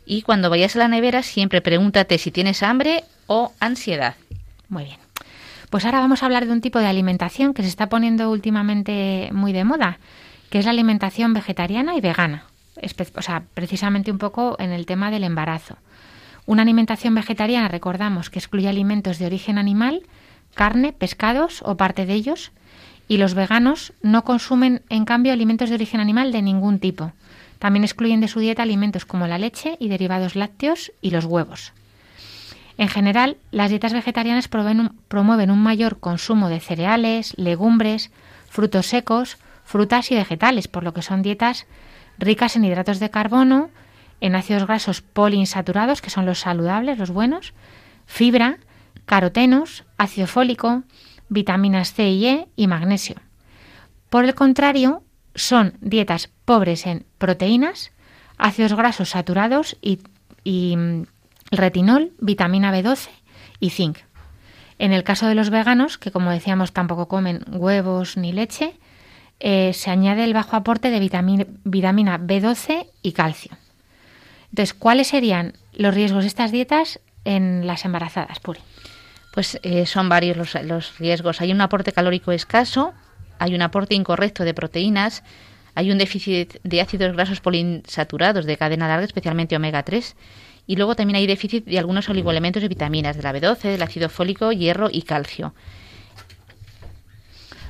Y 0.06 0.22
cuando 0.22 0.48
vayas 0.48 0.76
a 0.76 0.78
la 0.78 0.86
nevera, 0.86 1.24
siempre 1.24 1.60
pregúntate 1.60 2.18
si 2.18 2.30
tienes 2.30 2.62
hambre 2.62 3.02
o 3.26 3.52
ansiedad. 3.58 4.14
Muy 4.68 4.84
bien. 4.84 4.98
Pues 5.70 5.84
ahora 5.84 5.98
vamos 5.98 6.22
a 6.22 6.26
hablar 6.26 6.46
de 6.46 6.52
un 6.52 6.60
tipo 6.60 6.78
de 6.78 6.86
alimentación 6.86 7.52
que 7.52 7.62
se 7.62 7.68
está 7.68 7.88
poniendo 7.88 8.30
últimamente 8.30 9.28
muy 9.32 9.52
de 9.52 9.64
moda, 9.64 9.98
que 10.50 10.60
es 10.60 10.66
la 10.66 10.70
alimentación 10.70 11.34
vegetariana 11.34 11.96
y 11.96 12.00
vegana. 12.00 12.44
O 13.16 13.22
sea, 13.22 13.42
precisamente 13.52 14.12
un 14.12 14.18
poco 14.18 14.54
en 14.60 14.70
el 14.70 14.86
tema 14.86 15.10
del 15.10 15.24
embarazo. 15.24 15.78
Una 16.46 16.62
alimentación 16.62 17.16
vegetariana, 17.16 17.66
recordamos, 17.66 18.30
que 18.30 18.38
excluye 18.38 18.68
alimentos 18.68 19.18
de 19.18 19.26
origen 19.26 19.58
animal, 19.58 20.02
carne, 20.54 20.92
pescados 20.92 21.60
o 21.64 21.76
parte 21.76 22.06
de 22.06 22.14
ellos, 22.14 22.52
y 23.08 23.18
los 23.18 23.34
veganos 23.34 23.92
no 24.02 24.24
consumen, 24.24 24.82
en 24.88 25.04
cambio, 25.04 25.32
alimentos 25.32 25.68
de 25.68 25.74
origen 25.74 26.00
animal 26.00 26.32
de 26.32 26.42
ningún 26.42 26.78
tipo. 26.78 27.12
También 27.58 27.84
excluyen 27.84 28.20
de 28.20 28.28
su 28.28 28.40
dieta 28.40 28.62
alimentos 28.62 29.04
como 29.04 29.26
la 29.26 29.38
leche 29.38 29.76
y 29.78 29.88
derivados 29.88 30.36
lácteos 30.36 30.92
y 31.00 31.10
los 31.10 31.24
huevos. 31.24 31.72
En 32.76 32.88
general, 32.88 33.36
las 33.52 33.70
dietas 33.70 33.92
vegetarianas 33.92 34.48
promueven 34.48 35.50
un, 35.50 35.62
mayor 35.62 36.00
consumo 36.00 36.48
de 36.48 36.60
cereales, 36.60 37.34
legumbres, 37.36 38.10
frutos 38.48 38.86
secos, 38.86 39.38
frutas 39.64 40.10
y 40.10 40.16
vegetales, 40.16 40.66
por 40.66 40.82
lo 40.82 40.92
que 40.92 41.02
son 41.02 41.22
dietas 41.22 41.66
ricas 42.18 42.56
en 42.56 42.64
hidratos 42.64 42.98
de 42.98 43.10
carbono, 43.10 43.70
en 44.20 44.34
ácidos 44.34 44.66
grasos 44.66 45.02
poliinsaturados, 45.02 46.02
que 46.02 46.10
son 46.10 46.26
los 46.26 46.40
saludables, 46.40 46.98
los 46.98 47.10
buenos, 47.10 47.52
fibra, 48.06 48.58
carotenos, 49.06 49.84
ácido 49.96 50.26
fólico, 50.26 50.82
vitaminas 51.34 51.92
C 51.92 52.08
y 52.08 52.26
E 52.26 52.48
y 52.56 52.66
magnesio. 52.66 53.16
Por 54.08 54.24
el 54.24 54.34
contrario, 54.34 55.02
son 55.34 55.74
dietas 55.80 56.30
pobres 56.44 56.86
en 56.86 57.04
proteínas, 57.18 57.92
ácidos 58.38 58.74
grasos 58.74 59.10
saturados 59.10 59.76
y, 59.82 60.76
mm, 60.76 61.02
retinol, 61.50 62.12
vitamina 62.20 62.72
B12 62.72 63.10
y 63.60 63.70
zinc. 63.70 63.98
En 64.78 64.92
el 64.92 65.04
caso 65.04 65.26
de 65.26 65.34
los 65.34 65.50
veganos, 65.50 65.98
que 65.98 66.10
como 66.10 66.30
decíamos 66.30 66.72
tampoco 66.72 67.08
comen 67.08 67.44
huevos 67.48 68.16
ni 68.16 68.32
leche, 68.32 68.74
eh, 69.40 69.72
se 69.72 69.90
añade 69.90 70.24
el 70.24 70.32
bajo 70.32 70.56
aporte 70.56 70.90
de 70.90 71.00
vitamina, 71.00 71.46
vitamina 71.64 72.18
B12 72.18 72.86
y 73.02 73.12
calcio. 73.12 73.56
Entonces, 74.50 74.74
¿cuáles 74.74 75.08
serían 75.08 75.54
los 75.72 75.94
riesgos 75.94 76.22
de 76.22 76.28
estas 76.28 76.52
dietas 76.52 77.00
en 77.24 77.66
las 77.66 77.84
embarazadas, 77.84 78.38
Puri? 78.38 78.60
Pues 79.34 79.58
eh, 79.64 79.84
son 79.84 80.08
varios 80.08 80.36
los, 80.36 80.54
los 80.62 80.96
riesgos. 80.98 81.40
Hay 81.40 81.50
un 81.50 81.60
aporte 81.60 81.90
calórico 81.90 82.30
escaso, 82.30 82.94
hay 83.40 83.54
un 83.56 83.62
aporte 83.62 83.96
incorrecto 83.96 84.44
de 84.44 84.54
proteínas, 84.54 85.24
hay 85.74 85.90
un 85.90 85.98
déficit 85.98 86.54
de 86.62 86.80
ácidos 86.80 87.12
grasos 87.12 87.40
poliinsaturados 87.40 88.46
de 88.46 88.56
cadena 88.56 88.86
larga, 88.86 89.04
especialmente 89.04 89.56
omega 89.56 89.82
3, 89.82 90.14
y 90.68 90.76
luego 90.76 90.94
también 90.94 91.16
hay 91.16 91.26
déficit 91.26 91.64
de 91.64 91.80
algunos 91.80 92.08
oligoelementos 92.08 92.62
de 92.62 92.68
vitaminas, 92.68 93.16
de 93.16 93.22
la 93.24 93.34
B12, 93.34 93.62
del 93.62 93.82
ácido 93.82 94.08
fólico, 94.08 94.52
hierro 94.52 94.88
y 94.90 95.02
calcio. 95.02 95.52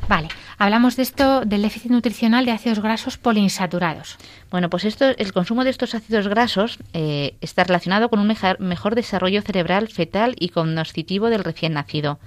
Vale, 0.08 0.28
hablamos 0.58 0.96
de 0.96 1.02
esto 1.02 1.40
del 1.44 1.62
déficit 1.62 1.90
nutricional 1.90 2.44
de 2.44 2.52
ácidos 2.52 2.80
grasos 2.80 3.16
poliinsaturados. 3.16 4.18
Bueno, 4.50 4.68
pues 4.68 4.84
esto, 4.84 5.06
el 5.16 5.32
consumo 5.32 5.64
de 5.64 5.70
estos 5.70 5.94
ácidos 5.94 6.28
grasos 6.28 6.78
eh, 6.92 7.36
está 7.40 7.64
relacionado 7.64 8.08
con 8.10 8.18
un 8.20 8.26
meja- 8.26 8.56
mejor 8.58 8.94
desarrollo 8.94 9.40
cerebral 9.42 9.88
fetal 9.88 10.36
y 10.38 10.50
cognoscitivo 10.50 11.30
del 11.30 11.42
recién 11.42 11.72
nacido. 11.72 12.18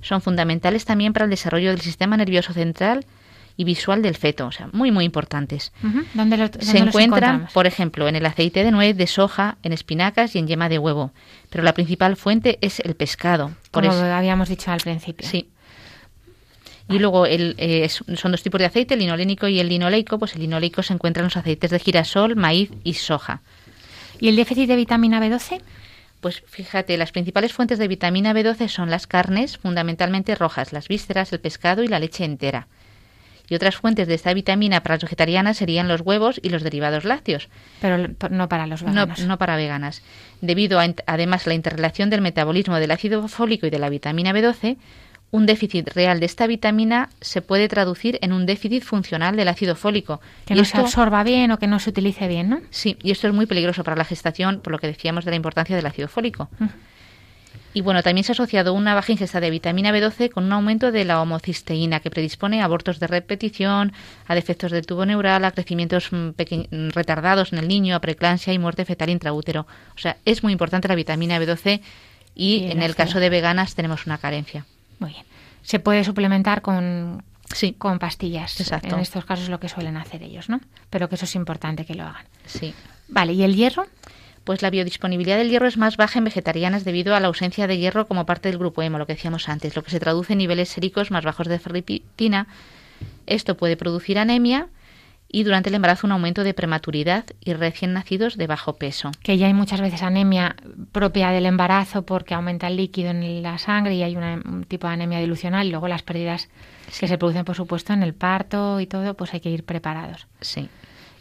Son 0.00 0.20
fundamentales 0.20 0.84
también 0.84 1.12
para 1.12 1.24
el 1.24 1.30
desarrollo 1.30 1.70
del 1.70 1.80
sistema 1.80 2.16
nervioso 2.16 2.52
central 2.52 3.04
y 3.56 3.64
visual 3.64 4.00
del 4.00 4.16
feto, 4.16 4.46
o 4.46 4.52
sea, 4.52 4.68
muy, 4.72 4.90
muy 4.90 5.04
importantes. 5.04 5.72
¿Dónde, 6.14 6.36
lo- 6.36 6.48
dónde 6.48 6.64
Se 6.64 6.78
encuentran, 6.78 7.48
por 7.52 7.66
ejemplo, 7.66 8.08
en 8.08 8.16
el 8.16 8.24
aceite 8.26 8.64
de 8.64 8.70
nuez, 8.70 8.96
de 8.96 9.06
soja, 9.06 9.58
en 9.62 9.72
espinacas 9.72 10.34
y 10.36 10.38
en 10.38 10.46
yema 10.46 10.68
de 10.68 10.78
huevo. 10.78 11.10
Pero 11.50 11.62
la 11.64 11.74
principal 11.74 12.16
fuente 12.16 12.58
es 12.62 12.80
el 12.80 12.94
pescado. 12.94 13.50
Por 13.72 13.84
como 13.84 13.94
eso- 13.94 14.04
habíamos 14.12 14.48
dicho 14.48 14.70
al 14.70 14.80
principio. 14.80 15.28
Sí. 15.28 15.48
Y 16.88 16.98
luego 16.98 17.26
el, 17.26 17.54
eh, 17.58 17.88
son 17.88 18.32
dos 18.32 18.42
tipos 18.42 18.58
de 18.58 18.66
aceite, 18.66 18.94
el 18.94 19.00
linolénico 19.00 19.48
y 19.48 19.60
el 19.60 19.68
linoleico. 19.68 20.18
Pues 20.18 20.34
el 20.34 20.42
linoleico 20.42 20.82
se 20.82 20.92
encuentra 20.92 21.20
en 21.20 21.26
los 21.26 21.36
aceites 21.36 21.70
de 21.70 21.78
girasol, 21.78 22.36
maíz 22.36 22.70
y 22.84 22.94
soja. 22.94 23.40
¿Y 24.20 24.28
el 24.28 24.36
déficit 24.36 24.68
de 24.68 24.76
vitamina 24.76 25.20
B12? 25.20 25.60
Pues 26.20 26.42
fíjate, 26.46 26.96
las 26.96 27.10
principales 27.10 27.52
fuentes 27.52 27.78
de 27.78 27.88
vitamina 27.88 28.32
B12 28.32 28.68
son 28.68 28.90
las 28.90 29.06
carnes, 29.08 29.58
fundamentalmente 29.58 30.34
rojas, 30.36 30.72
las 30.72 30.86
vísceras, 30.86 31.32
el 31.32 31.40
pescado 31.40 31.82
y 31.82 31.88
la 31.88 31.98
leche 31.98 32.24
entera. 32.24 32.68
Y 33.48 33.56
otras 33.56 33.76
fuentes 33.76 34.06
de 34.06 34.14
esta 34.14 34.32
vitamina 34.32 34.82
para 34.82 34.94
las 34.94 35.02
vegetarianas 35.02 35.56
serían 35.56 35.88
los 35.88 36.00
huevos 36.00 36.38
y 36.42 36.50
los 36.50 36.62
derivados 36.62 37.04
lácteos, 37.04 37.48
Pero 37.80 38.08
no 38.30 38.48
para 38.48 38.68
los 38.68 38.82
no, 38.82 38.92
veganos. 38.92 39.18
no 39.26 39.36
para 39.36 39.56
veganas. 39.56 40.02
Debido 40.40 40.78
a, 40.78 40.86
además 41.06 41.46
a 41.46 41.50
la 41.50 41.54
interrelación 41.54 42.08
del 42.08 42.20
metabolismo 42.20 42.76
del 42.76 42.92
ácido 42.92 43.26
fólico 43.26 43.66
y 43.66 43.70
de 43.70 43.80
la 43.80 43.88
vitamina 43.88 44.32
B12, 44.32 44.76
un 45.32 45.46
déficit 45.46 45.88
real 45.94 46.20
de 46.20 46.26
esta 46.26 46.46
vitamina 46.46 47.08
se 47.20 47.42
puede 47.42 47.66
traducir 47.66 48.18
en 48.22 48.32
un 48.32 48.46
déficit 48.46 48.84
funcional 48.84 49.34
del 49.34 49.48
ácido 49.48 49.74
fólico. 49.74 50.20
Que 50.44 50.52
Y 50.54 50.56
no 50.58 50.62
esto- 50.62 50.76
se 50.76 50.82
absorba 50.82 51.24
bien 51.24 51.50
o 51.50 51.58
que 51.58 51.66
no 51.66 51.78
se 51.80 51.90
utilice 51.90 52.28
bien, 52.28 52.50
¿no? 52.50 52.60
Sí, 52.70 52.96
y 53.02 53.10
esto 53.10 53.26
es 53.28 53.34
muy 53.34 53.46
peligroso 53.46 53.82
para 53.82 53.96
la 53.96 54.04
gestación, 54.04 54.60
por 54.60 54.72
lo 54.72 54.78
que 54.78 54.86
decíamos 54.86 55.24
de 55.24 55.30
la 55.32 55.36
importancia 55.36 55.74
del 55.74 55.86
ácido 55.86 56.06
fólico. 56.06 56.48
Ujú. 56.60 56.70
Y 57.74 57.80
bueno, 57.80 58.02
también 58.02 58.24
se 58.24 58.32
ha 58.32 58.34
asociado 58.34 58.74
una 58.74 58.94
baja 58.94 59.10
ingesta 59.12 59.40
de 59.40 59.48
vitamina 59.48 59.90
B12 59.90 60.28
con 60.30 60.44
un 60.44 60.52
aumento 60.52 60.92
de 60.92 61.06
la 61.06 61.22
homocisteína, 61.22 62.00
que 62.00 62.10
predispone 62.10 62.60
a 62.60 62.66
abortos 62.66 63.00
de 63.00 63.06
repetición, 63.06 63.94
a 64.28 64.34
defectos 64.34 64.70
del 64.70 64.84
tubo 64.84 65.06
neural, 65.06 65.42
a 65.46 65.52
crecimientos 65.52 66.12
mm, 66.12 66.16
mm, 66.36 66.88
retardados 66.90 67.54
en 67.54 67.58
el 67.60 67.68
niño, 67.68 67.96
a 67.96 68.00
preeclampsia 68.00 68.52
y 68.52 68.58
muerte 68.58 68.84
fetal 68.84 69.08
intraútero. 69.08 69.66
O 69.96 69.98
sea, 69.98 70.18
es 70.26 70.42
muy 70.42 70.52
importante 70.52 70.88
la 70.88 70.94
vitamina 70.94 71.38
B12 71.40 71.80
y 72.34 72.64
en 72.70 72.82
el 72.82 72.94
caso 72.94 73.18
de 73.20 73.30
veganas 73.30 73.74
tenemos 73.74 74.04
una 74.04 74.18
carencia. 74.18 74.66
Muy 75.02 75.10
bien. 75.10 75.24
Se 75.62 75.78
puede 75.78 76.04
suplementar 76.04 76.62
con, 76.62 77.22
Sí, 77.54 77.74
con 77.76 77.98
pastillas. 77.98 78.58
Exacto. 78.60 78.94
En 78.94 79.00
estos 79.00 79.24
casos 79.24 79.44
es 79.44 79.50
lo 79.50 79.60
que 79.60 79.68
suelen 79.68 79.96
hacer 79.96 80.22
ellos, 80.22 80.48
¿no? 80.48 80.60
Pero 80.90 81.08
que 81.08 81.16
eso 81.16 81.24
es 81.24 81.34
importante 81.34 81.84
que 81.84 81.94
lo 81.94 82.04
hagan. 82.04 82.24
sí. 82.46 82.74
Vale, 83.08 83.34
¿y 83.34 83.42
el 83.42 83.54
hierro? 83.54 83.86
Pues 84.44 84.62
la 84.62 84.70
biodisponibilidad 84.70 85.36
del 85.36 85.50
hierro 85.50 85.66
es 85.66 85.76
más 85.76 85.98
baja 85.98 86.18
en 86.18 86.24
vegetarianas 86.24 86.82
debido 86.82 87.14
a 87.14 87.20
la 87.20 87.26
ausencia 87.26 87.66
de 87.66 87.76
hierro 87.76 88.06
como 88.08 88.24
parte 88.24 88.48
del 88.48 88.56
grupo 88.58 88.80
hemo, 88.80 88.96
lo 88.96 89.06
que 89.06 89.12
decíamos 89.12 89.50
antes, 89.50 89.76
lo 89.76 89.84
que 89.84 89.90
se 89.90 90.00
traduce 90.00 90.32
en 90.32 90.38
niveles 90.38 90.70
séricos 90.70 91.10
más 91.10 91.22
bajos 91.22 91.46
de 91.46 91.58
ferritina. 91.58 92.46
Esto 93.26 93.58
puede 93.58 93.76
producir 93.76 94.18
anemia 94.18 94.68
y 95.32 95.42
durante 95.44 95.70
el 95.70 95.74
embarazo 95.74 96.06
un 96.06 96.12
aumento 96.12 96.44
de 96.44 96.52
prematuridad 96.54 97.24
y 97.40 97.54
recién 97.54 97.94
nacidos 97.94 98.36
de 98.36 98.46
bajo 98.46 98.74
peso. 98.74 99.10
Que 99.22 99.38
ya 99.38 99.46
hay 99.46 99.54
muchas 99.54 99.80
veces 99.80 100.02
anemia 100.02 100.54
propia 100.92 101.30
del 101.30 101.46
embarazo 101.46 102.02
porque 102.04 102.34
aumenta 102.34 102.68
el 102.68 102.76
líquido 102.76 103.10
en 103.10 103.42
la 103.42 103.56
sangre 103.58 103.94
y 103.94 104.02
hay 104.02 104.14
una- 104.16 104.40
un 104.44 104.64
tipo 104.64 104.86
de 104.86 104.92
anemia 104.92 105.18
dilucional 105.18 105.66
y 105.66 105.70
luego 105.70 105.88
las 105.88 106.02
pérdidas 106.02 106.48
que 107.00 107.08
se 107.08 107.16
producen, 107.18 107.44
por 107.46 107.56
supuesto, 107.56 107.92
en 107.94 108.02
el 108.02 108.12
parto 108.14 108.78
y 108.78 108.86
todo, 108.86 109.14
pues 109.14 109.32
hay 109.32 109.40
que 109.40 109.50
ir 109.50 109.64
preparados. 109.64 110.26
Sí. 110.40 110.68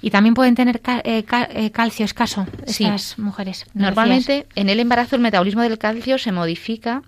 Y 0.03 0.09
también 0.09 0.34
pueden 0.34 0.55
tener 0.55 0.82
eh, 1.05 1.24
eh, 1.53 1.72
calcio 1.72 2.03
escaso 2.03 2.47
Sí. 2.66 2.84
estas 2.84 3.18
mujeres. 3.20 3.66
¿no 3.74 3.86
Normalmente 3.86 4.47
en 4.55 4.68
el 4.70 4.80
embarazo 4.80 5.16
el 5.16 5.22
metabolismo 5.22 5.62
del 5.62 5.78
calcio 5.78 6.18
se 6.18 6.32
modifica 6.32 7.03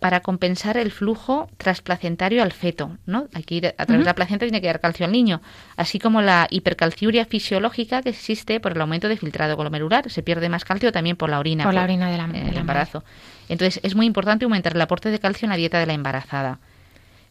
para 0.00 0.20
compensar 0.20 0.76
el 0.78 0.90
flujo 0.90 1.48
transplacentario 1.58 2.42
al 2.42 2.52
feto, 2.52 2.96
¿no? 3.06 3.28
Aquí 3.34 3.58
a 3.58 3.72
través 3.86 3.98
de 4.00 4.04
la 4.04 4.14
placenta 4.14 4.46
tiene 4.46 4.60
que 4.60 4.66
dar 4.66 4.80
calcio 4.80 5.04
al 5.06 5.12
niño, 5.12 5.40
así 5.76 5.98
como 5.98 6.22
la 6.22 6.46
hipercalciuria 6.50 7.26
fisiológica 7.26 8.02
que 8.02 8.08
existe 8.08 8.60
por 8.60 8.72
el 8.72 8.80
aumento 8.80 9.08
de 9.08 9.16
filtrado 9.18 9.56
glomerular, 9.56 10.10
se 10.10 10.22
pierde 10.22 10.48
más 10.48 10.64
calcio 10.64 10.90
también 10.90 11.16
por 11.16 11.28
la 11.30 11.38
orina, 11.38 11.64
Por 11.64 11.74
la 11.74 11.84
orina 11.84 12.10
de 12.10 12.16
la- 12.16 12.24
el 12.24 12.54
la 12.54 12.60
embarazo. 12.60 13.04
Entonces 13.48 13.78
es 13.82 13.94
muy 13.94 14.06
importante 14.06 14.44
aumentar 14.46 14.74
el 14.74 14.80
aporte 14.80 15.10
de 15.10 15.18
calcio 15.18 15.44
en 15.46 15.50
la 15.50 15.56
dieta 15.56 15.78
de 15.78 15.86
la 15.86 15.92
embarazada. 15.92 16.58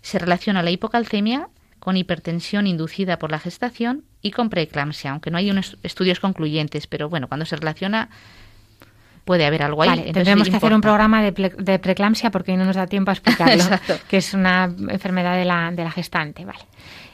Se 0.01 0.20
relaciona 0.20 0.61
la 0.63 0.70
hipocalcemia 0.72 1.47
con 1.80 1.97
hipertensión 1.97 2.67
inducida 2.67 3.17
por 3.17 3.32
la 3.32 3.39
gestación 3.39 4.03
y 4.22 4.32
con 4.32 4.49
preeclampsia, 4.49 5.11
aunque 5.11 5.32
no 5.32 5.38
hay 5.38 5.49
unos 5.49 5.78
estudios 5.82 6.20
concluyentes, 6.20 6.88
pero 6.88 7.09
bueno, 7.09 7.28
cuando 7.28 7.45
se 7.45 7.55
relaciona 7.55 8.09
puede 9.30 9.45
haber 9.45 9.61
algo 9.61 9.84
ahí. 9.84 9.89
Vale, 9.89 10.01
entonces 10.07 10.23
tendremos 10.25 10.49
que 10.49 10.55
hacer 10.55 10.73
un 10.73 10.82
programa 10.82 11.21
de, 11.21 11.32
ple- 11.36 11.55
de 11.55 11.77
preeclampsia 11.77 12.32
porque 12.32 12.57
no 12.57 12.65
nos 12.65 12.75
da 12.75 12.88
tiempo 12.88 13.11
a 13.11 13.13
explicarlo, 13.13 13.63
que 14.09 14.17
es 14.17 14.34
una 14.34 14.63
enfermedad 14.89 15.36
de 15.38 15.45
la, 15.45 15.69
de 15.69 15.84
la 15.84 15.91
gestante. 15.91 16.45
Vale. 16.45 16.57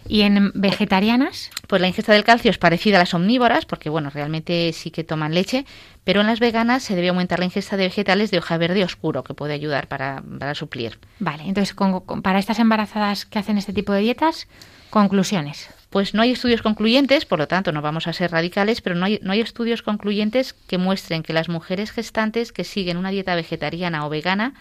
¿Y 0.08 0.22
en 0.22 0.52
vegetarianas? 0.56 1.50
Pues 1.68 1.82
la 1.82 1.90
ingesta 1.90 2.14
del 2.14 2.24
calcio 2.24 2.50
es 2.52 2.58
parecida 2.58 2.96
a 2.96 3.00
las 3.00 3.14
omnívoras, 3.14 3.66
porque 3.66 3.90
bueno, 3.90 4.10
realmente 4.10 4.72
sí 4.72 4.92
que 4.92 5.04
toman 5.04 5.34
leche, 5.34 5.66
pero 6.06 6.22
en 6.22 6.28
las 6.28 6.40
veganas 6.40 6.84
se 6.84 6.96
debe 6.96 7.10
aumentar 7.10 7.40
la 7.40 7.46
ingesta 7.46 7.76
de 7.76 7.84
vegetales 7.84 8.32
de 8.32 8.38
hoja 8.38 8.56
verde 8.58 8.82
oscuro, 8.86 9.26
que 9.26 9.34
puede 9.34 9.54
ayudar 9.54 9.88
para, 9.90 10.24
para 10.40 10.56
suplir. 10.56 11.00
Vale, 11.20 11.44
entonces 11.44 11.74
con- 11.76 12.00
con- 12.00 12.22
para 12.22 12.40
estas 12.40 12.60
embarazadas 12.60 13.26
que 13.26 13.40
hacen 13.40 13.58
este 13.58 13.74
tipo 13.74 13.92
de 13.92 14.00
dietas, 14.00 14.48
conclusiones. 14.90 15.70
Pues 15.90 16.14
no 16.14 16.22
hay 16.22 16.32
estudios 16.32 16.62
concluyentes, 16.62 17.26
por 17.26 17.40
lo 17.40 17.48
tanto 17.48 17.72
no 17.72 17.82
vamos 17.82 18.08
a 18.08 18.14
ser 18.14 18.32
radicales, 18.32 18.82
pero 18.82 18.96
no 18.96 19.06
hay, 19.06 19.20
no 19.22 19.32
hay 19.32 19.42
estudios 19.42 19.82
concluyentes 19.82 20.54
que 20.54 20.78
muestren 20.78 21.24
que 21.24 21.34
las 21.34 21.48
mujeres 21.48 21.92
gestantes 21.92 22.52
que 22.52 22.64
siguen 22.64 22.98
una 22.98 23.12
dieta 23.12 23.36
vegetariana 23.36 24.06
o 24.06 24.10
vegana 24.10 24.54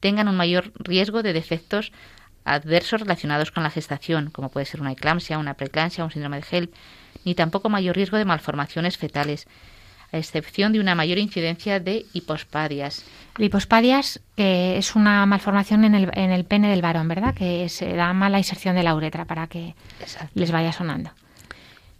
tengan 0.00 0.28
un 0.28 0.36
mayor 0.36 0.72
riesgo 0.76 1.22
de 1.22 1.32
defectos 1.32 1.92
adversos 2.44 3.00
relacionados 3.00 3.50
con 3.50 3.64
la 3.64 3.70
gestación, 3.70 4.30
como 4.30 4.50
puede 4.50 4.66
ser 4.66 4.80
una 4.80 4.92
eclampsia, 4.92 5.38
una 5.38 5.54
preeclampsia, 5.54 6.04
un 6.04 6.12
síndrome 6.12 6.40
de 6.40 6.46
HELP, 6.48 6.74
ni 7.24 7.34
tampoco 7.34 7.68
mayor 7.68 7.96
riesgo 7.96 8.16
de 8.16 8.24
malformaciones 8.24 8.96
fetales, 8.96 9.48
a 10.12 10.18
excepción 10.18 10.72
de 10.72 10.80
una 10.80 10.94
mayor 10.94 11.18
incidencia 11.18 11.80
de 11.80 12.06
hipospadias. 12.12 13.04
Lipospadias, 13.36 14.20
que 14.36 14.78
es 14.78 14.94
una 14.94 15.26
malformación 15.26 15.84
en 15.84 15.94
el, 15.94 16.10
en 16.14 16.30
el 16.30 16.44
pene 16.44 16.70
del 16.70 16.82
varón, 16.82 17.08
¿verdad? 17.08 17.34
Que 17.34 17.68
se 17.68 17.94
da 17.94 18.12
mala 18.12 18.38
inserción 18.38 18.76
de 18.76 18.82
la 18.82 18.94
uretra 18.94 19.24
para 19.24 19.46
que 19.46 19.74
les 20.34 20.50
vaya 20.50 20.72
sonando. 20.72 21.10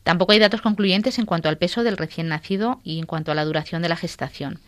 Tampoco 0.02 0.32
hay 0.32 0.38
datos 0.38 0.62
concluyentes 0.62 1.18
en 1.18 1.26
cuanto 1.26 1.48
al 1.48 1.58
peso 1.58 1.82
del 1.82 1.96
recién 1.96 2.28
nacido 2.28 2.80
y 2.84 3.00
en 3.00 3.06
cuanto 3.06 3.32
a 3.32 3.34
la 3.34 3.44
duración 3.44 3.82
de 3.82 3.88
la 3.88 3.96
gestación. 3.96 4.60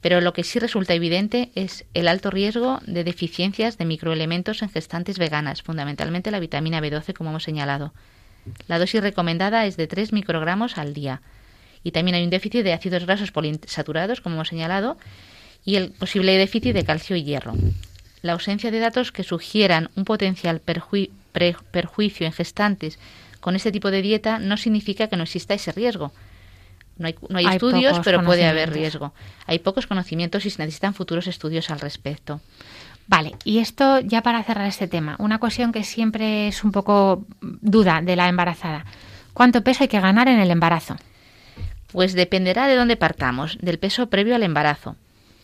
Pero 0.00 0.20
lo 0.20 0.32
que 0.32 0.44
sí 0.44 0.58
resulta 0.58 0.94
evidente 0.94 1.50
es 1.54 1.84
el 1.92 2.08
alto 2.08 2.30
riesgo 2.30 2.80
de 2.86 3.04
deficiencias 3.04 3.78
de 3.78 3.84
microelementos 3.84 4.62
en 4.62 4.70
gestantes 4.70 5.18
veganas, 5.18 5.62
fundamentalmente 5.62 6.30
la 6.30 6.40
vitamina 6.40 6.80
B12, 6.80 7.14
como 7.14 7.30
hemos 7.30 7.42
señalado. 7.42 7.92
La 8.66 8.78
dosis 8.78 9.02
recomendada 9.02 9.66
es 9.66 9.76
de 9.76 9.86
3 9.86 10.12
microgramos 10.12 10.78
al 10.78 10.94
día. 10.94 11.20
Y 11.88 11.90
también 11.90 12.16
hay 12.16 12.24
un 12.24 12.28
déficit 12.28 12.64
de 12.64 12.74
ácidos 12.74 13.06
grasos 13.06 13.32
poliinsaturados, 13.32 14.20
como 14.20 14.34
hemos 14.34 14.48
señalado, 14.48 14.98
y 15.64 15.76
el 15.76 15.90
posible 15.90 16.36
déficit 16.36 16.74
de 16.74 16.84
calcio 16.84 17.16
y 17.16 17.24
hierro. 17.24 17.54
La 18.20 18.34
ausencia 18.34 18.70
de 18.70 18.78
datos 18.78 19.10
que 19.10 19.24
sugieran 19.24 19.88
un 19.96 20.04
potencial 20.04 20.60
pre- 20.60 21.56
perjuicio 21.70 22.26
en 22.26 22.32
gestantes 22.34 22.98
con 23.40 23.56
este 23.56 23.72
tipo 23.72 23.90
de 23.90 24.02
dieta 24.02 24.38
no 24.38 24.58
significa 24.58 25.06
que 25.08 25.16
no 25.16 25.22
exista 25.22 25.54
ese 25.54 25.72
riesgo. 25.72 26.12
No 26.98 27.06
hay, 27.06 27.14
no 27.30 27.38
hay 27.38 27.46
Hay 27.46 27.56
estudios, 27.56 28.00
pero 28.04 28.22
puede 28.22 28.44
haber 28.46 28.70
riesgo. 28.70 29.14
Hay 29.46 29.60
pocos 29.60 29.86
conocimientos 29.86 30.44
y 30.44 30.50
se 30.50 30.60
necesitan 30.60 30.92
futuros 30.92 31.26
estudios 31.26 31.70
al 31.70 31.80
respecto. 31.80 32.42
Vale, 33.06 33.32
y 33.44 33.60
esto 33.60 34.00
ya 34.00 34.20
para 34.20 34.42
cerrar 34.42 34.66
este 34.66 34.88
tema, 34.88 35.16
una 35.18 35.38
cuestión 35.38 35.72
que 35.72 35.84
siempre 35.84 36.48
es 36.48 36.64
un 36.64 36.72
poco 36.72 37.24
duda 37.40 38.02
de 38.02 38.14
la 38.16 38.28
embarazada. 38.28 38.84
¿Cuánto 39.32 39.62
peso 39.62 39.84
hay 39.84 39.88
que 39.88 40.00
ganar 40.00 40.28
en 40.28 40.40
el 40.40 40.50
embarazo? 40.50 40.96
Pues 41.92 42.14
dependerá 42.14 42.66
de 42.66 42.76
dónde 42.76 42.96
partamos, 42.96 43.58
del 43.60 43.78
peso 43.78 44.08
previo 44.08 44.34
al 44.34 44.42
embarazo. 44.42 44.96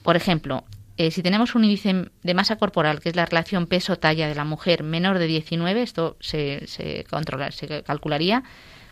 Por 0.02 0.16
ejemplo, 0.16 0.64
eh, 0.96 1.10
si 1.10 1.22
tenemos 1.22 1.54
un 1.54 1.64
índice 1.64 2.10
de 2.22 2.34
masa 2.34 2.56
corporal, 2.56 3.00
que 3.00 3.08
es 3.08 3.16
la 3.16 3.26
relación 3.26 3.66
peso-talla 3.66 4.28
de 4.28 4.34
la 4.34 4.44
mujer 4.44 4.82
menor 4.82 5.18
de 5.18 5.26
19, 5.26 5.82
esto 5.82 6.16
se, 6.20 6.66
se, 6.66 7.04
controla, 7.10 7.50
se 7.50 7.82
calcularía, 7.82 8.44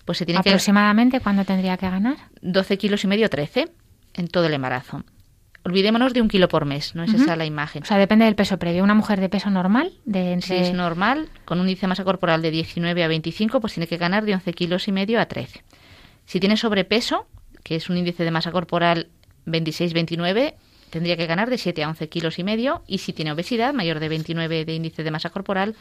pues 0.04 0.18
se 0.18 0.26
tiene 0.26 0.42
que 0.42 0.50
¿Aproximadamente 0.50 1.20
cuándo 1.20 1.44
tendría 1.44 1.76
que 1.76 1.88
ganar? 1.88 2.16
12 2.40 2.78
kilos 2.78 3.04
y 3.04 3.06
medio, 3.06 3.30
13 3.30 3.68
en 4.14 4.28
todo 4.28 4.46
el 4.46 4.54
embarazo. 4.54 5.04
Olvidémonos 5.64 6.12
de 6.12 6.20
un 6.20 6.28
kilo 6.28 6.48
por 6.48 6.64
mes, 6.64 6.96
no 6.96 7.04
es 7.04 7.14
esa 7.14 7.36
la 7.36 7.44
imagen. 7.44 7.84
O 7.84 7.86
sea, 7.86 7.96
depende 7.96 8.24
del 8.24 8.34
peso 8.34 8.58
previo. 8.58 8.82
Una 8.82 8.94
mujer 8.94 9.20
de 9.20 9.28
peso 9.28 9.48
normal, 9.48 9.92
de 10.04 10.22
Si 10.42 10.54
entre... 10.54 10.60
es 10.62 10.74
normal, 10.74 11.28
con 11.44 11.60
un 11.60 11.68
índice 11.68 11.82
de 11.82 11.88
masa 11.88 12.02
corporal 12.02 12.42
de 12.42 12.50
19 12.50 13.04
a 13.04 13.06
25, 13.06 13.60
pues 13.60 13.74
tiene 13.74 13.86
que 13.86 13.96
ganar 13.96 14.24
de 14.24 14.34
11 14.34 14.52
kilos 14.54 14.88
y 14.88 14.92
medio 14.92 15.20
a 15.20 15.26
13. 15.26 15.62
Si 16.26 16.40
tiene 16.40 16.56
sobrepeso, 16.56 17.28
que 17.62 17.76
es 17.76 17.88
un 17.88 17.96
índice 17.96 18.24
de 18.24 18.30
masa 18.30 18.52
corporal 18.52 19.08
26-29, 19.46 20.54
tendría 20.90 21.16
que 21.16 21.26
ganar 21.26 21.50
de 21.50 21.58
7 21.58 21.82
a 21.84 21.88
11 21.88 22.08
kilos 22.08 22.38
y 22.38 22.44
medio. 22.44 22.82
Y 22.86 22.98
si 22.98 23.12
tiene 23.12 23.32
obesidad, 23.32 23.74
mayor 23.74 24.00
de 24.00 24.08
29 24.08 24.64
de 24.64 24.74
índice 24.74 25.02
de 25.02 25.10
masa 25.10 25.30
corporal, 25.30 25.74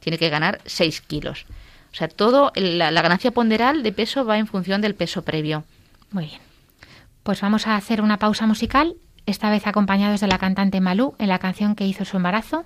tiene 0.00 0.18
que 0.18 0.28
ganar 0.28 0.60
6 0.64 1.00
kilos. 1.02 1.46
O 1.92 1.94
sea, 1.94 2.08
todo, 2.08 2.52
la, 2.54 2.90
la 2.90 3.02
ganancia 3.02 3.32
ponderal 3.32 3.82
de 3.82 3.92
peso 3.92 4.24
va 4.24 4.38
en 4.38 4.46
función 4.46 4.80
del 4.80 4.94
peso 4.94 5.22
previo. 5.22 5.64
Muy 6.10 6.26
bien. 6.26 6.40
Pues 7.22 7.40
vamos 7.40 7.66
a 7.66 7.76
hacer 7.76 8.00
una 8.00 8.18
pausa 8.18 8.46
musical, 8.46 8.94
esta 9.26 9.50
vez 9.50 9.66
acompañados 9.66 10.20
de 10.20 10.26
la 10.26 10.38
cantante 10.38 10.80
Malú 10.80 11.14
en 11.18 11.28
la 11.28 11.38
canción 11.38 11.74
que 11.74 11.86
hizo 11.86 12.04
su 12.04 12.16
embarazo, 12.16 12.64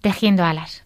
Tejiendo 0.00 0.44
alas. 0.44 0.84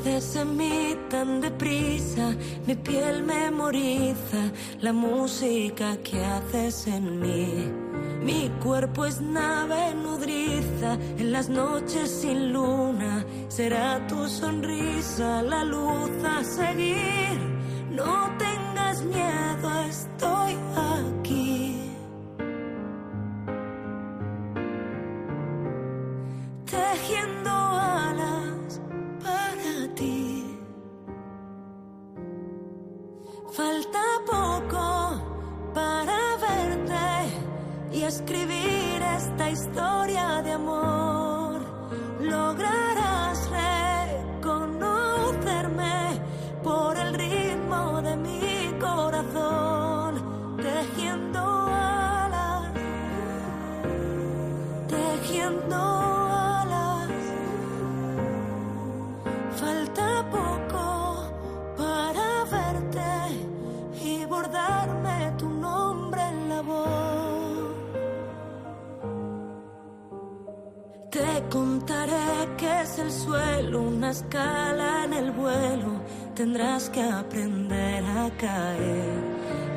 Creces 0.00 0.36
en 0.36 0.56
mí 0.56 0.96
tan 1.08 1.40
deprisa, 1.40 2.34
mi 2.66 2.74
piel 2.74 3.22
memoriza 3.22 4.50
la 4.80 4.92
música 4.92 5.96
que 5.98 6.24
haces 6.24 6.86
en 6.86 7.20
mí. 7.20 7.70
Mi 8.22 8.50
cuerpo 8.62 9.04
es 9.04 9.20
nave 9.20 9.94
nudriza 9.94 10.94
en 11.18 11.32
las 11.32 11.48
noches 11.48 12.10
sin 12.10 12.52
luna. 12.52 13.24
Será 13.48 14.04
tu 14.06 14.28
sonrisa 14.28 15.42
la 15.42 15.64
luz 15.64 16.10
a 16.24 16.42
seguir. 16.44 17.38
No 17.90 18.30
tengas 18.38 19.02
miedo, 19.02 19.82
estoy 19.88 20.56
aquí. 20.76 21.90
Tejiendo 26.66 27.61
esta 39.32 39.50
historia 39.50 40.01
el 73.02 73.10
suelo, 73.10 73.82
una 73.82 74.10
escala 74.10 75.04
en 75.04 75.12
el 75.12 75.30
vuelo. 75.32 76.00
Tendrás 76.34 76.88
que 76.90 77.02
aprender 77.02 78.04
a 78.04 78.30
caer. 78.38 79.20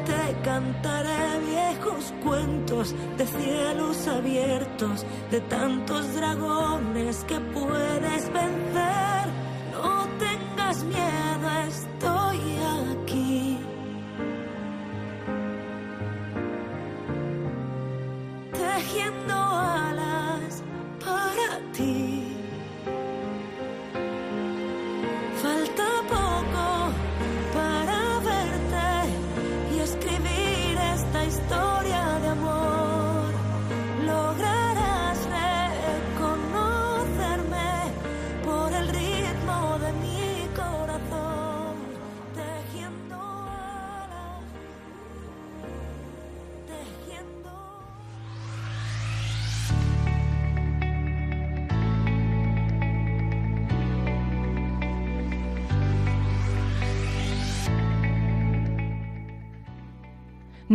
Te 0.06 0.42
cantaré 0.44 1.40
viejos 1.40 2.14
cuentos 2.24 2.94
de 3.18 3.26
cielos 3.26 4.08
abiertos, 4.08 5.06
de 5.32 5.42
tantos 5.42 6.14
dragones 6.16 7.24
que 7.28 7.40
puedes 7.40 8.32
vencer. 8.32 8.55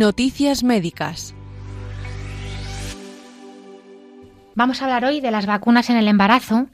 Noticias 0.01 0.63
médicas. 0.63 1.35
Vamos 4.55 4.81
a 4.81 4.85
hablar 4.85 5.05
hoy 5.05 5.21
de 5.21 5.29
las 5.29 5.45
vacunas 5.45 5.91
en 5.91 5.97
el 5.97 6.07
embarazo. 6.07 6.65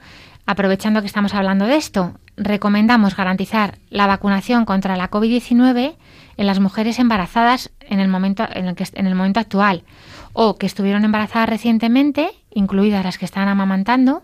Aprovechando 0.45 1.01
que 1.01 1.07
estamos 1.07 1.33
hablando 1.33 1.65
de 1.65 1.75
esto, 1.75 2.17
recomendamos 2.37 3.17
garantizar 3.17 3.79
la 3.89 4.07
vacunación 4.07 4.63
contra 4.63 4.95
la 4.95 5.11
COVID-19 5.11 5.97
en 6.37 6.47
las 6.47 6.61
mujeres 6.61 6.99
embarazadas 6.99 7.69
en 7.81 7.99
el, 7.99 8.07
momento, 8.07 8.47
en, 8.49 8.69
el 8.69 8.75
en 8.93 9.07
el 9.07 9.15
momento 9.15 9.41
actual 9.41 9.83
o 10.31 10.55
que 10.55 10.65
estuvieron 10.65 11.03
embarazadas 11.03 11.49
recientemente, 11.49 12.29
incluidas 12.49 13.03
las 13.03 13.17
que 13.17 13.25
están 13.25 13.49
amamantando, 13.49 14.23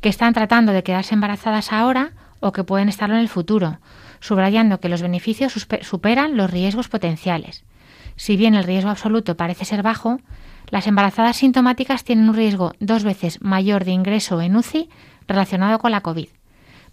que 0.00 0.08
están 0.08 0.34
tratando 0.34 0.72
de 0.72 0.82
quedarse 0.82 1.14
embarazadas 1.14 1.72
ahora 1.72 2.10
o 2.40 2.50
que 2.50 2.64
pueden 2.64 2.88
estarlo 2.88 3.14
en 3.14 3.20
el 3.20 3.28
futuro, 3.28 3.78
subrayando 4.18 4.80
que 4.80 4.88
los 4.88 5.00
beneficios 5.00 5.52
superan 5.82 6.36
los 6.36 6.50
riesgos 6.50 6.88
potenciales. 6.88 7.64
Si 8.22 8.36
bien 8.36 8.54
el 8.54 8.62
riesgo 8.62 8.88
absoluto 8.88 9.36
parece 9.36 9.64
ser 9.64 9.82
bajo, 9.82 10.20
las 10.70 10.86
embarazadas 10.86 11.38
sintomáticas 11.38 12.04
tienen 12.04 12.28
un 12.28 12.36
riesgo 12.36 12.72
dos 12.78 13.02
veces 13.02 13.42
mayor 13.42 13.84
de 13.84 13.90
ingreso 13.90 14.40
en 14.40 14.54
UCI 14.54 14.88
relacionado 15.26 15.80
con 15.80 15.90
la 15.90 16.02
COVID, 16.02 16.28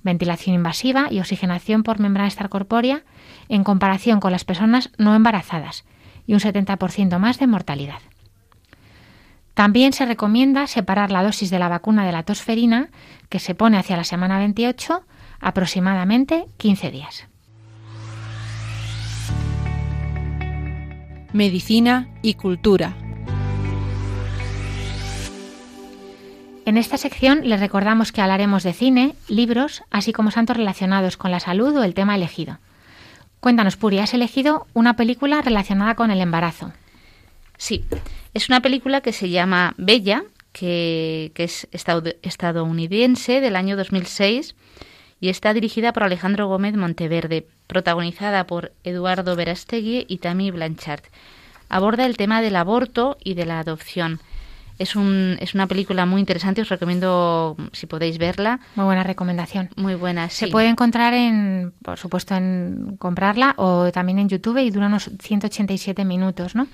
ventilación 0.02 0.56
invasiva 0.56 1.06
y 1.12 1.20
oxigenación 1.20 1.84
por 1.84 2.00
membrana 2.00 2.30
extracorpórea 2.30 3.04
en 3.48 3.64
comparación 3.64 4.20
con 4.20 4.32
las 4.32 4.44
personas 4.44 4.90
no 4.98 5.14
embarazadas 5.14 5.86
y 6.26 6.34
un 6.34 6.40
70% 6.40 7.20
más 7.20 7.38
de 7.38 7.46
mortalidad. 7.46 8.02
También 9.54 9.94
se 9.94 10.08
recomienda 10.08 10.66
separar 10.66 11.12
la 11.12 11.22
dosis 11.22 11.52
de 11.52 11.60
la 11.60 11.70
vacuna 11.70 12.08
de 12.08 12.12
la 12.12 12.24
tosferina, 12.24 12.90
que 13.30 13.38
se 13.38 13.54
pone 13.54 13.78
hacia 13.78 13.98
la 13.98 14.04
semana 14.04 14.40
28, 14.40 15.04
aproximadamente 15.42 16.48
15 16.58 16.90
días. 16.90 17.29
Medicina 21.34 22.08
y 22.22 22.34
cultura. 22.36 22.96
En 26.66 26.78
esta 26.78 26.98
sección 26.98 27.42
les 27.50 27.60
recordamos 27.60 28.12
que 28.12 28.22
hablaremos 28.22 28.64
de 28.64 28.74
cine, 28.74 29.16
libros, 29.28 29.84
así 29.90 30.14
como 30.14 30.32
santos 30.32 30.58
relacionados 30.58 31.18
con 31.18 31.32
la 31.32 31.40
salud 31.40 31.76
o 31.76 31.84
el 31.84 31.94
tema 31.94 32.16
elegido. 32.16 32.60
Cuéntanos, 33.40 33.78
Puri, 33.78 34.00
has 34.00 34.14
elegido 34.14 34.68
una 34.74 34.96
película 34.96 35.42
relacionada 35.42 35.96
con 35.96 36.12
el 36.12 36.22
embarazo. 36.22 36.72
Sí, 37.58 37.86
es 38.34 38.50
una 38.50 38.62
película 38.62 39.02
que 39.02 39.14
se 39.14 39.30
llama 39.30 39.74
Bella, 39.78 40.24
que, 40.52 41.32
que 41.34 41.46
es 41.46 41.68
estadounidense 41.72 43.42
del 43.42 43.56
año 43.56 43.76
2006 43.78 44.56
y 45.20 45.30
está 45.30 45.54
dirigida 45.54 45.94
por 45.94 46.04
Alejandro 46.04 46.48
Gómez 46.48 46.76
Monteverde, 46.76 47.48
protagonizada 47.68 48.46
por 48.48 48.72
Eduardo 48.84 49.36
Verastegui 49.36 50.06
y 50.08 50.18
Tammy 50.18 50.52
Blanchard. 50.52 51.04
Aborda 51.70 52.06
el 52.06 52.18
tema 52.18 52.42
del 52.42 52.56
aborto 52.56 53.18
y 53.24 53.36
de 53.36 53.46
la 53.46 53.60
adopción. 53.60 54.20
Es, 54.80 54.96
un, 54.96 55.38
es 55.42 55.54
una 55.54 55.68
película 55.68 56.06
muy 56.06 56.22
interesante, 56.22 56.62
os 56.62 56.70
recomiendo 56.70 57.58
si 57.74 57.86
podéis 57.86 58.18
verla. 58.18 58.62
Muy 58.76 58.86
buena 58.86 59.04
recomendación. 59.04 59.70
Muy 59.76 59.96
buena, 59.96 60.30
Se 60.30 60.48
puede 60.48 60.70
encontrar 60.70 61.14
en, 61.14 61.74
por 61.84 62.00
supuesto, 62.00 62.34
en 62.36 62.96
comprarla 62.98 63.56
o 63.58 63.92
también 63.92 64.20
en 64.20 64.30
YouTube 64.30 64.58
y 64.60 64.72
dura 64.72 64.88
unos 64.88 65.12
187 65.20 66.06
minutos, 66.06 66.56
¿no? 66.56 66.68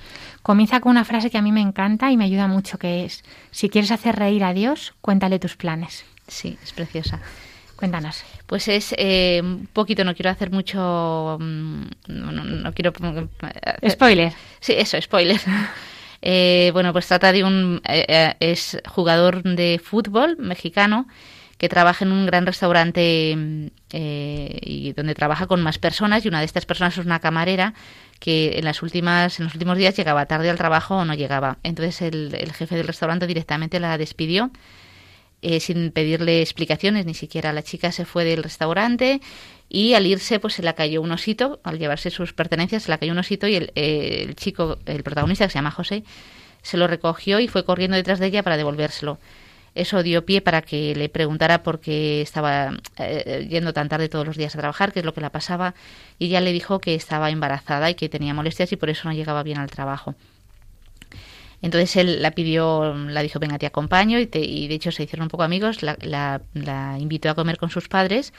Comienza 0.43 0.81
con 0.81 0.91
una 0.91 1.03
frase 1.03 1.31
que 1.31 1.39
a 1.39 1.41
mí 1.41 1.51
me 1.51 1.61
encanta 1.61 2.11
y 2.11 2.15
me 2.15 2.25
ayuda 2.25 2.47
mucho, 2.47 2.77
que 2.77 3.05
es, 3.05 3.23
si 3.49 3.69
quieres 3.69 3.89
hacer 3.89 4.15
reír 4.15 4.43
a 4.43 4.53
Dios, 4.53 4.93
cuéntale 5.01 5.39
tus 5.39 5.55
planes. 5.55 6.05
Sí, 6.27 6.59
es 6.63 6.73
preciosa. 6.73 7.19
Cuéntanos. 7.75 8.23
Pues 8.45 8.67
es 8.67 8.93
eh, 8.97 9.41
un 9.43 9.67
poquito, 9.71 10.03
no 10.03 10.13
quiero 10.13 10.29
hacer 10.29 10.51
mucho. 10.51 11.37
Mm, 11.39 11.83
no, 12.07 12.73
quiero. 12.73 12.93
Spoiler. 13.89 14.33
Sí, 14.59 14.73
eso, 14.77 14.99
spoiler. 15.01 15.39
Eh, 16.27 16.71
bueno, 16.73 16.91
pues 16.91 17.05
trata 17.05 17.31
de 17.31 17.43
un. 17.43 17.81
Eh, 17.87 18.33
es 18.39 18.81
jugador 18.87 19.43
de 19.43 19.79
fútbol 19.83 20.37
mexicano 20.37 21.07
que 21.59 21.69
trabaja 21.69 22.03
en 22.03 22.11
un 22.11 22.25
gran 22.25 22.47
restaurante 22.47 23.37
y 23.91 24.93
donde 24.93 25.13
trabaja 25.13 25.45
con 25.45 25.61
más 25.61 25.77
personas 25.77 26.25
y 26.25 26.29
una 26.29 26.39
de 26.39 26.45
estas 26.45 26.65
personas 26.65 26.97
es 26.97 27.05
una 27.05 27.19
camarera 27.19 27.75
que 28.19 28.57
en 28.57 28.65
las 28.65 28.81
últimas 28.81 29.39
en 29.39 29.45
los 29.45 29.53
últimos 29.53 29.77
días 29.77 29.95
llegaba 29.95 30.25
tarde 30.25 30.49
al 30.49 30.57
trabajo 30.57 30.95
o 30.95 31.05
no 31.05 31.13
llegaba 31.13 31.59
entonces 31.61 32.01
el, 32.01 32.33
el 32.33 32.51
jefe 32.53 32.75
del 32.75 32.87
restaurante 32.87 33.27
directamente 33.27 33.79
la 33.79 33.97
despidió 33.99 34.49
eh, 35.47 35.59
sin 35.59 35.91
pedirle 35.91 36.41
explicaciones, 36.41 37.05
ni 37.05 37.13
siquiera 37.13 37.53
la 37.53 37.61
chica 37.61 37.91
se 37.91 38.03
fue 38.03 38.25
del 38.25 38.41
restaurante 38.41 39.21
y 39.69 39.93
al 39.93 40.07
irse 40.07 40.39
pues 40.39 40.55
se 40.55 40.63
la 40.63 40.73
cayó 40.73 41.03
un 41.03 41.11
osito, 41.11 41.59
al 41.63 41.77
llevarse 41.77 42.09
sus 42.09 42.33
pertenencias 42.33 42.81
se 42.81 42.89
la 42.89 42.97
cayó 42.97 43.11
un 43.11 43.19
osito 43.19 43.45
y 43.47 43.55
el, 43.55 43.71
eh, 43.75 44.23
el 44.27 44.35
chico, 44.35 44.79
el 44.87 45.03
protagonista 45.03 45.45
que 45.45 45.51
se 45.51 45.59
llama 45.59 45.69
José, 45.69 46.03
se 46.63 46.77
lo 46.77 46.87
recogió 46.87 47.39
y 47.39 47.47
fue 47.47 47.63
corriendo 47.63 47.95
detrás 47.95 48.17
de 48.17 48.25
ella 48.25 48.41
para 48.41 48.57
devolvérselo. 48.57 49.19
Eso 49.75 50.01
dio 50.01 50.25
pie 50.25 50.41
para 50.41 50.63
que 50.63 50.95
le 50.95 51.09
preguntara 51.09 51.61
por 51.61 51.79
qué 51.79 52.23
estaba 52.23 52.75
eh, 52.97 53.45
yendo 53.47 53.71
tan 53.71 53.87
tarde 53.87 54.09
todos 54.09 54.25
los 54.25 54.37
días 54.37 54.55
a 54.55 54.59
trabajar, 54.59 54.93
qué 54.93 55.01
es 55.01 55.05
lo 55.05 55.13
que 55.13 55.21
la 55.21 55.31
pasaba, 55.31 55.75
y 56.17 56.25
ella 56.25 56.41
le 56.41 56.53
dijo 56.53 56.79
que 56.79 56.95
estaba 56.95 57.29
embarazada 57.29 57.87
y 57.91 57.93
que 57.93 58.09
tenía 58.09 58.33
molestias 58.33 58.71
y 58.71 58.77
por 58.77 58.89
eso 58.89 59.07
no 59.07 59.13
llegaba 59.13 59.43
bien 59.43 59.59
al 59.59 59.69
trabajo. 59.69 60.15
Entonces 61.62 61.95
él 61.95 62.22
la 62.22 62.32
pidió, 62.32 62.93
la 62.93 63.22
dijo, 63.22 63.39
venga, 63.39 63.58
te 63.58 63.66
acompaño, 63.66 64.20
y, 64.20 64.30
y 64.34 64.68
de 64.68 64.76
hecho 64.76 64.91
se 64.91 65.03
hicieron 65.03 65.24
un 65.24 65.30
poco 65.30 65.43
amigos, 65.43 65.84
la, 65.84 65.97
la, 66.01 66.97
invitó 66.99 67.30
a 67.30 67.36
comer 67.36 67.58
con 67.58 67.70
sus 67.70 67.88
padres 67.88 68.34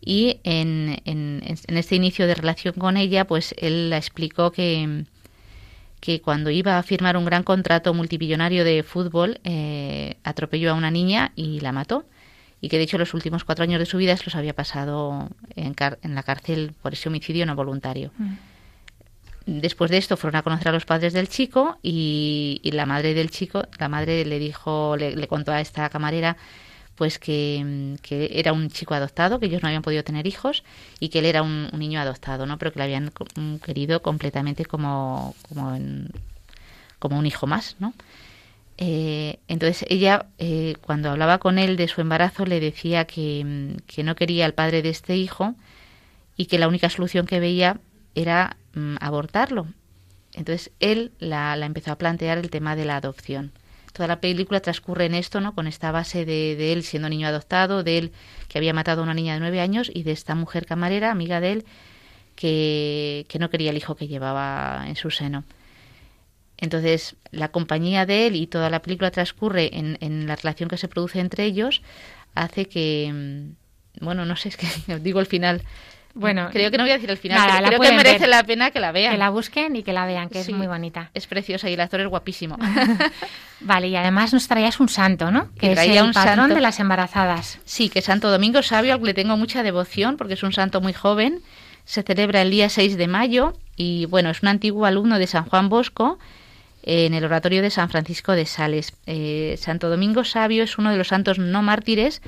y 0.00 0.40
en, 0.44 1.00
en, 1.04 1.42
este 1.44 1.96
inicio 1.96 2.26
de 2.26 2.34
relación 2.34 2.74
con 2.74 2.96
ella, 2.96 3.26
pues 3.26 3.54
él 3.58 3.90
la 3.90 3.96
explicó 3.96 4.52
que, 4.52 5.04
que 6.00 6.20
cuando 6.20 6.50
iba 6.50 6.78
a 6.78 6.82
firmar 6.82 7.16
un 7.16 7.24
gran 7.24 7.42
contrato 7.42 7.92
multimillonario 7.94 8.64
de 8.64 8.82
fútbol, 8.82 9.40
eh, 9.44 10.16
atropelló 10.22 10.70
a 10.70 10.74
una 10.74 10.90
niña 10.90 11.32
y 11.34 11.60
la 11.60 11.72
mató. 11.72 12.04
Y 12.60 12.68
que 12.68 12.76
de 12.76 12.84
hecho 12.84 12.98
los 12.98 13.14
últimos 13.14 13.44
cuatro 13.44 13.62
años 13.62 13.78
de 13.78 13.86
su 13.86 13.98
vida 13.98 14.16
los 14.24 14.34
había 14.34 14.52
pasado 14.52 15.28
en, 15.54 15.76
en 16.02 16.14
la 16.16 16.22
cárcel 16.24 16.72
por 16.82 16.92
ese 16.92 17.08
homicidio 17.08 17.46
no 17.46 17.54
voluntario. 17.54 18.10
Mm. 18.18 18.34
Después 19.50 19.90
de 19.90 19.96
esto 19.96 20.18
fueron 20.18 20.36
a 20.36 20.42
conocer 20.42 20.68
a 20.68 20.72
los 20.72 20.84
padres 20.84 21.14
del 21.14 21.26
chico 21.30 21.78
y, 21.82 22.60
la 22.64 22.84
madre 22.84 23.14
del 23.14 23.30
chico, 23.30 23.62
la 23.78 23.88
madre 23.88 24.26
le 24.26 24.38
dijo, 24.38 24.94
le, 24.98 25.26
contó 25.26 25.52
a 25.52 25.62
esta 25.62 25.88
camarera 25.88 26.36
pues 26.96 27.18
que, 27.18 27.96
era 28.10 28.52
un 28.52 28.68
chico 28.68 28.92
adoptado, 28.92 29.40
que 29.40 29.46
ellos 29.46 29.62
no 29.62 29.68
habían 29.68 29.80
podido 29.80 30.04
tener 30.04 30.26
hijos 30.26 30.64
y 31.00 31.08
que 31.08 31.20
él 31.20 31.24
era 31.24 31.42
un, 31.42 31.70
niño 31.72 31.98
adoptado, 31.98 32.44
¿no? 32.44 32.58
Pero 32.58 32.74
que 32.74 32.80
le 32.80 32.84
habían 32.84 33.10
querido 33.64 34.02
completamente 34.02 34.66
como, 34.66 35.34
como, 35.48 35.78
como 36.98 37.18
un 37.18 37.24
hijo 37.24 37.46
más, 37.46 37.76
¿no? 37.78 37.94
Eh, 38.76 39.38
entonces 39.48 39.86
ella, 39.88 40.26
eh, 40.36 40.76
cuando 40.82 41.10
hablaba 41.10 41.38
con 41.38 41.58
él 41.58 41.78
de 41.78 41.88
su 41.88 42.02
embarazo, 42.02 42.44
le 42.44 42.60
decía 42.60 43.06
que, 43.06 43.76
que 43.86 44.02
no 44.02 44.14
quería 44.14 44.44
al 44.44 44.52
padre 44.52 44.82
de 44.82 44.90
este 44.90 45.16
hijo 45.16 45.54
y 46.36 46.46
que 46.46 46.58
la 46.58 46.68
única 46.68 46.90
solución 46.90 47.24
que 47.24 47.40
veía 47.40 47.80
era 48.20 48.56
mm, 48.74 48.96
abortarlo. 49.00 49.66
Entonces 50.34 50.70
él 50.80 51.12
la, 51.18 51.56
empezó 51.56 51.92
a 51.92 51.98
plantear 51.98 52.38
el 52.38 52.50
tema 52.50 52.76
de 52.76 52.84
la 52.84 52.96
adopción. 52.96 53.52
Toda 53.92 54.06
la 54.08 54.20
película 54.20 54.60
transcurre 54.60 55.06
en 55.06 55.14
esto, 55.14 55.40
¿no? 55.40 55.54
Con 55.54 55.66
esta 55.66 55.90
base 55.90 56.24
de, 56.24 56.72
él 56.72 56.82
siendo 56.82 57.08
niño 57.08 57.26
adoptado, 57.28 57.82
de 57.82 57.98
él 57.98 58.12
que 58.48 58.58
había 58.58 58.74
matado 58.74 59.00
a 59.00 59.04
una 59.04 59.14
niña 59.14 59.34
de 59.34 59.40
nueve 59.40 59.60
años 59.60 59.90
y 59.92 60.02
de 60.02 60.12
esta 60.12 60.34
mujer 60.34 60.66
camarera, 60.66 61.10
amiga 61.10 61.40
de 61.40 61.52
él, 61.52 61.64
que, 62.36 63.24
que 63.28 63.38
no 63.38 63.50
quería 63.50 63.70
el 63.70 63.76
hijo 63.76 63.96
que 63.96 64.06
llevaba 64.06 64.84
en 64.86 64.96
su 64.96 65.10
seno. 65.10 65.44
Entonces, 66.56 67.16
la 67.30 67.48
compañía 67.48 68.04
de 68.04 68.26
él 68.26 68.36
y 68.36 68.46
toda 68.46 68.68
la 68.68 68.82
película 68.82 69.10
transcurre 69.10 69.76
en, 69.76 69.96
en 70.00 70.26
la 70.26 70.36
relación 70.36 70.68
que 70.68 70.76
se 70.76 70.88
produce 70.88 71.20
entre 71.20 71.44
ellos, 71.44 71.82
hace 72.34 72.66
que, 72.66 73.10
mm, 73.12 74.04
bueno, 74.04 74.24
no 74.24 74.36
sé, 74.36 74.50
es 74.50 74.56
que 74.56 74.66
digo 75.00 75.20
el 75.20 75.26
final, 75.26 75.62
bueno, 76.18 76.48
creo 76.52 76.70
que 76.70 76.78
no 76.78 76.82
voy 76.82 76.90
a 76.90 76.94
decir 76.94 77.10
el 77.10 77.16
final, 77.16 77.64
creo 77.64 77.80
que 77.80 77.92
merece 77.92 78.26
la 78.26 78.42
pena 78.42 78.72
que 78.72 78.80
la 78.80 78.90
vean. 78.90 79.12
Que 79.12 79.18
la 79.18 79.30
busquen 79.30 79.76
y 79.76 79.84
que 79.84 79.92
la 79.92 80.04
vean, 80.04 80.28
que 80.28 80.40
es 80.40 80.50
muy 80.50 80.66
bonita. 80.66 81.10
Es 81.14 81.28
preciosa 81.28 81.70
y 81.70 81.74
el 81.74 81.80
actor 81.80 82.00
es 82.00 82.08
guapísimo. 82.08 82.58
vale, 83.60 83.88
y 83.88 83.94
además 83.94 84.32
nos 84.32 84.48
traías 84.48 84.80
un 84.80 84.88
santo, 84.88 85.30
¿no? 85.30 85.48
Que 85.58 85.72
es 85.72 85.78
el 85.78 86.02
un 86.02 86.12
patrón 86.12 86.50
de 86.50 86.60
las 86.60 86.80
embarazadas. 86.80 87.60
Sí, 87.64 87.88
que 87.88 88.02
Santo 88.02 88.30
Domingo 88.30 88.62
Sabio, 88.62 88.94
al 88.94 88.98
que 88.98 89.06
le 89.06 89.14
tengo 89.14 89.36
mucha 89.36 89.62
devoción 89.62 90.16
porque 90.16 90.34
es 90.34 90.42
un 90.42 90.52
santo 90.52 90.80
muy 90.80 90.92
joven. 90.92 91.40
se 91.84 92.02
celebra 92.02 92.42
el 92.42 92.50
día 92.50 92.68
6 92.68 92.96
de 92.96 93.06
mayo 93.06 93.54
y 93.76 94.06
bueno, 94.06 94.30
es 94.30 94.42
un 94.42 94.48
antiguo 94.48 94.86
alumno 94.86 95.20
de 95.20 95.28
San 95.28 95.44
Juan 95.44 95.68
Bosco 95.68 96.18
en 96.82 97.14
el 97.14 97.24
oratorio 97.24 97.62
de 97.62 97.70
San 97.70 97.90
Francisco 97.90 98.32
de 98.32 98.44
Sales. 98.44 98.92
Eh, 99.06 99.56
Santo 99.58 99.88
Domingo 99.88 100.24
Sabio 100.24 100.64
es 100.64 100.78
uno 100.78 100.90
de 100.90 100.96
los 100.96 101.08
santos 101.08 101.38
no 101.38 101.62
mártires 101.62 102.22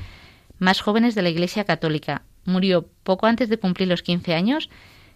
más 0.60 0.80
jóvenes 0.80 1.16
de 1.16 1.22
la 1.22 1.30
Iglesia 1.30 1.64
Católica. 1.64 2.22
Murió 2.44 2.88
poco 3.02 3.26
antes 3.26 3.48
de 3.48 3.58
cumplir 3.58 3.88
los 3.88 4.02
15 4.02 4.34
años, 4.34 4.70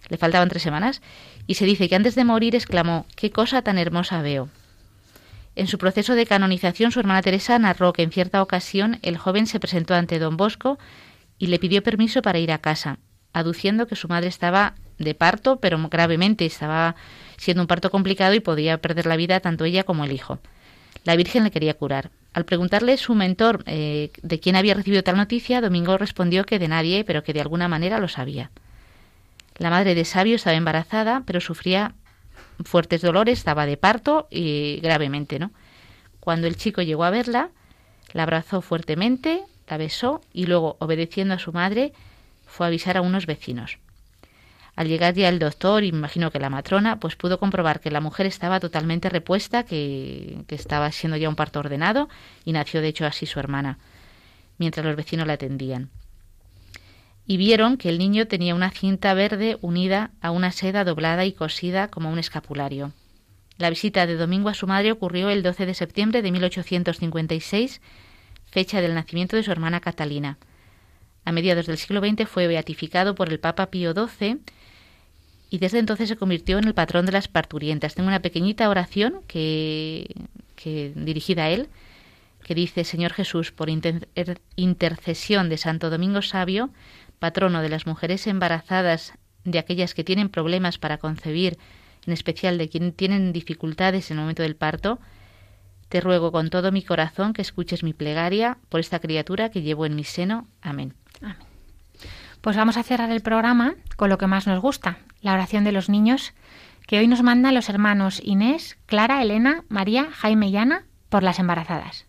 le 0.09 0.18
faltaban 0.18 0.49
tres 0.49 0.62
semanas, 0.62 1.03
y 1.47 1.55
se 1.55 1.64
dice 1.64 1.89
que 1.89 1.95
antes 1.95 2.14
de 2.14 2.25
morir 2.25 2.55
exclamó, 2.55 3.07
qué 3.16 3.31
cosa 3.31 3.62
tan 3.62 3.79
hermosa 3.79 4.22
veo. 4.22 4.49
En 5.57 5.66
su 5.66 5.79
proceso 5.79 6.14
de 6.14 6.27
canonización, 6.27 6.91
su 6.91 7.01
hermana 7.01 7.22
Teresa 7.22 7.59
narró 7.59 7.93
que 7.93 8.03
en 8.03 8.11
cierta 8.11 8.43
ocasión 8.43 8.99
el 9.03 9.16
joven 9.16 9.47
se 9.47 9.61
presentó 9.61 9.95
ante 9.95 10.18
don 10.18 10.37
Bosco 10.37 10.79
y 11.39 11.47
le 11.47 11.59
pidió 11.59 11.83
permiso 11.83 12.22
para 12.22 12.39
ir 12.39 12.51
a 12.51 12.59
casa, 12.59 12.99
aduciendo 13.33 13.87
que 13.87 13.97
su 13.97 14.09
madre 14.09 14.29
estaba 14.29 14.75
de 14.99 15.14
parto, 15.14 15.61
pero 15.61 15.79
gravemente, 15.89 16.45
estaba 16.45 16.97
siendo 17.37 17.62
un 17.62 17.66
parto 17.66 17.91
complicado 17.91 18.35
y 18.35 18.41
podía 18.41 18.79
perder 18.79 19.07
la 19.07 19.16
vida 19.16 19.41
tanto 19.41 19.64
ella 19.64 19.85
como 19.85 20.05
el 20.05 20.12
hijo. 20.12 20.41
La 21.05 21.16
Virgen 21.16 21.45
le 21.45 21.51
quería 21.51 21.75
curar. 21.75 22.11
Al 22.35 22.45
preguntarle 22.45 22.97
su 22.97 23.14
mentor 23.14 23.62
eh, 23.66 24.11
de 24.22 24.41
quién 24.41 24.57
había 24.57 24.74
recibido 24.74 25.05
tal 25.05 25.16
noticia, 25.16 25.61
Domingo 25.61 25.97
respondió 25.97 26.45
que 26.45 26.59
de 26.59 26.66
nadie, 26.66 27.05
pero 27.05 27.22
que 27.22 27.32
de 27.32 27.41
alguna 27.41 27.68
manera 27.68 28.01
lo 28.01 28.09
sabía. 28.09 28.51
La 29.57 29.70
madre 29.70 29.95
de 29.95 30.05
Sabio 30.05 30.35
estaba 30.35 30.57
embarazada, 30.57 31.22
pero 31.26 31.41
sufría 31.41 31.95
fuertes 32.64 33.03
dolores, 33.03 33.39
estaba 33.39 33.66
de 33.66 33.76
parto 33.76 34.26
y 34.30 34.80
gravemente, 34.82 35.39
¿no? 35.39 35.53
Cuando 36.18 36.49
el 36.49 36.57
chico 36.57 36.82
llegó 36.82 37.05
a 37.05 37.11
verla, 37.11 37.51
la 38.12 38.24
abrazó 38.24 38.62
fuertemente, 38.62 39.45
la 39.68 39.76
besó 39.76 40.20
y 40.32 40.47
luego, 40.47 40.76
obedeciendo 40.80 41.35
a 41.35 41.39
su 41.39 41.53
madre, 41.53 41.93
fue 42.47 42.66
a 42.66 42.68
avisar 42.68 42.97
a 42.97 43.03
unos 43.03 43.26
vecinos. 43.26 43.78
Al 44.77 44.89
llegar 44.89 45.14
ya 45.14 45.29
el 45.29 45.39
doctor, 45.39 45.85
imagino 45.85 46.31
que 46.31 46.41
la 46.41 46.51
matrona, 46.51 46.99
pues 46.99 47.16
pudo 47.16 47.39
comprobar 47.39 47.81
que 47.81 47.91
la 47.91 48.01
mujer 48.01 48.27
estaba 48.27 48.59
totalmente 48.61 49.09
repuesta, 49.09 49.64
que, 49.64 50.43
que 50.49 50.55
estaba 50.55 50.91
siendo 50.91 51.16
ya 51.16 51.29
un 51.29 51.37
parto 51.37 51.61
ordenado, 51.61 52.09
y 52.45 52.53
nació 52.53 52.81
de 52.81 52.89
hecho 52.89 53.07
así 53.07 53.27
su 53.27 53.39
hermana, 53.39 53.79
mientras 54.59 54.85
los 54.85 54.97
vecinos 54.97 55.27
la 55.27 55.35
atendían 55.35 55.91
y 57.27 57.37
vieron 57.37 57.77
que 57.77 57.89
el 57.89 57.99
niño 57.99 58.27
tenía 58.27 58.55
una 58.55 58.70
cinta 58.70 59.14
verde 59.14 59.59
unida 59.62 60.11
a 60.20 60.31
una 60.31 60.53
seda 60.53 60.85
doblada 60.85 61.25
y 61.25 61.33
cosida 61.33 61.89
como 61.89 62.11
un 62.11 62.18
escapulario. 62.18 62.93
La 63.57 63.70
visita 63.70 64.07
de 64.07 64.16
Domingo 64.16 64.49
a 64.49 64.55
su 64.55 64.66
madre 64.66 64.93
ocurrió 64.93 65.31
el 65.31 65.43
12 65.43 65.64
de 65.66 65.75
septiembre 65.75 66.22
de 66.22 66.33
1856, 66.33 67.81
fecha 68.51 68.81
del 68.81 68.95
nacimiento 68.95 69.37
de 69.37 69.43
su 69.43 69.53
hermana 69.53 69.81
Catalina. 69.81 70.39
A 71.25 71.33
mediados 71.33 71.66
del 71.66 71.79
siglo 71.79 72.01
XX 72.01 72.29
fue 72.29 72.47
beatificado 72.47 73.14
por 73.14 73.31
el 73.31 73.41
Papa 73.41 73.70
Pío 73.70 73.95
XII 73.95 74.41
y 75.55 75.59
desde 75.59 75.78
entonces 75.78 76.09
se 76.09 76.16
convirtió 76.16 76.59
en 76.59 76.64
el 76.64 76.74
patrón 76.74 77.07
de 77.07 77.12
las 77.12 77.28
parturientas. 77.28 77.94
Tengo 77.94 78.09
una 78.09 78.18
pequeñita 78.18 78.68
oración 78.68 79.20
que, 79.28 80.12
que 80.57 80.92
dirigida 80.96 81.44
a 81.44 81.50
él, 81.50 81.68
que 82.42 82.57
dice, 82.57 82.82
Señor 82.82 83.12
Jesús, 83.12 83.52
por 83.52 83.68
intercesión 84.57 85.48
de 85.48 85.57
Santo 85.57 85.90
Domingo 85.90 86.22
Sabio, 86.22 86.70
patrono 87.20 87.62
de 87.62 87.68
las 87.68 87.86
mujeres 87.86 88.26
embarazadas, 88.26 89.12
de 89.44 89.61
aquellas 89.61 89.94
que 89.94 90.02
tienen 90.02 90.28
problemas 90.28 90.78
para 90.78 90.98
concebir, 90.98 91.57
en 92.05 92.12
especial 92.12 92.59
de 92.59 92.68
quienes 92.68 92.96
tienen 92.96 93.32
dificultades 93.32 94.11
en 94.11 94.16
el 94.16 94.22
momento 94.22 94.42
del 94.42 94.57
parto, 94.57 94.98
te 95.88 96.00
ruego 96.00 96.32
con 96.32 96.50
todo 96.50 96.72
mi 96.72 96.82
corazón 96.82 97.32
que 97.32 97.42
escuches 97.42 97.84
mi 97.84 97.92
plegaria 97.92 98.59
por 98.70 98.80
esta 98.80 98.98
criatura 98.98 99.50
que 99.50 99.62
llevo 99.62 99.86
en 99.86 99.94
mi 99.94 100.02
seno. 100.02 100.48
Amén. 100.62 100.94
Pues 102.45 102.59
vamos 102.59 102.76
a 102.76 102.82
cerrar 102.82 103.11
el 103.11 103.22
programa 103.22 103.74
con 103.97 104.11
lo 104.11 104.18
que 104.18 104.26
más 104.26 104.47
nos 104.47 104.61
gusta, 104.61 104.99
la 105.22 105.32
oración 105.32 105.64
de 105.64 105.72
los 105.72 105.88
niños, 105.88 106.34
que 106.86 106.99
hoy 106.99 107.09
nos 107.09 107.22
mandan 107.22 107.55
los 107.55 107.70
hermanos 107.70 108.20
Inés, 108.22 108.76
Clara, 108.84 109.22
Elena, 109.22 109.64
María, 109.70 110.09
Jaime 110.12 110.49
y 110.49 110.57
Ana 110.59 110.84
por 111.09 111.22
las 111.22 111.38
embarazadas. 111.38 112.05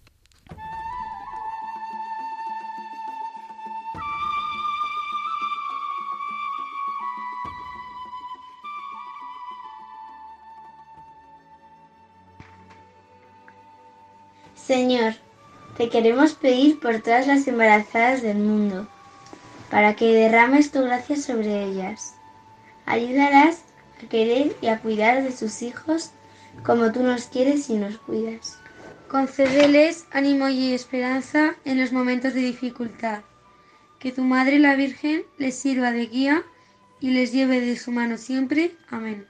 Señor, 14.53 15.13
te 15.77 15.87
queremos 15.87 16.33
pedir 16.33 16.81
por 16.81 16.99
todas 16.99 17.25
las 17.25 17.47
embarazadas 17.47 18.21
del 18.21 18.39
mundo, 18.39 18.89
para 19.75 19.93
que 19.93 20.05
derrames 20.05 20.71
tu 20.71 20.83
gracia 20.83 21.17
sobre 21.17 21.65
ellas. 21.65 22.15
Ayudarás 22.85 23.57
a 24.01 24.07
querer 24.07 24.55
y 24.61 24.67
a 24.67 24.79
cuidar 24.79 25.21
de 25.21 25.33
sus 25.33 25.61
hijos 25.61 26.11
como 26.63 26.93
tú 26.93 27.03
nos 27.03 27.25
quieres 27.25 27.69
y 27.69 27.73
nos 27.73 27.97
cuidas. 27.97 28.57
Concédeles 29.09 30.05
ánimo 30.11 30.47
y 30.47 30.71
esperanza 30.71 31.55
en 31.65 31.77
los 31.81 31.91
momentos 31.91 32.33
de 32.33 32.39
dificultad. 32.39 33.23
Que 33.99 34.13
tu 34.13 34.21
Madre 34.21 34.59
la 34.59 34.77
Virgen 34.77 35.23
les 35.37 35.55
sirva 35.55 35.91
de 35.91 36.05
guía 36.05 36.43
y 37.01 37.09
les 37.09 37.33
lleve 37.33 37.59
de 37.59 37.75
su 37.75 37.91
mano 37.91 38.17
siempre. 38.17 38.77
Amén. 38.89 39.27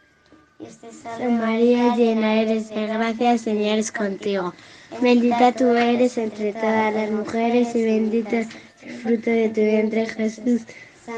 Salve 1.04 1.28
María, 1.28 1.96
llena 1.96 2.36
eres 2.36 2.70
de 2.70 2.86
gracia, 2.86 3.38
Señor 3.40 3.80
es 3.80 3.92
contigo. 3.92 4.54
Bendita 5.02 5.52
tú 5.54 5.70
eres 5.74 6.20
entre 6.20 6.54
todas 6.54 6.94
las 6.94 7.10
mujeres 7.10 7.76
y 7.76 7.84
bendito 7.84 8.36
es 8.36 8.48
el 8.54 8.75
fruto 8.86 9.30
de 9.30 9.50
tu 9.50 9.62
vientre 9.62 10.06
Jesús. 10.06 10.66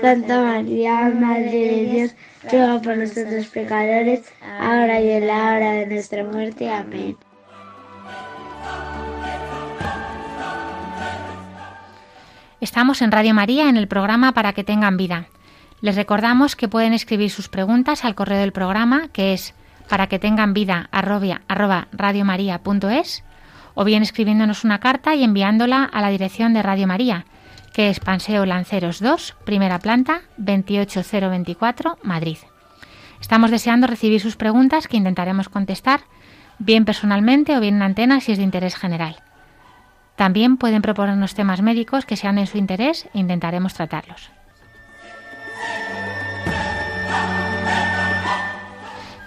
Santa 0.01 0.41
María, 0.41 1.09
Madre 1.09 1.51
de 1.51 1.85
Dios, 1.91 2.15
ruega 2.51 2.81
por 2.81 2.97
nosotros 2.97 3.47
pecadores, 3.47 4.21
ahora 4.59 4.99
y 4.99 5.11
en 5.11 5.27
la 5.27 5.53
hora 5.53 5.71
de 5.71 5.87
nuestra 5.87 6.23
muerte. 6.25 6.69
Amén. 6.69 7.15
Estamos 12.59 13.01
en 13.01 13.11
Radio 13.11 13.33
María 13.33 13.69
en 13.69 13.77
el 13.77 13.87
programa 13.87 14.33
Para 14.33 14.51
que 14.51 14.63
tengan 14.63 14.97
vida. 14.97 15.27
Les 15.79 15.95
recordamos 15.95 16.55
que 16.55 16.67
pueden 16.67 16.91
escribir 16.93 17.29
sus 17.29 17.49
preguntas 17.49 18.03
al 18.03 18.15
correo 18.15 18.39
del 18.39 18.51
programa 18.51 19.09
que 19.13 19.33
es 19.33 19.53
para 19.87 20.07
que 20.07 20.19
tengan 20.19 20.53
vida 20.53 20.89
arroba, 20.91 21.41
arroba 21.47 21.87
o 23.75 23.83
bien 23.83 24.01
escribiéndonos 24.01 24.63
una 24.63 24.79
carta 24.79 25.13
y 25.13 25.23
enviándola 25.23 25.83
a 25.83 26.01
la 26.01 26.09
dirección 26.09 26.53
de 26.53 26.63
Radio 26.63 26.87
María, 26.87 27.25
que 27.77 27.91
es 27.91 27.99
Panseo 27.99 28.43
Lanceros 28.47 29.01
2, 29.01 29.35
primera 29.45 29.77
planta, 29.77 30.21
28024, 30.37 31.99
Madrid. 32.01 32.39
Estamos 33.21 33.51
deseando 33.51 33.85
recibir 33.85 34.19
sus 34.19 34.35
preguntas 34.35 34.87
que 34.87 34.97
intentaremos 34.97 35.47
contestar, 35.47 35.99
bien 36.57 36.85
personalmente 36.85 37.55
o 37.55 37.59
bien 37.59 37.75
en 37.75 37.83
antena 37.83 38.19
si 38.19 38.31
es 38.31 38.39
de 38.39 38.45
interés 38.45 38.75
general. 38.75 39.17
También 40.15 40.57
pueden 40.57 40.81
proponernos 40.81 41.35
temas 41.35 41.61
médicos 41.61 42.07
que 42.07 42.15
sean 42.15 42.37
de 42.37 42.47
su 42.47 42.57
interés 42.57 43.07
e 43.13 43.19
intentaremos 43.19 43.75
tratarlos. 43.75 44.31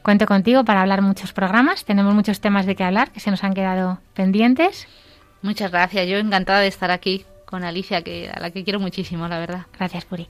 Cuento 0.03 0.27
contigo 0.27 0.65
para 0.65 0.81
hablar 0.81 1.01
muchos 1.01 1.33
programas, 1.33 1.85
tenemos 1.85 2.13
muchos 2.13 2.41
temas 2.41 2.67
de 2.67 2.75
que 2.75 2.83
hablar 2.83 3.13
que 3.13 3.21
se 3.21 3.31
nos 3.31 3.45
han 3.45 3.55
quedado 3.55 4.01
pendientes. 4.15 4.89
Muchas 5.43 5.71
gracias, 5.71 6.09
yo 6.09 6.17
encantada 6.17 6.59
de 6.59 6.67
estar 6.67 6.91
aquí 6.91 7.25
con 7.45 7.63
Alicia, 7.63 8.03
que, 8.03 8.33
a 8.35 8.41
la 8.41 8.51
que 8.51 8.65
quiero 8.65 8.81
muchísimo, 8.81 9.29
la 9.29 9.39
verdad. 9.39 9.67
Gracias, 9.79 10.05
Puri. 10.05 10.27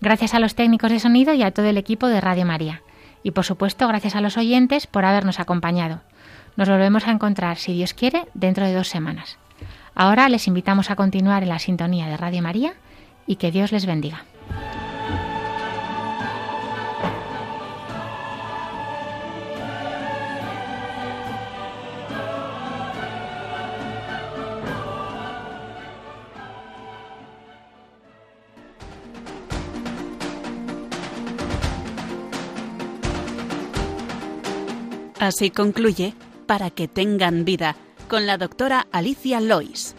Gracias 0.00 0.32
a 0.32 0.38
los 0.40 0.54
técnicos 0.54 0.90
de 0.90 0.98
sonido 0.98 1.34
y 1.34 1.42
a 1.42 1.50
todo 1.50 1.66
el 1.66 1.76
equipo 1.76 2.06
de 2.06 2.22
Radio 2.22 2.46
María. 2.46 2.80
Y 3.22 3.32
por 3.32 3.44
supuesto, 3.44 3.86
gracias 3.88 4.16
a 4.16 4.22
los 4.22 4.38
oyentes 4.38 4.86
por 4.86 5.04
habernos 5.04 5.38
acompañado. 5.38 6.00
Nos 6.56 6.70
volvemos 6.70 7.06
a 7.06 7.10
encontrar, 7.10 7.58
si 7.58 7.74
Dios 7.74 7.92
quiere, 7.92 8.26
dentro 8.32 8.64
de 8.64 8.72
dos 8.72 8.88
semanas. 8.88 9.36
Ahora 9.94 10.30
les 10.30 10.46
invitamos 10.46 10.90
a 10.90 10.96
continuar 10.96 11.42
en 11.42 11.50
la 11.50 11.58
sintonía 11.58 12.06
de 12.06 12.16
Radio 12.16 12.40
María 12.40 12.72
y 13.26 13.36
que 13.36 13.50
Dios 13.50 13.72
les 13.72 13.86
bendiga. 13.86 14.24
Así 35.26 35.50
concluye 35.50 36.14
Para 36.46 36.70
que 36.70 36.86
tengan 36.86 37.44
vida 37.44 37.74
con 38.06 38.26
la 38.26 38.38
doctora 38.38 38.86
Alicia 38.92 39.40
Lois. 39.40 39.96